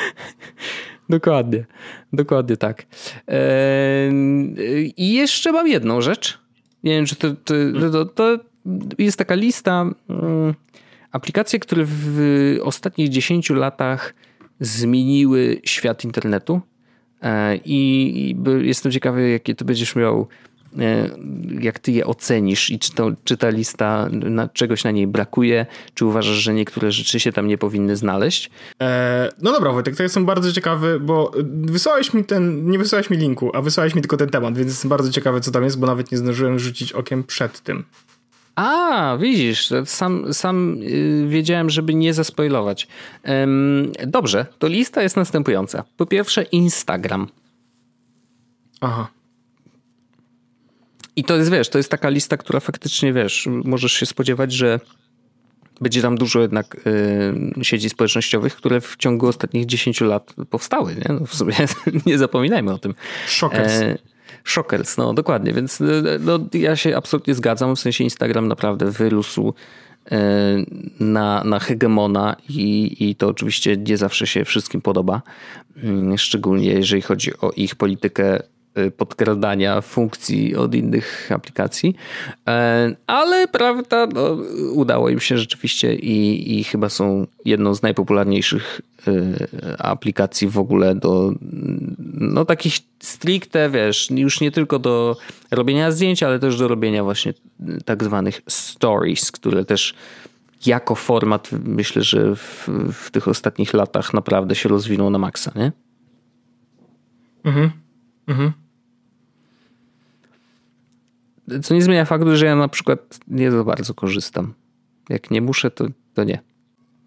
dokładnie. 1.08 1.64
Dokładnie 2.12 2.56
tak. 2.56 2.86
Eee, 3.28 4.94
I 4.96 5.12
jeszcze 5.12 5.52
mam 5.52 5.68
jedną 5.68 6.00
rzecz 6.00 6.43
nie 6.84 6.92
wiem, 6.92 7.06
czy 7.06 7.16
to, 7.16 7.30
to, 7.30 7.54
to, 7.90 8.06
to 8.06 8.38
jest 8.98 9.18
taka 9.18 9.34
lista 9.34 9.82
um, 10.08 10.54
aplikacji, 11.12 11.60
które 11.60 11.82
w 11.86 12.58
ostatnich 12.62 13.08
10 13.08 13.50
latach 13.50 14.14
zmieniły 14.60 15.60
świat 15.64 16.04
internetu. 16.04 16.60
E, 17.22 17.56
I, 17.56 18.30
i 18.30 18.36
jestem 18.66 18.92
ciekawy, 18.92 19.30
jakie 19.30 19.54
to 19.54 19.64
będziesz 19.64 19.96
miał 19.96 20.28
jak 21.60 21.78
ty 21.78 21.92
je 21.92 22.06
ocenisz 22.06 22.70
i 22.70 22.78
czy, 22.78 22.92
to, 22.92 23.10
czy 23.24 23.36
ta 23.36 23.48
lista 23.48 24.08
na, 24.12 24.48
czegoś 24.48 24.84
na 24.84 24.90
niej 24.90 25.06
brakuje, 25.06 25.66
czy 25.94 26.06
uważasz, 26.06 26.36
że 26.36 26.54
niektóre 26.54 26.92
rzeczy 26.92 27.20
się 27.20 27.32
tam 27.32 27.48
nie 27.48 27.58
powinny 27.58 27.96
znaleźć? 27.96 28.50
E, 28.80 29.28
no 29.42 29.52
dobra, 29.52 29.72
Wojtek, 29.72 29.96
to 29.96 30.02
jestem 30.02 30.26
bardzo 30.26 30.52
ciekawy, 30.52 31.00
bo 31.00 31.32
wysłałeś 31.44 32.14
mi 32.14 32.24
ten, 32.24 32.70
nie 32.70 32.78
wysłałeś 32.78 33.10
mi 33.10 33.16
linku, 33.16 33.50
a 33.54 33.62
wysłałeś 33.62 33.94
mi 33.94 34.02
tylko 34.02 34.16
ten 34.16 34.28
temat, 34.28 34.58
więc 34.58 34.70
jestem 34.70 34.88
bardzo 34.88 35.10
ciekawy, 35.10 35.40
co 35.40 35.50
tam 35.50 35.64
jest, 35.64 35.78
bo 35.78 35.86
nawet 35.86 36.12
nie 36.12 36.18
zdążyłem 36.18 36.58
rzucić 36.58 36.92
okiem 36.92 37.24
przed 37.24 37.60
tym. 37.60 37.84
A, 38.56 39.16
widzisz, 39.20 39.72
sam, 39.84 40.34
sam 40.34 40.76
yy, 40.76 41.28
wiedziałem, 41.28 41.70
żeby 41.70 41.94
nie 41.94 42.14
zaspoilować. 42.14 42.88
Dobrze, 44.06 44.46
to 44.58 44.68
lista 44.68 45.02
jest 45.02 45.16
następująca. 45.16 45.84
Po 45.96 46.06
pierwsze 46.06 46.42
Instagram. 46.42 47.28
Aha. 48.80 49.08
I 51.16 51.24
to 51.24 51.36
jest, 51.36 51.50
wiesz, 51.50 51.68
to 51.68 51.78
jest 51.78 51.90
taka 51.90 52.08
lista, 52.08 52.36
która 52.36 52.60
faktycznie, 52.60 53.12
wiesz, 53.12 53.48
możesz 53.64 53.92
się 53.92 54.06
spodziewać, 54.06 54.52
że 54.52 54.80
będzie 55.80 56.02
tam 56.02 56.18
dużo 56.18 56.40
jednak 56.40 56.76
y, 57.60 57.64
sieci 57.64 57.90
społecznościowych, 57.90 58.56
które 58.56 58.80
w 58.80 58.96
ciągu 58.96 59.26
ostatnich 59.26 59.66
10 59.66 60.00
lat 60.00 60.34
powstały. 60.50 60.94
Nie? 60.94 61.14
No 61.20 61.26
w 61.26 61.34
sumie 61.34 61.54
nie 62.06 62.18
zapominajmy 62.18 62.72
o 62.72 62.78
tym. 62.78 62.94
Shockers. 63.26 63.72
E, 63.72 63.98
shockers, 64.44 64.96
no 64.96 65.14
dokładnie. 65.14 65.52
Więc 65.52 65.80
y, 65.80 66.02
no, 66.20 66.38
ja 66.52 66.76
się 66.76 66.96
absolutnie 66.96 67.34
zgadzam. 67.34 67.76
W 67.76 67.80
sensie 67.80 68.04
Instagram 68.04 68.48
naprawdę 68.48 68.90
wyrósł 68.90 69.54
na, 71.00 71.44
na 71.44 71.58
hegemona 71.58 72.36
i, 72.48 72.96
i 73.00 73.14
to 73.14 73.28
oczywiście 73.28 73.76
nie 73.76 73.96
zawsze 73.96 74.26
się 74.26 74.44
wszystkim 74.44 74.80
podoba, 74.80 75.22
mm, 75.76 76.18
szczególnie 76.18 76.72
jeżeli 76.72 77.02
chodzi 77.02 77.38
o 77.38 77.50
ich 77.56 77.74
politykę 77.74 78.38
Y, 78.38 78.53
podkradania 78.96 79.80
funkcji 79.80 80.56
od 80.56 80.74
innych 80.74 81.30
aplikacji. 81.34 81.96
E, 82.48 82.96
ale 83.06 83.48
prawda, 83.48 84.06
no, 84.14 84.38
udało 84.72 85.08
im 85.08 85.20
się 85.20 85.38
rzeczywiście 85.38 85.94
i, 85.94 86.58
i 86.58 86.64
chyba 86.64 86.88
są 86.88 87.26
jedną 87.44 87.74
z 87.74 87.82
najpopularniejszych 87.82 88.80
y, 89.08 89.36
aplikacji 89.78 90.48
w 90.48 90.58
ogóle 90.58 90.94
do 90.94 91.32
no 92.14 92.44
takich 92.44 92.78
stricte, 93.00 93.70
wiesz, 93.70 94.10
już 94.10 94.40
nie 94.40 94.50
tylko 94.50 94.78
do 94.78 95.16
robienia 95.50 95.90
zdjęć, 95.90 96.22
ale 96.22 96.38
też 96.38 96.58
do 96.58 96.68
robienia 96.68 97.04
właśnie 97.04 97.34
tak 97.84 98.04
zwanych 98.04 98.42
stories, 98.48 99.32
które 99.32 99.64
też 99.64 99.94
jako 100.66 100.94
format 100.94 101.50
myślę, 101.64 102.02
że 102.02 102.36
w, 102.36 102.68
w 102.92 103.10
tych 103.10 103.28
ostatnich 103.28 103.74
latach 103.74 104.14
naprawdę 104.14 104.54
się 104.54 104.68
rozwinął 104.68 105.10
na 105.10 105.18
maksa, 105.18 105.52
nie? 105.56 105.72
Mhm. 107.44 107.70
Mhm. 108.26 108.63
Co 111.62 111.74
nie 111.74 111.82
zmienia 111.82 112.04
faktu, 112.04 112.36
że 112.36 112.46
ja 112.46 112.56
na 112.56 112.68
przykład 112.68 113.18
nie 113.28 113.50
za 113.50 113.64
bardzo 113.64 113.94
korzystam. 113.94 114.54
Jak 115.08 115.30
nie 115.30 115.40
muszę, 115.40 115.70
to, 115.70 115.86
to 116.14 116.24
nie. 116.24 116.42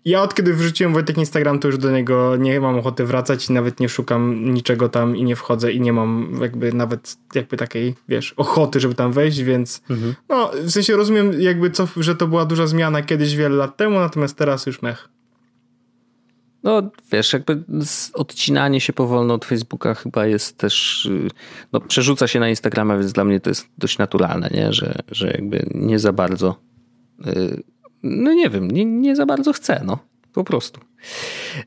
Ja 0.05 0.21
od 0.21 0.35
kiedy 0.35 0.53
wrzuciłem 0.53 0.93
Wojtek 0.93 1.17
Instagram, 1.17 1.59
to 1.59 1.67
już 1.67 1.77
do 1.77 1.91
niego 1.91 2.35
nie 2.35 2.59
mam 2.59 2.79
ochoty 2.79 3.05
wracać 3.05 3.49
i 3.49 3.53
nawet 3.53 3.79
nie 3.79 3.89
szukam 3.89 4.53
niczego 4.53 4.89
tam 4.89 5.15
i 5.15 5.23
nie 5.23 5.35
wchodzę 5.35 5.71
i 5.71 5.81
nie 5.81 5.93
mam 5.93 6.39
jakby 6.41 6.73
nawet 6.73 7.17
jakby 7.35 7.57
takiej, 7.57 7.95
wiesz, 8.09 8.33
ochoty, 8.37 8.79
żeby 8.79 8.95
tam 8.95 9.11
wejść, 9.11 9.41
więc 9.41 9.81
mhm. 9.89 10.15
no, 10.29 10.51
w 10.63 10.71
sensie 10.71 10.95
rozumiem 10.95 11.41
jakby 11.41 11.71
co, 11.71 11.87
że 11.97 12.15
to 12.15 12.27
była 12.27 12.45
duża 12.45 12.67
zmiana 12.67 13.01
kiedyś 13.01 13.35
wiele 13.35 13.55
lat 13.55 13.77
temu, 13.77 13.99
natomiast 13.99 14.37
teraz 14.37 14.65
już 14.65 14.81
mech. 14.81 15.09
No 16.63 16.91
wiesz, 17.11 17.33
jakby 17.33 17.63
odcinanie 18.13 18.81
się 18.81 18.93
powolno 18.93 19.33
od 19.33 19.45
Facebooka 19.45 19.93
chyba 19.93 20.25
jest 20.25 20.57
też, 20.57 21.05
y, 21.05 21.27
no 21.73 21.79
przerzuca 21.79 22.27
się 22.27 22.39
na 22.39 22.49
Instagrama, 22.49 22.97
więc 22.97 23.13
dla 23.13 23.23
mnie 23.23 23.39
to 23.39 23.49
jest 23.49 23.67
dość 23.77 23.97
naturalne, 23.97 24.49
nie? 24.53 24.73
Że, 24.73 24.99
że 25.11 25.27
jakby 25.27 25.69
nie 25.75 25.99
za 25.99 26.13
bardzo, 26.13 26.55
y, 27.27 27.63
no 28.03 28.33
nie 28.33 28.49
wiem, 28.49 28.71
nie, 28.71 28.85
nie 28.85 29.15
za 29.15 29.25
bardzo 29.25 29.53
chcę, 29.53 29.81
no 29.85 29.99
po 30.33 30.43
prostu. 30.43 30.81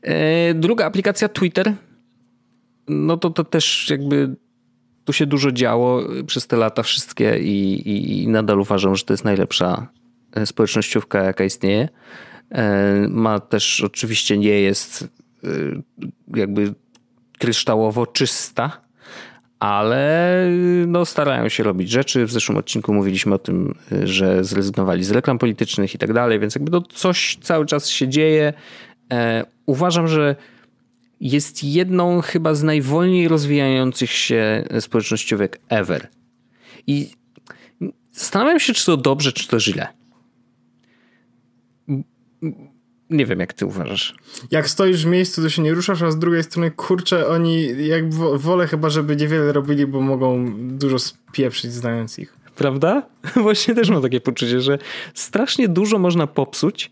E, 0.01 0.53
druga 0.53 0.85
aplikacja 0.85 1.29
Twitter, 1.29 1.73
no 2.87 3.17
to 3.17 3.29
to 3.29 3.43
też 3.43 3.89
jakby 3.89 4.35
tu 5.05 5.13
się 5.13 5.25
dużo 5.25 5.51
działo 5.51 6.03
przez 6.27 6.47
te 6.47 6.57
lata 6.57 6.83
wszystkie 6.83 7.39
i, 7.39 7.73
i, 7.89 8.23
i 8.23 8.27
nadal 8.27 8.59
uważam, 8.59 8.95
że 8.95 9.03
to 9.03 9.13
jest 9.13 9.25
najlepsza 9.25 9.87
e, 10.33 10.45
społecznościówka 10.45 11.23
jaka 11.23 11.43
istnieje. 11.43 11.89
E, 12.51 13.07
ma 13.09 13.39
też 13.39 13.81
oczywiście 13.81 14.37
nie 14.37 14.61
jest 14.61 15.07
e, 15.43 15.47
jakby 16.35 16.73
kryształowo 17.39 18.07
czysta, 18.07 18.81
ale 19.59 20.45
no, 20.87 21.05
starają 21.05 21.49
się 21.49 21.63
robić 21.63 21.89
rzeczy. 21.89 22.25
W 22.25 22.31
zeszłym 22.31 22.57
odcinku 22.57 22.93
mówiliśmy 22.93 23.35
o 23.35 23.39
tym, 23.39 23.75
że 24.03 24.43
zrezygnowali 24.43 25.03
z 25.03 25.11
reklam 25.11 25.37
politycznych 25.37 25.95
i 25.95 25.97
tak 25.97 26.13
dalej, 26.13 26.39
więc 26.39 26.55
jakby 26.55 26.71
to 26.71 26.81
coś 26.81 27.37
cały 27.41 27.65
czas 27.65 27.89
się 27.89 28.07
dzieje. 28.07 28.53
E, 29.13 29.45
uważam, 29.65 30.07
że 30.07 30.35
jest 31.19 31.63
jedną 31.63 32.21
chyba 32.21 32.53
z 32.53 32.63
najwolniej 32.63 33.27
rozwijających 33.27 34.11
się 34.11 34.63
społecznościówek 34.79 35.59
ever. 35.69 36.07
I 36.87 37.09
zastanawiam 38.11 38.59
się, 38.59 38.73
czy 38.73 38.85
to 38.85 38.97
dobrze, 38.97 39.33
czy 39.33 39.47
to 39.47 39.59
źle. 39.59 40.00
Nie 43.11 43.25
wiem, 43.25 43.39
jak 43.39 43.53
ty 43.53 43.65
uważasz. 43.65 44.15
Jak 44.51 44.69
stoisz 44.69 45.05
w 45.05 45.09
miejscu, 45.09 45.41
to 45.41 45.49
się 45.49 45.61
nie 45.61 45.73
ruszasz, 45.73 46.01
a 46.01 46.11
z 46.11 46.19
drugiej 46.19 46.43
strony, 46.43 46.71
kurczę, 46.71 47.27
oni 47.27 47.87
jak 47.87 48.13
wolę 48.13 48.67
chyba, 48.67 48.89
żeby 48.89 49.15
niewiele 49.15 49.51
robili, 49.51 49.87
bo 49.87 50.01
mogą 50.01 50.53
dużo 50.77 50.99
spieprzyć, 50.99 51.73
znając 51.73 52.19
ich. 52.19 52.37
Prawda? 52.55 53.03
Właśnie 53.35 53.75
też 53.75 53.89
mam 53.89 54.01
takie 54.01 54.21
poczucie, 54.21 54.61
że 54.61 54.77
strasznie 55.13 55.67
dużo 55.67 55.99
można 55.99 56.27
popsuć, 56.27 56.91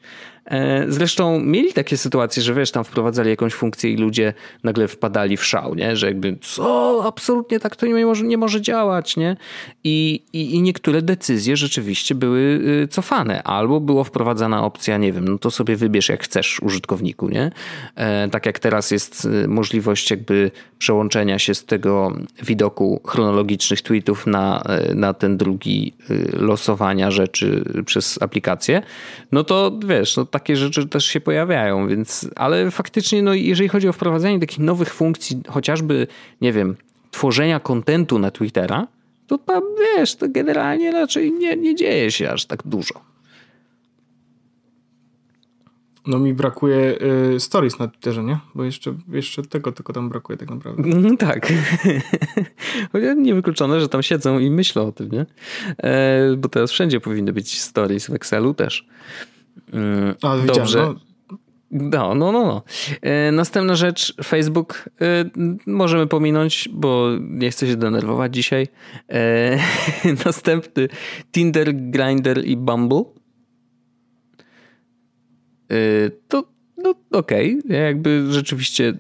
zresztą 0.88 1.40
mieli 1.40 1.74
takie 1.74 1.98
sytuacje, 1.98 2.44
że 2.44 2.54
wiesz, 2.54 2.72
tam 2.72 2.84
wprowadzali 2.84 3.30
jakąś 3.30 3.54
funkcję 3.54 3.92
i 3.92 3.98
ludzie 3.98 4.34
nagle 4.64 4.88
wpadali 4.88 5.38
w 5.38 5.46
szał, 5.46 5.76
nie? 5.76 5.96
Że 5.96 6.08
jakby, 6.08 6.38
co, 6.42 7.04
absolutnie 7.06 7.60
tak 7.60 7.76
to 7.76 7.86
nie 7.86 8.06
może, 8.06 8.24
nie 8.24 8.38
może 8.38 8.62
działać, 8.62 9.18
nie? 9.18 9.38
I, 9.84 10.24
i, 10.34 10.56
I 10.56 10.62
niektóre 10.62 11.02
decyzje 11.02 11.58
rzeczywiście 11.58 12.16
były 12.16 12.40
y, 12.84 12.88
cofane. 12.88 13.44
Albo 13.44 13.80
była 13.80 14.04
wprowadzana 14.04 14.64
opcja, 14.66 14.98
nie 14.98 15.14
wiem, 15.14 15.28
no 15.28 15.38
to 15.38 15.52
sobie 15.52 15.76
wybierz 15.76 16.10
jak 16.10 16.24
chcesz 16.24 16.60
użytkowniku, 16.60 17.30
nie? 17.30 17.52
E, 17.96 18.30
tak 18.30 18.46
jak 18.46 18.60
teraz 18.60 18.92
jest 18.92 19.26
y, 19.26 19.48
możliwość 19.48 20.12
jakby 20.12 20.52
przełączenia 20.78 21.40
się 21.40 21.56
z 21.56 21.66
tego 21.66 22.14
widoku 22.44 23.02
chronologicznych 23.08 23.82
tweetów 23.82 24.28
na, 24.28 24.64
y, 24.92 24.96
na 24.96 25.14
ten 25.14 25.38
drugi 25.38 25.94
losowania 26.34 27.12
rzeczy 27.12 27.64
przez 27.86 28.22
aplikację, 28.22 28.82
no 29.32 29.44
to 29.44 29.80
wiesz, 29.86 30.18
no 30.18 30.26
takie 30.40 30.56
rzeczy 30.56 30.88
też 30.88 31.06
się 31.06 31.22
pojawiają, 31.22 31.88
więc, 31.88 32.30
ale 32.36 32.72
faktycznie, 32.72 33.24
no 33.24 33.34
jeżeli 33.34 33.70
chodzi 33.70 33.88
o 33.88 33.94
wprowadzanie 33.94 34.40
takich 34.40 34.60
nowych 34.60 34.94
funkcji, 34.94 35.42
chociażby, 35.48 36.08
nie 36.42 36.54
wiem, 36.54 36.76
tworzenia 37.12 37.60
kontentu 37.60 38.20
na 38.20 38.32
Twittera, 38.32 38.88
to 39.28 39.38
tam, 39.38 39.64
wiesz, 39.80 40.16
to 40.16 40.26
generalnie 40.30 40.92
raczej 40.92 41.32
nie, 41.32 41.58
nie 41.58 41.76
dzieje 41.76 42.12
się 42.12 42.32
aż 42.32 42.46
tak 42.46 42.64
dużo. 42.66 43.02
No 46.08 46.20
mi 46.20 46.34
brakuje 46.34 46.98
y, 47.36 47.40
stories 47.40 47.80
na 47.80 47.88
Twitterze, 47.88 48.24
nie? 48.24 48.40
Bo 48.56 48.64
jeszcze, 48.64 48.96
jeszcze 49.12 49.44
tego 49.44 49.72
tylko 49.72 49.94
tam 49.94 50.10
brakuje 50.10 50.38
tak 50.38 50.50
naprawdę. 50.50 50.84
No, 50.96 51.18
tak. 51.18 51.54
Niewykluczone, 53.18 53.82
że 53.82 53.90
tam 53.90 54.04
siedzą 54.04 54.40
i 54.40 54.50
myślą 54.50 54.88
o 54.88 54.92
tym, 54.92 55.10
nie? 55.12 55.26
E, 55.78 56.36
bo 56.38 56.50
teraz 56.50 56.72
wszędzie 56.72 57.00
powinny 57.00 57.34
być 57.34 57.62
stories 57.62 58.08
w 58.08 58.14
Excelu 58.14 58.54
też. 58.54 58.88
A, 60.22 60.38
Dobrze. 60.38 60.80
No. 60.80 61.10
No, 61.72 62.16
no, 62.16 62.32
no. 62.32 62.44
no. 62.44 62.64
E, 63.02 63.32
następna 63.32 63.76
rzecz, 63.76 64.14
Facebook 64.24 64.90
e, 65.02 65.30
możemy 65.66 66.08
pominąć, 66.08 66.70
bo 66.74 67.10
nie 67.20 67.52
chcę 67.52 67.68
się 67.68 67.76
denerwować 67.76 68.36
dzisiaj. 68.36 68.68
E, 69.10 69.60
następny, 70.26 70.88
Tinder, 71.32 71.76
Grindr 71.76 72.46
i 72.46 72.58
Bumble. 72.58 73.04
To, 76.28 76.44
no 76.78 76.94
okej, 77.12 77.60
okay. 77.66 77.78
jakby 77.78 78.26
rzeczywiście 78.30 78.94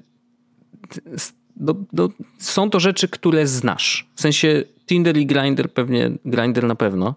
no, 1.57 1.75
no, 1.93 2.09
są 2.37 2.69
to 2.69 2.79
rzeczy, 2.79 3.07
które 3.07 3.47
znasz. 3.47 4.07
W 4.15 4.21
sensie 4.21 4.63
Tinder 4.85 5.17
i 5.17 5.25
Grindr 5.25 5.69
pewnie, 5.69 6.11
Grindr 6.25 6.63
na 6.63 6.75
pewno 6.75 7.15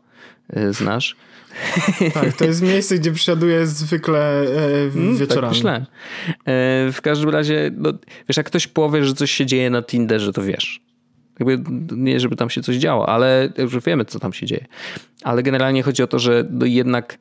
znasz. 0.71 1.17
Tak, 2.15 2.33
to 2.37 2.45
jest 2.45 2.63
miejsce, 2.63 2.99
gdzie 2.99 3.13
przysiaduję 3.13 3.67
zwykle 3.67 4.43
e, 4.43 4.83
mm, 4.95 5.17
wieczorami. 5.17 5.41
Tak 5.43 5.51
myślę. 5.51 5.87
E, 6.29 6.93
w 6.93 6.99
każdym 7.03 7.31
razie, 7.31 7.71
no, 7.77 7.93
wiesz, 8.29 8.37
jak 8.37 8.47
ktoś 8.47 8.67
powie, 8.67 9.05
że 9.05 9.15
coś 9.15 9.31
się 9.31 9.47
dzieje 9.47 9.71
na 9.71 9.83
Tinderze, 9.83 10.33
to 10.33 10.43
wiesz. 10.43 10.81
Jakby 11.39 11.71
nie, 11.97 12.21
żeby 12.21 12.37
tam 12.37 12.51
się 12.51 12.63
coś 12.63 12.77
działo, 12.77 13.09
ale 13.09 13.53
już 13.59 13.79
wiemy, 13.87 14.05
co 14.05 14.19
tam 14.19 14.33
się 14.33 14.47
dzieje. 14.47 14.67
Ale 15.23 15.43
generalnie 15.43 15.83
chodzi 15.83 16.03
o 16.03 16.07
to, 16.07 16.19
że 16.19 16.45
no 16.51 16.67
jednak 16.67 17.19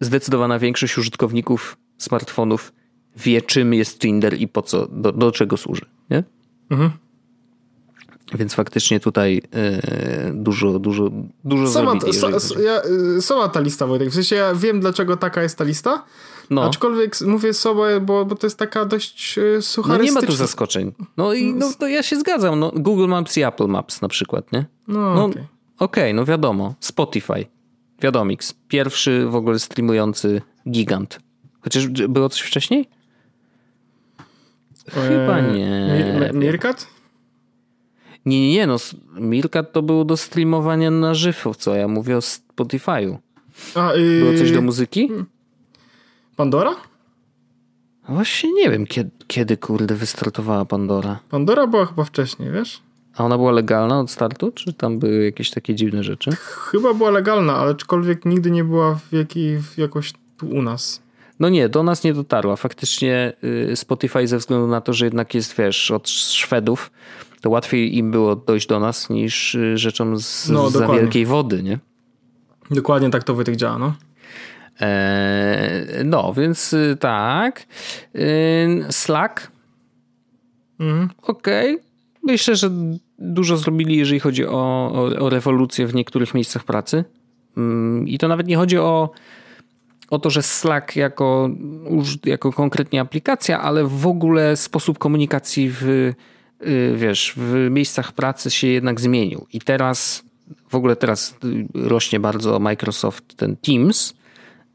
zdecydowana 0.00 0.58
większość 0.58 0.98
użytkowników 0.98 1.76
smartfonów 1.98 2.72
wie, 3.16 3.42
czym 3.42 3.74
jest 3.74 4.00
Tinder 4.00 4.40
i 4.40 4.48
po 4.48 4.62
co, 4.62 4.86
do, 4.86 5.12
do 5.12 5.32
czego 5.32 5.56
służy. 5.56 5.86
Nie? 6.10 6.24
Mhm. 6.70 6.90
Więc 8.34 8.54
faktycznie 8.54 9.00
tutaj 9.00 9.42
e, 9.52 10.32
dużo, 10.34 10.78
dużo, 10.78 11.10
dużo 11.44 11.66
sama, 11.66 11.90
zrobili. 11.90 12.40
So, 12.40 12.60
ja, 12.60 12.82
y, 13.16 13.22
sama 13.22 13.48
ta 13.48 13.60
lista, 13.60 13.86
Wojtek. 13.86 14.08
W 14.08 14.14
sensie 14.14 14.36
ja 14.36 14.54
wiem, 14.54 14.80
dlaczego 14.80 15.16
taka 15.16 15.42
jest 15.42 15.58
ta 15.58 15.64
lista, 15.64 16.04
no. 16.50 16.64
Aczkolwiek 16.64 17.20
mówię 17.20 17.54
sobie, 17.54 18.00
bo, 18.00 18.24
bo 18.24 18.34
to 18.34 18.46
jest 18.46 18.58
taka 18.58 18.84
dość 18.84 19.38
sucharystyczna. 19.60 19.98
No 19.98 20.04
nie 20.04 20.12
ma 20.12 20.22
tu 20.22 20.32
zaskoczeń. 20.32 20.92
No 21.16 21.32
i 21.32 21.54
no, 21.54 21.72
to 21.78 21.88
ja 21.88 22.02
się 22.02 22.16
zgadzam. 22.16 22.60
No, 22.60 22.72
Google 22.76 23.08
Maps 23.08 23.36
i 23.36 23.42
Apple 23.42 23.66
Maps 23.66 24.02
na 24.02 24.08
przykład, 24.08 24.52
nie? 24.52 24.66
No, 24.88 25.14
no 25.14 25.24
okej. 25.24 25.42
Okay. 25.42 25.46
okay. 25.78 26.14
no 26.14 26.24
wiadomo. 26.24 26.74
Spotify. 26.80 27.46
Wiadomix. 28.02 28.54
Pierwszy 28.68 29.26
w 29.26 29.34
ogóle 29.34 29.58
streamujący 29.58 30.42
gigant. 30.70 31.18
Chociaż 31.60 31.86
było 31.88 32.28
coś 32.28 32.40
wcześniej? 32.40 32.88
Chyba 34.90 35.38
eee, 35.38 35.52
nie. 35.52 36.30
Mirkat? 36.32 36.93
Nie, 38.26 38.40
nie, 38.40 38.52
nie, 38.52 38.66
no 38.66 38.76
Mirkat 39.20 39.72
to 39.72 39.82
było 39.82 40.04
do 40.04 40.16
streamowania 40.16 40.90
na 40.90 41.14
żywo, 41.14 41.54
co 41.54 41.74
ja 41.74 41.88
mówię 41.88 42.16
o 42.16 42.20
Spotify'u. 42.20 43.16
A, 43.74 43.94
yy... 43.94 44.20
Było 44.20 44.38
coś 44.38 44.52
do 44.52 44.62
muzyki? 44.62 45.08
Pandora? 46.36 46.74
Właśnie 48.08 48.52
nie 48.52 48.70
wiem, 48.70 48.86
kiedy, 48.86 49.10
kiedy 49.26 49.56
kurde 49.56 49.94
wystartowała 49.94 50.64
Pandora. 50.64 51.18
Pandora 51.30 51.66
była 51.66 51.86
chyba 51.86 52.04
wcześniej, 52.04 52.50
wiesz? 52.50 52.82
A 53.16 53.24
ona 53.24 53.36
była 53.38 53.52
legalna 53.52 54.00
od 54.00 54.10
startu, 54.10 54.52
czy 54.52 54.72
tam 54.72 54.98
były 54.98 55.24
jakieś 55.24 55.50
takie 55.50 55.74
dziwne 55.74 56.04
rzeczy? 56.04 56.30
Chyba 56.70 56.94
była 56.94 57.10
legalna, 57.10 57.56
ale 57.56 57.70
aczkolwiek 57.70 58.24
nigdy 58.24 58.50
nie 58.50 58.64
była 58.64 58.94
w, 58.94 59.12
jakiej, 59.12 59.58
w 59.62 59.78
jakoś 59.78 60.12
tu 60.36 60.46
u 60.46 60.62
nas. 60.62 61.02
No 61.40 61.48
nie, 61.48 61.68
do 61.68 61.82
nas 61.82 62.04
nie 62.04 62.14
dotarła. 62.14 62.56
Faktycznie 62.56 63.32
y, 63.72 63.76
Spotify 63.76 64.26
ze 64.26 64.38
względu 64.38 64.66
na 64.66 64.80
to, 64.80 64.92
że 64.92 65.04
jednak 65.04 65.34
jest, 65.34 65.56
wiesz, 65.56 65.90
od 65.90 66.08
Szwedów, 66.08 66.90
to 67.44 67.50
łatwiej 67.50 67.96
im 67.96 68.10
było 68.10 68.36
dojść 68.36 68.66
do 68.66 68.80
nas 68.80 69.10
niż 69.10 69.54
y, 69.54 69.78
rzeczom 69.78 70.18
z 70.18 70.48
no, 70.48 70.70
za 70.70 70.88
wielkiej 70.88 71.26
wody, 71.26 71.62
nie? 71.62 71.78
Dokładnie 72.70 73.10
tak 73.10 73.24
to 73.24 73.34
Wojtek 73.34 73.56
działa, 73.56 73.78
no. 73.78 73.94
Eee, 74.80 76.04
no, 76.04 76.32
więc 76.32 76.72
y, 76.72 76.96
tak. 77.00 77.66
Slack. 78.90 79.50
Mhm. 80.80 81.10
Okej. 81.22 81.74
Okay. 81.74 81.86
Myślę, 82.22 82.56
że 82.56 82.70
dużo 83.18 83.56
zrobili, 83.56 83.96
jeżeli 83.96 84.20
chodzi 84.20 84.46
o, 84.46 84.92
o, 84.92 85.18
o 85.18 85.30
rewolucję 85.30 85.86
w 85.86 85.94
niektórych 85.94 86.34
miejscach 86.34 86.64
pracy. 86.64 87.04
Mm, 87.56 88.08
I 88.08 88.18
to 88.18 88.28
nawet 88.28 88.46
nie 88.46 88.56
chodzi 88.56 88.78
o, 88.78 89.10
o 90.10 90.18
to, 90.18 90.30
że 90.30 90.42
Slack 90.42 90.96
jako, 90.96 91.50
jako 92.24 92.52
konkretnie 92.52 93.00
aplikacja, 93.00 93.60
ale 93.60 93.84
w 93.84 94.06
ogóle 94.06 94.56
sposób 94.56 94.98
komunikacji 94.98 95.70
w, 95.70 95.82
y, 95.82 96.14
wiesz, 96.94 97.32
w 97.36 97.70
miejscach 97.70 98.12
pracy 98.12 98.50
się 98.50 98.66
jednak 98.66 99.00
zmienił. 99.00 99.46
I 99.52 99.60
teraz, 99.60 100.24
w 100.68 100.74
ogóle 100.74 100.96
teraz 100.96 101.34
rośnie 101.74 102.20
bardzo 102.20 102.58
Microsoft 102.58 103.36
ten 103.36 103.56
Teams, 103.56 104.14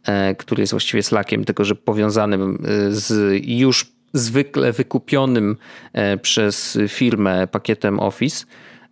e, 0.03 0.35
który 0.35 0.63
jest 0.63 0.73
właściwie 0.73 1.03
Slackiem, 1.03 1.45
tylko 1.45 1.65
że 1.65 1.75
powiązanym 1.75 2.65
y, 2.89 2.95
z 2.95 3.33
już 3.45 3.91
zwykle 4.13 4.71
wykupionym 4.71 5.57
e, 5.93 6.17
przez 6.17 6.77
firmę 6.87 7.47
pakietem 7.47 7.99
Office, 7.99 8.45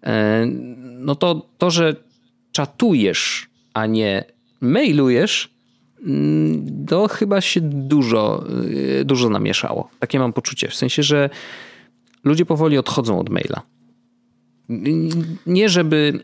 e, 0.04 0.46
no 0.82 1.16
to 1.16 1.50
to, 1.58 1.72
że 1.72 1.96
czatujesz, 2.52 3.50
a 3.74 3.86
nie 3.86 4.24
mailujesz, 4.62 5.54
mm, 6.06 6.86
to 6.86 7.08
chyba 7.08 7.42
się 7.42 7.62
dużo, 7.62 8.44
dużo 9.06 9.30
namieszało. 9.30 9.90
Takie 10.00 10.20
mam 10.20 10.34
poczucie. 10.34 10.68
W 10.68 10.76
sensie, 10.76 11.04
że 11.04 11.30
ludzie 12.28 12.46
powoli 12.46 12.78
odchodzą 12.78 13.20
od 13.20 13.30
maila. 13.30 13.62
Nie 15.46 15.70
żeby, 15.70 16.20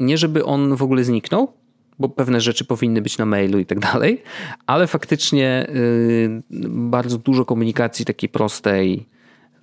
nie 0.00 0.18
żeby 0.18 0.44
on 0.44 0.76
w 0.76 0.82
ogóle 0.82 1.04
zniknął, 1.04 1.52
bo 1.98 2.08
pewne 2.08 2.40
rzeczy 2.40 2.64
powinny 2.64 3.02
być 3.02 3.18
na 3.18 3.26
mailu 3.26 3.58
i 3.58 3.66
tak 3.66 3.78
dalej, 3.78 4.22
ale 4.66 4.86
faktycznie 4.86 5.66
y, 5.68 6.42
bardzo 6.70 7.18
dużo 7.18 7.44
komunikacji 7.44 8.04
takiej 8.04 8.28
prostej. 8.28 9.06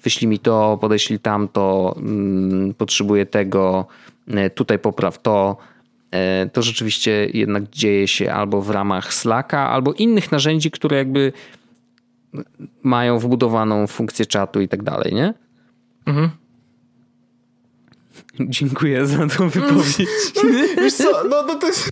Wyślij 0.04 0.28
mi 0.28 0.40
to, 0.40 0.78
podeślij 0.82 1.20
tamto, 1.20 1.96
mm, 1.98 2.74
potrzebuję 2.74 3.26
tego, 3.26 3.86
y, 4.28 4.50
tutaj 4.50 4.80
popraw 4.80 5.22
to. 5.22 5.58
Y, 6.46 6.50
to 6.50 6.62
rzeczywiście 6.62 7.28
jednak 7.34 7.70
dzieje 7.70 8.08
się 8.08 8.34
albo 8.34 8.62
w 8.62 8.70
ramach 8.70 9.14
Slacka, 9.14 9.70
albo 9.70 9.94
innych 9.94 10.32
narzędzi, 10.32 10.72
które 10.72 10.98
jakby 10.98 11.34
mają 12.84 13.20
wbudowaną 13.20 13.88
funkcję 13.88 14.26
czatu 14.26 14.62
i 14.62 14.68
tak 14.68 14.84
dalej, 14.84 15.14
nie? 15.14 15.34
Mhm. 16.06 16.30
Dziękuję 18.40 19.06
za 19.06 19.28
tą 19.28 19.50
wypowiedź. 19.50 20.08
Wiesz 20.78 20.94
co, 20.94 21.24
no, 21.30 21.44
no 21.48 21.56
to 21.56 21.68
jest... 21.68 21.92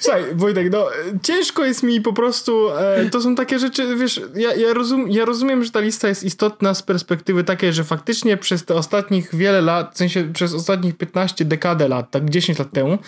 Słuchaj, 0.00 0.24
Wojtek, 0.34 0.72
no 0.72 0.86
ciężko 1.22 1.64
jest 1.64 1.82
mi 1.82 2.00
po 2.00 2.12
prostu, 2.12 2.70
e, 2.70 3.10
to 3.10 3.20
są 3.20 3.34
takie 3.34 3.58
rzeczy, 3.58 3.96
wiesz, 3.96 4.20
ja, 4.34 4.54
ja, 4.54 4.74
rozum, 4.74 5.10
ja 5.10 5.24
rozumiem, 5.24 5.64
że 5.64 5.70
ta 5.70 5.80
lista 5.80 6.08
jest 6.08 6.24
istotna 6.24 6.74
z 6.74 6.82
perspektywy 6.82 7.44
takiej, 7.44 7.72
że 7.72 7.84
faktycznie 7.84 8.36
przez 8.36 8.64
te 8.64 8.74
ostatnich 8.74 9.34
wiele 9.34 9.60
lat, 9.60 9.94
w 9.94 9.98
sensie 9.98 10.32
przez 10.32 10.54
ostatnich 10.54 10.96
15 10.96 11.44
dekadę 11.44 11.88
lat, 11.88 12.10
tak 12.10 12.30
10 12.30 12.58
lat 12.58 12.70
temu, 12.70 12.98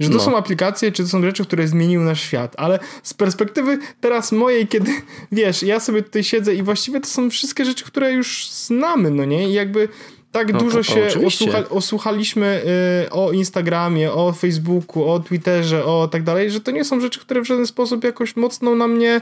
że 0.00 0.08
to 0.08 0.14
no. 0.14 0.20
są 0.20 0.36
aplikacje, 0.36 0.92
czy 0.92 1.02
to 1.02 1.08
są 1.08 1.22
rzeczy, 1.22 1.44
które 1.44 1.68
zmieniły 1.68 2.04
nasz 2.04 2.20
świat, 2.20 2.54
ale 2.56 2.78
z 3.02 3.14
perspektywy 3.14 3.78
teraz 4.00 4.32
mojej, 4.32 4.68
kiedy, 4.68 4.90
wiesz, 5.32 5.62
ja 5.62 5.80
sobie 5.80 6.02
tutaj 6.02 6.24
siedzę 6.24 6.54
i 6.54 6.62
właściwie 6.62 7.00
to 7.00 7.06
są 7.06 7.30
wszystkie 7.30 7.64
rzeczy, 7.64 7.84
które 7.84 8.12
już 8.12 8.50
znamy, 8.50 9.10
no 9.10 9.24
nie, 9.24 9.48
i 9.48 9.52
jakby 9.52 9.88
tak 10.32 10.52
no, 10.52 10.58
dużo 10.58 10.82
się 10.82 11.08
osłucha, 11.26 11.68
osłuchaliśmy 11.68 12.62
y, 13.06 13.10
o 13.10 13.32
Instagramie, 13.32 14.12
o 14.12 14.32
Facebooku, 14.32 15.04
o 15.04 15.20
Twitterze, 15.20 15.84
o 15.84 16.08
tak 16.08 16.22
dalej, 16.22 16.50
że 16.50 16.60
to 16.60 16.70
nie 16.70 16.84
są 16.84 17.00
rzeczy, 17.00 17.20
które 17.20 17.40
w 17.40 17.46
żaden 17.46 17.66
sposób 17.66 18.04
jakoś 18.04 18.36
mocno 18.36 18.74
na 18.74 18.88
mnie, 18.88 19.20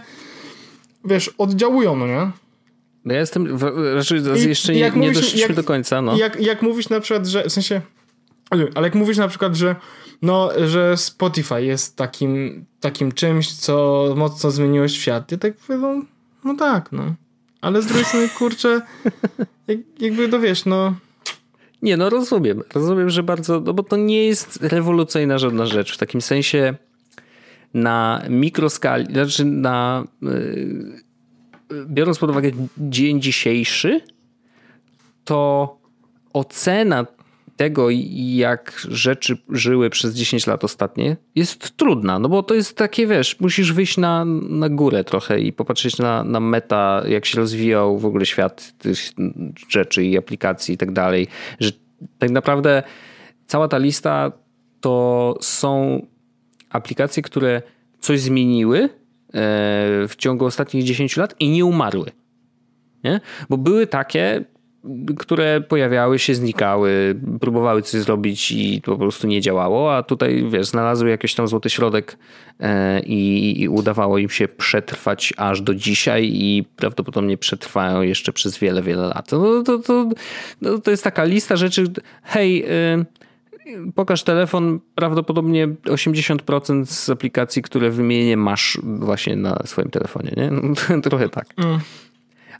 wiesz, 1.04 1.28
oddziałują, 1.38 1.96
no 1.96 2.06
nie? 2.06 2.30
No 3.04 3.14
ja 3.14 3.20
jestem, 3.20 3.58
raczej 3.94 4.20
I, 4.20 4.48
jeszcze 4.48 4.72
nie, 4.72 4.92
nie 4.96 5.12
doszliśmy 5.12 5.40
jak, 5.40 5.52
do 5.52 5.64
końca, 5.64 6.02
no. 6.02 6.16
Jak, 6.16 6.40
jak 6.40 6.62
mówisz 6.62 6.88
na 6.88 7.00
przykład, 7.00 7.26
że, 7.26 7.44
w 7.44 7.52
sensie, 7.52 7.80
ale 8.50 8.84
jak 8.84 8.94
mówisz 8.94 9.16
na 9.16 9.28
przykład, 9.28 9.54
że 9.54 9.76
no, 10.22 10.50
że 10.66 10.96
Spotify 10.96 11.62
jest 11.62 11.96
takim, 11.96 12.64
takim 12.80 13.12
czymś, 13.12 13.52
co 13.54 14.04
mocno 14.16 14.50
zmieniło 14.50 14.88
świat, 14.88 15.32
ja 15.32 15.38
tak 15.38 15.56
powiem, 15.56 15.80
no, 15.80 16.02
no 16.44 16.54
tak, 16.54 16.92
no. 16.92 17.14
Ale 17.60 17.82
z 17.82 17.86
drugiej 17.86 18.04
strony, 18.04 18.28
kurczę, 18.28 18.80
jak, 19.66 19.78
jakby 20.00 20.28
to 20.28 20.40
wiesz, 20.40 20.64
no... 20.64 20.94
Nie, 21.82 21.96
no 21.96 22.10
rozumiem. 22.10 22.62
Rozumiem, 22.74 23.10
że 23.10 23.22
bardzo, 23.22 23.60
no 23.60 23.74
bo 23.74 23.82
to 23.82 23.96
nie 23.96 24.24
jest 24.24 24.58
rewolucyjna 24.62 25.38
żadna 25.38 25.66
rzecz. 25.66 25.94
W 25.94 25.98
takim 25.98 26.20
sensie 26.20 26.74
na 27.74 28.22
mikroskali, 28.28 29.06
znaczy 29.06 29.44
na... 29.44 30.04
Yy, 30.22 31.02
biorąc 31.86 32.18
pod 32.18 32.30
uwagę 32.30 32.50
dzień 32.78 33.22
dzisiejszy, 33.22 34.00
to 35.24 35.76
ocena 36.32 37.06
tego, 37.58 37.88
jak 38.14 38.86
rzeczy 38.88 39.38
żyły 39.48 39.90
przez 39.90 40.14
10 40.14 40.46
lat 40.46 40.64
ostatnie, 40.64 41.16
jest 41.34 41.76
trudna, 41.76 42.18
no 42.18 42.28
bo 42.28 42.42
to 42.42 42.54
jest 42.54 42.76
takie, 42.76 43.06
wiesz, 43.06 43.40
musisz 43.40 43.72
wyjść 43.72 43.96
na, 43.96 44.24
na 44.48 44.68
górę 44.68 45.04
trochę 45.04 45.40
i 45.40 45.52
popatrzeć 45.52 45.98
na, 45.98 46.24
na 46.24 46.40
meta, 46.40 47.02
jak 47.08 47.26
się 47.26 47.38
rozwijał 47.38 47.98
w 47.98 48.06
ogóle 48.06 48.26
świat 48.26 48.78
tych 48.78 48.98
rzeczy 49.68 50.04
i 50.04 50.18
aplikacji 50.18 50.74
i 50.74 50.78
tak 50.78 50.92
dalej, 50.92 51.26
że 51.60 51.70
tak 52.18 52.30
naprawdę 52.30 52.82
cała 53.46 53.68
ta 53.68 53.78
lista 53.78 54.32
to 54.80 55.34
są 55.40 56.02
aplikacje, 56.70 57.22
które 57.22 57.62
coś 58.00 58.20
zmieniły 58.20 58.78
e, 58.78 58.88
w 60.08 60.14
ciągu 60.18 60.44
ostatnich 60.44 60.84
10 60.84 61.16
lat 61.16 61.34
i 61.40 61.48
nie 61.48 61.64
umarły. 61.64 62.10
Nie? 63.04 63.20
Bo 63.48 63.56
były 63.56 63.86
takie, 63.86 64.44
które 65.18 65.60
pojawiały 65.60 66.18
się, 66.18 66.34
znikały, 66.34 67.20
próbowały 67.40 67.82
coś 67.82 68.00
zrobić 68.00 68.50
i 68.50 68.82
po 68.84 68.96
prostu 68.96 69.26
nie 69.26 69.40
działało, 69.40 69.96
a 69.96 70.02
tutaj 70.02 70.44
wiesz, 70.50 70.66
znalazły 70.66 71.10
jakiś 71.10 71.34
tam 71.34 71.48
złoty 71.48 71.70
środek 71.70 72.18
e, 72.60 73.00
i, 73.00 73.62
i 73.62 73.68
udawało 73.68 74.18
im 74.18 74.28
się 74.30 74.48
przetrwać 74.48 75.34
aż 75.36 75.62
do 75.62 75.74
dzisiaj 75.74 76.30
i 76.32 76.64
prawdopodobnie 76.76 77.38
przetrwają 77.38 78.02
jeszcze 78.02 78.32
przez 78.32 78.58
wiele, 78.58 78.82
wiele 78.82 79.06
lat. 79.06 79.32
No, 79.32 79.62
to, 79.62 79.78
to, 79.78 80.08
no, 80.60 80.78
to 80.78 80.90
jest 80.90 81.04
taka 81.04 81.24
lista 81.24 81.56
rzeczy, 81.56 81.84
hej, 82.22 82.64
e, 82.68 83.04
pokaż 83.94 84.22
telefon, 84.22 84.80
prawdopodobnie 84.94 85.68
80% 85.68 86.86
z 86.86 87.10
aplikacji, 87.10 87.62
które 87.62 87.90
wymienię 87.90 88.36
masz 88.36 88.78
właśnie 88.82 89.36
na 89.36 89.62
swoim 89.64 89.90
telefonie, 89.90 90.32
nie? 90.36 90.50
No, 90.50 91.00
trochę 91.08 91.28
tak. 91.28 91.46
Mm. 91.56 91.80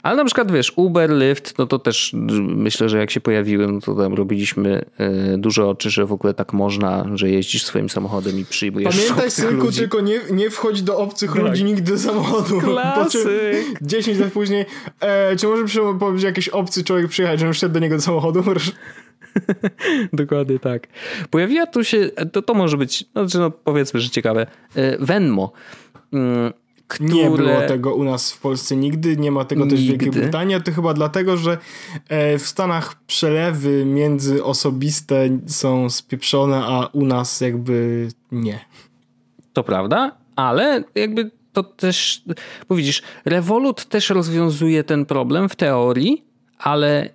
Ale 0.03 0.15
na 0.15 0.25
przykład 0.25 0.51
wiesz, 0.51 0.73
Uber, 0.75 1.09
Lyft, 1.09 1.57
no 1.57 1.67
to 1.67 1.79
też 1.79 2.11
myślę, 2.39 2.89
że 2.89 2.97
jak 2.97 3.11
się 3.11 3.21
pojawiły, 3.21 3.67
no 3.67 3.81
to 3.81 3.95
tam 3.95 4.13
robiliśmy 4.13 4.85
e, 4.97 5.37
duże 5.37 5.67
oczy, 5.67 5.89
że 5.89 6.05
w 6.05 6.11
ogóle 6.11 6.33
tak 6.33 6.53
można, 6.53 7.05
że 7.15 7.29
jeździsz 7.29 7.63
swoim 7.63 7.89
samochodem 7.89 8.39
i 8.39 8.45
przyjmujesz 8.45 8.95
Pamiętaj 8.97 9.31
synku, 9.31 9.65
ludzi. 9.65 9.79
tylko 9.79 10.01
nie, 10.01 10.19
nie 10.31 10.49
wchodź 10.49 10.81
do 10.81 10.97
obcych 10.97 11.33
tak. 11.33 11.41
ludzi 11.41 11.63
nigdy 11.63 11.91
do 11.91 11.99
samochodu. 11.99 12.61
Klasy. 12.61 13.63
10 13.81 14.19
lat 14.19 14.31
później, 14.31 14.65
e, 14.99 15.35
czy 15.35 15.47
może 15.47 15.63
powiedzieć 15.99 16.23
jakiś 16.23 16.49
obcy 16.49 16.83
człowiek 16.83 17.07
przyjechać, 17.07 17.39
że 17.39 17.45
już 17.47 17.57
szedł 17.57 17.73
do 17.73 17.79
niego 17.79 17.95
do 17.95 18.01
samochodu? 18.01 18.43
Dokładnie 20.13 20.59
tak. 20.59 20.87
Pojawiła 21.29 21.65
tu 21.65 21.83
się, 21.83 22.09
to, 22.31 22.41
to 22.41 22.53
może 22.53 22.77
być, 22.77 23.05
znaczy 23.11 23.37
no 23.37 23.51
powiedzmy, 23.51 23.99
że 23.99 24.09
ciekawe, 24.09 24.47
e, 24.75 24.97
Venmo. 24.97 25.51
Które... 26.89 27.09
Nie 27.09 27.29
było 27.29 27.61
tego 27.67 27.95
u 27.95 28.03
nas 28.03 28.31
w 28.31 28.39
Polsce 28.39 28.75
nigdy, 28.75 29.17
nie 29.17 29.31
ma 29.31 29.45
tego 29.45 29.61
nigdy. 29.61 29.75
też 29.75 29.85
w 29.85 29.87
Wielkiej 29.87 30.11
Brytanii. 30.11 30.61
To 30.61 30.71
chyba 30.71 30.93
dlatego, 30.93 31.37
że 31.37 31.57
e, 32.07 32.37
w 32.37 32.47
Stanach 32.47 33.03
przelewy 33.03 33.85
międzyosobiste 33.85 35.29
są 35.47 35.89
spieprzone, 35.89 36.61
a 36.65 36.87
u 36.93 37.05
nas 37.05 37.41
jakby 37.41 38.07
nie. 38.31 38.59
To 39.53 39.63
prawda, 39.63 40.17
ale 40.35 40.83
jakby 40.95 41.31
to 41.53 41.63
też, 41.63 42.23
bo 42.69 42.75
widzisz, 42.75 43.01
Revolut 43.25 43.85
też 43.85 44.09
rozwiązuje 44.09 44.83
ten 44.83 45.05
problem 45.05 45.49
w 45.49 45.55
teorii, 45.55 46.25
ale 46.57 47.09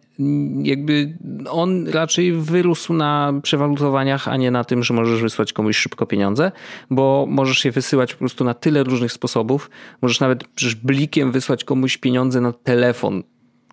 jakby 0.62 1.18
on 1.50 1.88
raczej 1.88 2.32
wyrósł 2.32 2.94
na 2.94 3.32
przewalutowaniach, 3.42 4.28
a 4.28 4.36
nie 4.36 4.50
na 4.50 4.64
tym, 4.64 4.82
że 4.82 4.94
możesz 4.94 5.22
wysłać 5.22 5.52
komuś 5.52 5.76
szybko 5.76 6.06
pieniądze, 6.06 6.52
bo 6.90 7.26
możesz 7.28 7.64
je 7.64 7.72
wysyłać 7.72 8.12
po 8.12 8.18
prostu 8.18 8.44
na 8.44 8.54
tyle 8.54 8.82
różnych 8.82 9.12
sposobów. 9.12 9.70
Możesz 10.02 10.20
nawet 10.20 10.44
przecież 10.44 10.74
blikiem 10.74 11.32
wysłać 11.32 11.64
komuś 11.64 11.96
pieniądze 11.96 12.40
na 12.40 12.52
telefon. 12.52 13.22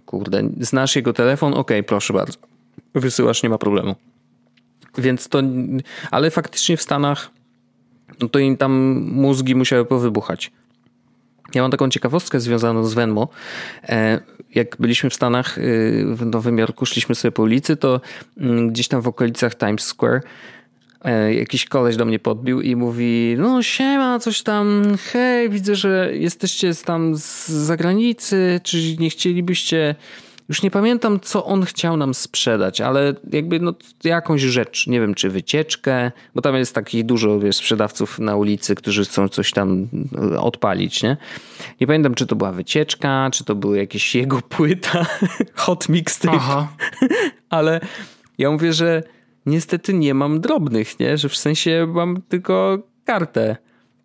Kurde, 0.06 0.50
znasz 0.60 0.96
jego 0.96 1.14
telefon? 1.14 1.54
Okej, 1.54 1.62
okay, 1.62 1.84
proszę 1.84 2.14
bardzo. 2.14 2.38
Wysyłasz, 2.96 3.44
nie 3.44 3.50
ma 3.50 3.58
problemu. 3.58 3.96
Więc 4.98 5.30
to, 5.30 5.42
ale 6.12 6.32
faktycznie 6.32 6.78
w 6.78 6.82
Stanach 6.82 7.32
no 8.20 8.30
to 8.30 8.40
im 8.40 8.58
tam 8.58 8.72
mózgi 9.12 9.56
musiały 9.56 9.86
powybuchać. 9.86 10.52
Ja 11.56 11.62
mam 11.62 11.72
taką 11.72 11.90
ciekawostkę 11.90 12.40
związaną 12.40 12.84
z 12.84 12.94
Venmo. 12.94 13.28
E, 13.84 14.20
jak 14.56 14.78
byliśmy 14.80 15.10
w 15.10 15.14
Stanach, 15.14 15.58
y, 15.58 16.06
w 16.08 16.26
Nowym 16.26 16.58
Jorku, 16.58 16.86
szliśmy 16.86 17.16
sobie 17.16 17.32
po 17.32 17.42
ulicy, 17.42 17.78
to 17.78 18.02
mm, 18.38 18.70
gdzieś 18.70 18.88
tam 18.88 19.02
w 19.02 19.08
okolicach 19.08 19.56
Times 19.56 19.82
Square 19.84 20.22
e, 21.06 21.34
jakiś 21.34 21.66
koleś 21.66 21.96
do 21.96 22.06
mnie 22.06 22.20
podbił 22.20 22.62
i 22.62 22.76
mówi, 22.76 23.36
no 23.38 23.64
siema, 23.64 24.20
coś 24.20 24.42
tam, 24.42 24.84
hej, 25.12 25.50
widzę, 25.50 25.76
że 25.76 26.12
jesteście 26.14 26.76
tam 26.86 27.16
z 27.16 27.48
zagranicy, 27.48 28.60
czy 28.64 28.98
nie 29.00 29.10
chcielibyście 29.10 29.96
już 30.50 30.64
nie 30.64 30.72
pamiętam, 30.72 31.20
co 31.20 31.46
on 31.46 31.64
chciał 31.64 31.98
nam 31.98 32.14
sprzedać, 32.14 32.82
ale 32.82 33.14
jakby 33.34 33.60
no, 33.60 33.74
jakąś 34.04 34.42
rzecz, 34.42 34.88
nie 34.88 35.02
wiem, 35.02 35.14
czy 35.14 35.30
wycieczkę, 35.30 36.12
bo 36.36 36.42
tam 36.42 36.56
jest 36.56 36.76
takich 36.76 37.06
dużo 37.06 37.40
wiesz, 37.40 37.56
sprzedawców 37.56 38.20
na 38.20 38.36
ulicy, 38.36 38.76
którzy 38.76 39.06
chcą 39.06 39.28
coś 39.28 39.52
tam 39.52 39.88
e, 40.34 40.40
odpalić, 40.40 41.04
nie? 41.04 41.18
Nie 41.82 41.88
pamiętam, 41.88 42.16
czy 42.16 42.28
to 42.28 42.36
była 42.36 42.52
wycieczka, 42.52 43.30
czy 43.34 43.44
to 43.44 43.56
były 43.56 43.78
jakieś 43.78 44.16
jego 44.22 44.42
płyta, 44.42 45.06
hot 45.56 45.90
mixtape, 45.90 46.38
Aha. 46.38 46.68
ale 47.50 47.82
ja 48.38 48.52
mówię, 48.52 48.74
że 48.74 49.04
niestety 49.46 49.94
nie 49.94 50.14
mam 50.14 50.42
drobnych, 50.42 51.00
nie? 51.00 51.18
Że 51.18 51.30
w 51.30 51.38
sensie 51.38 51.88
mam 51.90 52.22
tylko 52.22 52.80
kartę. 53.06 53.58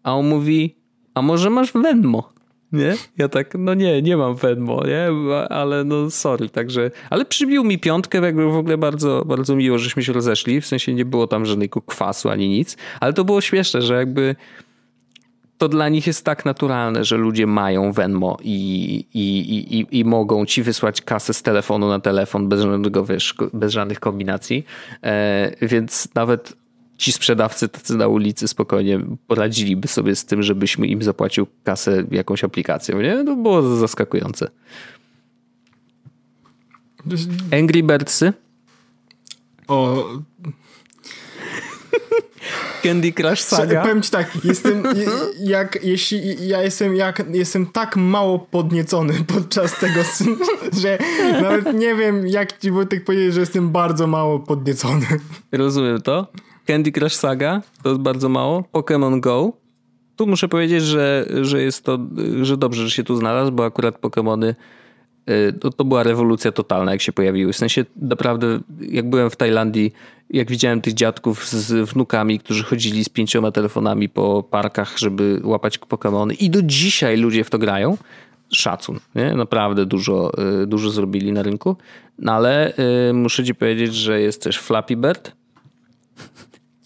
A 0.03 0.15
on 0.15 0.29
mówi, 0.29 0.77
a 1.15 1.23
może 1.23 1.51
masz 1.51 1.73
Venmo? 1.73 2.36
Nie? 2.77 2.95
Ja 3.19 3.29
tak, 3.29 3.55
no 3.59 3.75
nie, 3.75 4.03
nie 4.03 4.17
mam 4.17 4.35
Venmo, 4.35 4.83
nie? 4.87 5.09
Ale 5.49 5.85
no 5.85 6.11
sorry, 6.11 6.49
także... 6.49 6.91
Ale 7.11 7.25
przybił 7.25 7.65
mi 7.65 7.79
piątkę, 7.79 8.19
jakby 8.19 8.45
w 8.45 8.57
ogóle 8.57 8.79
bardzo, 8.79 9.25
bardzo 9.27 9.57
miło, 9.57 9.79
żeśmy 9.79 10.03
się 10.03 10.13
rozeszli, 10.13 10.61
w 10.61 10.67
sensie 10.67 10.95
nie 10.95 11.05
było 11.05 11.27
tam 11.27 11.47
żadnego 11.47 11.83
kwasu 11.83 12.31
ani 12.31 12.49
nic, 12.49 12.77
ale 13.01 13.13
to 13.13 13.25
było 13.25 13.41
śmieszne, 13.41 13.83
że 13.83 13.95
jakby 13.95 14.37
to 15.59 15.69
dla 15.69 15.89
nich 15.89 16.07
jest 16.07 16.25
tak 16.25 16.45
naturalne, 16.45 17.05
że 17.05 17.17
ludzie 17.17 17.47
mają 17.47 17.93
Venmo 17.93 18.37
i, 18.43 19.05
i, 19.15 19.79
i, 19.79 19.99
i 19.99 20.05
mogą 20.05 20.47
ci 20.47 20.63
wysłać 20.63 21.03
kasę 21.03 21.35
z 21.35 21.43
telefonu 21.43 21.89
na 21.89 22.01
telefon 22.01 22.49
bez 22.49 22.61
żadnego, 22.61 23.05
wiesz, 23.05 23.35
bez 23.53 23.73
żadnych 23.73 24.01
kombinacji. 24.01 24.65
E, 25.03 25.53
więc 25.63 26.09
nawet 26.15 26.57
ci 26.99 27.13
sprzedawcy 27.13 27.69
tacy 27.69 27.97
na 27.97 28.09
ulicy 28.09 28.49
spokojnie 28.49 29.01
poradziliby 29.27 29.89
sobie 29.89 30.17
z 30.17 30.25
tym, 30.25 30.43
żebyśmy 30.43 30.87
im 30.87 31.03
zapłacił 31.03 31.47
kasę 31.65 32.05
jakąś 32.11 32.45
aplikacją, 32.45 33.01
nie? 33.01 33.25
To 33.25 33.37
było 33.37 33.77
zaskakujące. 33.77 34.49
Angry 37.53 37.83
Birdsy? 37.83 38.33
O... 39.69 40.05
Candy 42.83 43.13
Crush 43.13 43.41
Saga? 43.41 43.83
Powiem 43.83 44.03
ci 44.03 44.11
tak, 44.11 44.45
jestem, 44.45 44.83
jak, 45.39 45.85
jeśli 45.85 46.49
ja 46.49 46.63
jestem, 46.63 46.97
jak, 46.97 47.23
jestem 47.33 47.67
tak 47.67 47.97
mało 47.97 48.39
podniecony 48.39 49.15
podczas 49.35 49.79
tego, 49.79 50.01
że 50.83 50.99
nawet 51.43 51.75
nie 51.75 51.95
wiem, 51.95 52.29
jak 52.29 52.59
ci 52.59 52.71
Wojtek 52.71 53.05
powiedzieć, 53.05 53.35
że 53.35 53.41
jestem 53.41 53.71
bardzo 53.71 54.07
mało 54.07 54.39
podniecony. 54.39 55.07
Rozumiem 55.53 56.03
to. 56.03 56.27
Candy 56.67 56.93
Crush 56.93 57.15
Saga, 57.15 57.63
to 57.83 57.89
jest 57.89 58.01
bardzo 58.01 58.29
mało. 58.29 58.65
Pokémon 58.73 59.21
Go. 59.21 59.53
Tu 60.17 60.27
muszę 60.27 60.49
powiedzieć, 60.49 60.83
że, 60.83 61.27
że 61.43 61.63
jest 61.63 61.85
to, 61.85 61.99
że 62.43 62.57
dobrze, 62.57 62.85
że 62.85 62.91
się 62.91 63.05
tu 63.05 63.17
znalazł, 63.17 63.53
bo 63.53 63.65
akurat 63.65 64.01
Pokémony 64.01 64.55
y, 65.31 65.53
to, 65.53 65.71
to 65.71 65.85
była 65.85 66.03
rewolucja 66.03 66.53
totalna, 66.53 66.93
jak 66.93 67.01
się 67.01 67.13
pojawiły. 67.13 67.53
W 67.53 67.57
sensie 67.57 67.85
naprawdę, 67.97 68.61
jak 68.81 69.11
byłem 69.11 69.31
w 69.31 69.37
Tajlandii, 69.37 69.93
jak 70.31 70.51
widziałem 70.51 70.81
tych 70.81 70.95
dziadków 70.95 71.49
z 71.49 71.91
wnukami, 71.91 72.39
którzy 72.39 72.65
chodzili 72.65 73.05
z 73.05 73.09
pięcioma 73.09 73.51
telefonami 73.51 74.09
po 74.09 74.43
parkach, 74.43 74.99
żeby 74.99 75.41
łapać 75.45 75.79
Pokémony 75.79 76.37
i 76.41 76.51
do 76.51 76.63
dzisiaj 76.63 77.17
ludzie 77.17 77.45
w 77.45 77.51
to 77.51 77.59
grają, 77.59 77.97
szacun. 78.53 79.01
Nie? 79.15 79.35
Naprawdę 79.35 79.87
dużo, 79.87 80.33
y, 80.63 80.67
dużo 80.67 80.91
zrobili 80.91 81.33
na 81.33 81.43
rynku. 81.43 81.77
No 82.19 82.33
ale 82.33 82.73
y, 83.11 83.13
muszę 83.13 83.45
ci 83.45 83.55
powiedzieć, 83.55 83.95
że 83.95 84.21
jest 84.21 84.43
też 84.43 84.59
Flappy 84.59 84.97
Bird, 84.97 85.33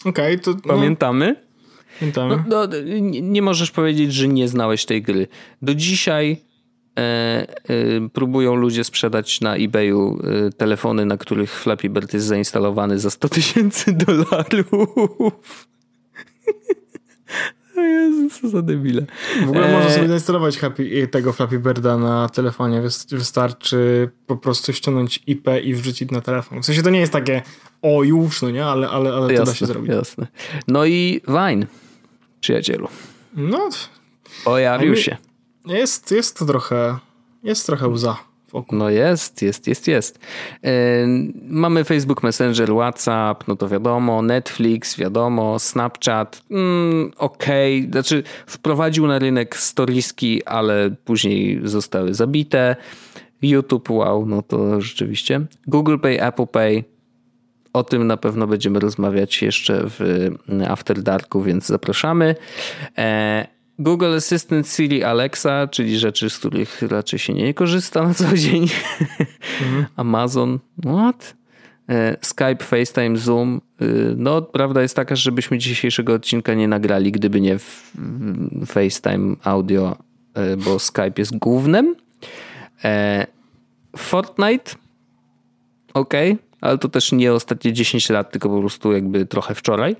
Okej, 0.05 0.35
okay, 0.35 0.39
to... 0.39 0.51
No. 0.51 0.59
Pamiętamy? 0.73 1.35
Pamiętamy. 1.99 2.43
No, 2.47 2.67
no, 2.67 2.77
nie, 3.21 3.41
możesz 3.41 3.71
powiedzieć, 3.71 4.13
że 4.13 4.27
nie 4.27 4.47
znałeś 4.47 4.85
tej 4.85 5.01
gry. 5.01 5.27
Do 5.61 5.75
dzisiaj 5.75 6.41
e, 6.97 7.01
e, 7.01 8.09
próbują 8.13 8.55
ludzie 8.55 8.83
sprzedać 8.83 9.41
na 9.41 9.55
eBayu 9.55 10.19
e, 10.23 10.49
telefony, 10.51 11.05
na 11.05 11.17
których 11.17 11.59
Flappy 11.59 11.89
Bird 11.89 12.13
jest 12.13 12.25
zainstalowany 12.25 12.99
za 12.99 13.09
100 13.09 13.29
tysięcy 13.29 13.93
dolarów. 14.05 15.67
Jezu, 17.75 18.29
co 18.29 18.49
za 18.49 18.61
debile. 18.61 19.05
W 19.45 19.49
ogóle 19.49 19.69
e... 19.69 19.73
można 19.73 19.89
sobie 19.89 20.07
zainstalować 20.07 20.57
happy, 20.57 21.07
tego 21.07 21.33
Flappy 21.33 21.59
Birda 21.59 21.97
na 21.97 22.29
telefonie. 22.29 22.81
Wystarczy 23.11 24.09
po 24.27 24.37
prostu 24.37 24.73
ściągnąć 24.73 25.23
IP 25.27 25.47
i 25.63 25.73
wrzucić 25.73 26.11
na 26.11 26.21
telefon. 26.21 26.61
W 26.61 26.65
sensie 26.65 26.83
to 26.83 26.89
nie 26.89 26.99
jest 26.99 27.13
takie 27.13 27.41
o 27.81 28.03
już, 28.03 28.41
no 28.41 28.49
nie? 28.49 28.65
Ale, 28.65 28.89
ale, 28.89 29.13
ale 29.13 29.33
jasne, 29.33 29.45
to 29.45 29.51
da 29.51 29.57
się 29.57 29.65
zrobić. 29.65 29.91
Jasne. 29.91 30.27
No 30.67 30.85
i 30.85 31.21
Wine, 31.27 31.65
przyjacielu. 32.41 32.87
No. 33.33 33.69
Pojawił 34.45 34.95
się. 34.95 35.17
Jest, 35.65 36.11
jest 36.11 36.39
to 36.39 36.45
trochę, 36.45 36.97
jest 37.43 37.65
trochę 37.65 37.87
łza. 37.87 38.17
No 38.71 38.89
jest, 38.89 39.41
jest, 39.41 39.67
jest, 39.67 39.87
jest. 39.87 40.19
Yy, 40.63 40.69
mamy 41.47 41.83
Facebook 41.83 42.23
Messenger, 42.23 42.69
WhatsApp, 42.69 43.47
no 43.47 43.55
to 43.55 43.67
wiadomo, 43.67 44.21
Netflix, 44.21 44.97
wiadomo, 44.97 45.59
Snapchat, 45.59 46.41
mm, 46.51 47.11
okej, 47.17 47.79
okay. 47.79 47.91
znaczy 47.91 48.23
wprowadził 48.45 49.07
na 49.07 49.19
rynek 49.19 49.57
storiski, 49.57 50.45
ale 50.45 50.95
później 51.05 51.59
zostały 51.63 52.13
zabite. 52.13 52.75
YouTube, 53.41 53.89
wow, 53.89 54.25
no 54.25 54.41
to 54.41 54.81
rzeczywiście. 54.81 55.41
Google 55.67 55.97
Pay, 55.97 56.27
Apple 56.27 56.47
Pay, 56.47 56.83
o 57.73 57.83
tym 57.83 58.07
na 58.07 58.17
pewno 58.17 58.47
będziemy 58.47 58.79
rozmawiać 58.79 59.41
jeszcze 59.41 59.83
w 59.83 60.29
After 60.67 61.01
Darku, 61.01 61.41
więc 61.41 61.65
zapraszamy. 61.65 62.35
E, 62.97 63.47
Google 63.79 64.15
Assistant, 64.15 64.67
Siri, 64.67 65.03
Alexa, 65.03 65.67
czyli 65.67 65.99
rzeczy, 65.99 66.29
z 66.29 66.39
których 66.39 66.81
raczej 66.81 67.19
się 67.19 67.33
nie 67.33 67.53
korzysta 67.53 68.03
na 68.03 68.13
co 68.13 68.37
dzień. 68.37 68.67
Mhm. 69.61 69.85
Amazon, 69.95 70.59
what? 70.85 71.35
E, 71.89 72.17
Skype, 72.21 72.63
FaceTime, 72.63 73.17
Zoom. 73.17 73.61
E, 73.81 73.85
no, 74.17 74.41
prawda 74.41 74.81
jest 74.81 74.95
taka, 74.95 75.15
żebyśmy 75.15 75.57
dzisiejszego 75.57 76.13
odcinka 76.13 76.53
nie 76.53 76.67
nagrali, 76.67 77.11
gdyby 77.11 77.41
nie 77.41 77.57
FaceTime 78.65 79.35
audio, 79.43 79.97
bo 80.65 80.79
Skype 80.79 81.13
jest 81.17 81.37
głównym. 81.37 81.95
Fortnite, 83.97 84.71
ok, 85.93 86.13
ale 86.61 86.77
to 86.77 86.89
też 86.89 87.11
nie 87.11 87.33
ostatnie 87.33 87.73
10 87.73 88.09
lat, 88.09 88.31
tylko 88.31 88.49
po 88.49 88.59
prostu 88.59 88.91
jakby 88.91 89.25
trochę 89.25 89.55
wczoraj. 89.55 89.95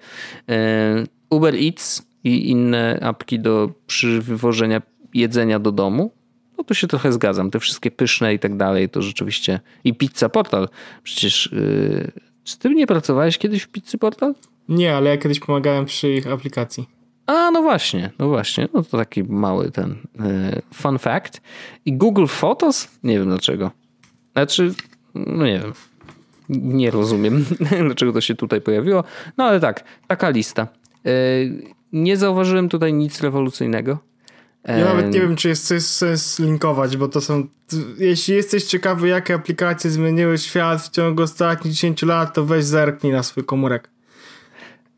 Uber 1.29 1.55
Eats, 1.55 2.11
i 2.23 2.49
inne 2.49 2.99
apki 3.01 3.39
do 3.39 3.69
przywożenia 3.87 4.81
jedzenia 5.13 5.59
do 5.59 5.71
domu, 5.71 6.11
no 6.57 6.63
to 6.63 6.73
się 6.73 6.87
trochę 6.87 7.11
zgadzam. 7.11 7.51
Te 7.51 7.59
wszystkie 7.59 7.91
pyszne 7.91 8.33
i 8.33 8.39
tak 8.39 8.57
dalej, 8.57 8.89
to 8.89 9.01
rzeczywiście. 9.01 9.59
I 9.83 9.93
Pizza 9.93 10.29
Portal. 10.29 10.69
Przecież. 11.03 11.49
Yy... 11.53 12.11
Czy 12.43 12.59
ty 12.59 12.69
nie 12.69 12.87
pracowałeś 12.87 13.37
kiedyś 13.37 13.63
w 13.63 13.67
Pizzy 13.67 13.97
Portal? 13.97 14.35
Nie, 14.69 14.95
ale 14.95 15.09
ja 15.09 15.17
kiedyś 15.17 15.39
pomagałem 15.39 15.85
przy 15.85 16.13
ich 16.13 16.27
aplikacji. 16.27 16.89
A, 17.25 17.51
no 17.51 17.61
właśnie, 17.61 18.11
no 18.19 18.27
właśnie. 18.27 18.67
No 18.73 18.83
to 18.83 18.97
taki 18.97 19.23
mały 19.23 19.71
ten 19.71 19.89
yy, 19.89 20.61
fun 20.73 20.99
fact. 20.99 21.41
I 21.85 21.93
Google 21.93 22.25
Photos? 22.25 22.87
Nie 23.03 23.19
wiem 23.19 23.27
dlaczego. 23.27 23.71
Znaczy, 24.33 24.73
no 25.15 25.45
nie 25.45 25.59
wiem. 25.59 25.73
Nie 26.51 26.91
rozumiem, 26.91 27.45
dlaczego 27.87 28.13
to 28.13 28.21
się 28.21 28.35
tutaj 28.35 28.61
pojawiło. 28.61 29.03
No 29.37 29.43
ale 29.43 29.59
tak, 29.59 29.83
taka 30.07 30.29
lista. 30.29 30.67
Yy, 31.03 31.11
nie 31.93 32.17
zauważyłem 32.17 32.69
tutaj 32.69 32.93
nic 32.93 33.21
rewolucyjnego. 33.21 33.97
Ja 34.67 34.85
nawet 34.85 35.13
nie 35.13 35.21
wiem, 35.21 35.35
czy 35.35 35.49
jest 35.49 35.67
coś 35.67 35.83
sens 35.83 36.39
linkować, 36.39 36.97
bo 36.97 37.07
to 37.07 37.21
są. 37.21 37.47
Jeśli 37.97 38.35
jesteś 38.35 38.63
ciekawy, 38.63 39.07
jakie 39.07 39.33
aplikacje 39.33 39.91
zmieniły 39.91 40.37
świat 40.37 40.81
w 40.81 40.89
ciągu 40.89 41.23
ostatnich 41.23 41.73
10 41.73 42.01
lat, 42.01 42.33
to 42.33 42.45
weź 42.45 42.65
zerknij 42.65 43.13
na 43.13 43.23
swój 43.23 43.43
komórek. 43.43 43.89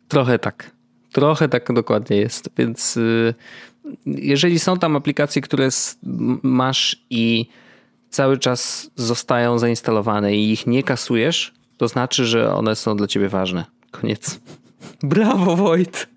Trochę 0.08 0.40
tak. 0.40 0.72
Trochę 1.12 1.50
tak 1.50 1.74
dokładnie 1.74 2.18
jest. 2.18 2.50
Więc 2.58 2.98
y, 2.98 3.34
jeżeli 4.06 4.60
są 4.60 4.80
tam 4.80 4.96
aplikacje, 4.96 5.42
które 5.42 5.70
masz 6.44 7.06
i 7.10 7.46
cały 8.14 8.38
czas 8.38 8.92
zostają 8.96 9.60
zainstalowane 9.60 10.36
i 10.36 10.52
ich 10.52 10.68
nie 10.68 10.84
kasujesz, 10.84 11.54
to 11.78 11.88
znaczy, 11.88 12.26
że 12.26 12.54
one 12.56 12.76
są 12.76 12.98
dla 12.98 13.08
ciebie 13.08 13.30
ważne. 13.30 13.66
Koniec. 13.92 14.40
Brawo, 15.04 15.56
Wojt. 15.56 16.08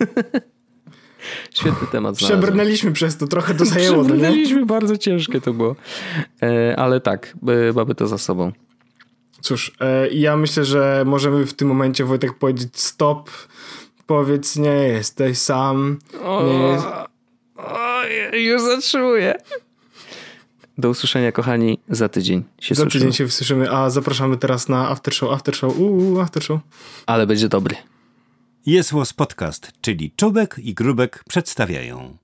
Świetny 1.54 1.86
temat. 1.92 2.16
Znalazłem. 2.16 2.40
Przebrnęliśmy 2.40 2.92
przez 2.92 3.16
to, 3.16 3.26
trochę 3.26 3.54
to 3.54 3.64
zajęło. 3.64 3.96
No 3.96 4.04
Przebrnęliśmy, 4.04 4.60
no 4.60 4.66
bardzo 4.66 4.96
ciężkie 4.96 5.40
to 5.40 5.52
było. 5.52 5.76
E, 6.42 6.76
ale 6.76 7.00
tak, 7.00 7.34
mamy 7.74 7.94
to 7.94 8.06
za 8.06 8.18
sobą. 8.18 8.52
Cóż, 9.40 9.72
e, 9.80 10.08
ja 10.08 10.36
myślę, 10.36 10.64
że 10.64 11.02
możemy 11.06 11.46
w 11.46 11.54
tym 11.54 11.68
momencie 11.68 12.04
Wojtek 12.04 12.38
powiedzieć 12.38 12.80
stop. 12.80 13.30
Powiedz, 14.06 14.56
nie 14.56 14.88
jesteś 14.88 15.38
sam. 15.38 15.98
Nie 16.46 16.58
jest... 16.58 16.86
Już 18.32 18.62
zatrzymuję. 18.62 19.34
Do 20.78 20.90
usłyszenia, 20.90 21.32
kochani, 21.32 21.78
za 21.88 22.08
tydzień 22.08 22.44
się 22.60 22.74
Za 22.74 22.82
słyszymy. 22.82 23.00
tydzień 23.00 23.12
się 23.12 23.24
wysłyszymy, 23.24 23.70
a 23.70 23.90
zapraszamy 23.90 24.36
teraz 24.36 24.68
na 24.68 24.88
after 24.88 25.14
show, 25.14 25.32
after 25.32 25.56
show, 25.56 25.78
uuu, 25.78 26.20
after 26.20 26.42
show. 26.42 26.60
Ale 27.06 27.26
będzie 27.26 27.48
dobry. 27.48 27.76
Jest 28.66 28.92
Podcast, 29.16 29.72
czyli 29.80 30.10
Czubek 30.16 30.56
i 30.62 30.74
Grubek 30.74 31.24
przedstawiają. 31.28 32.16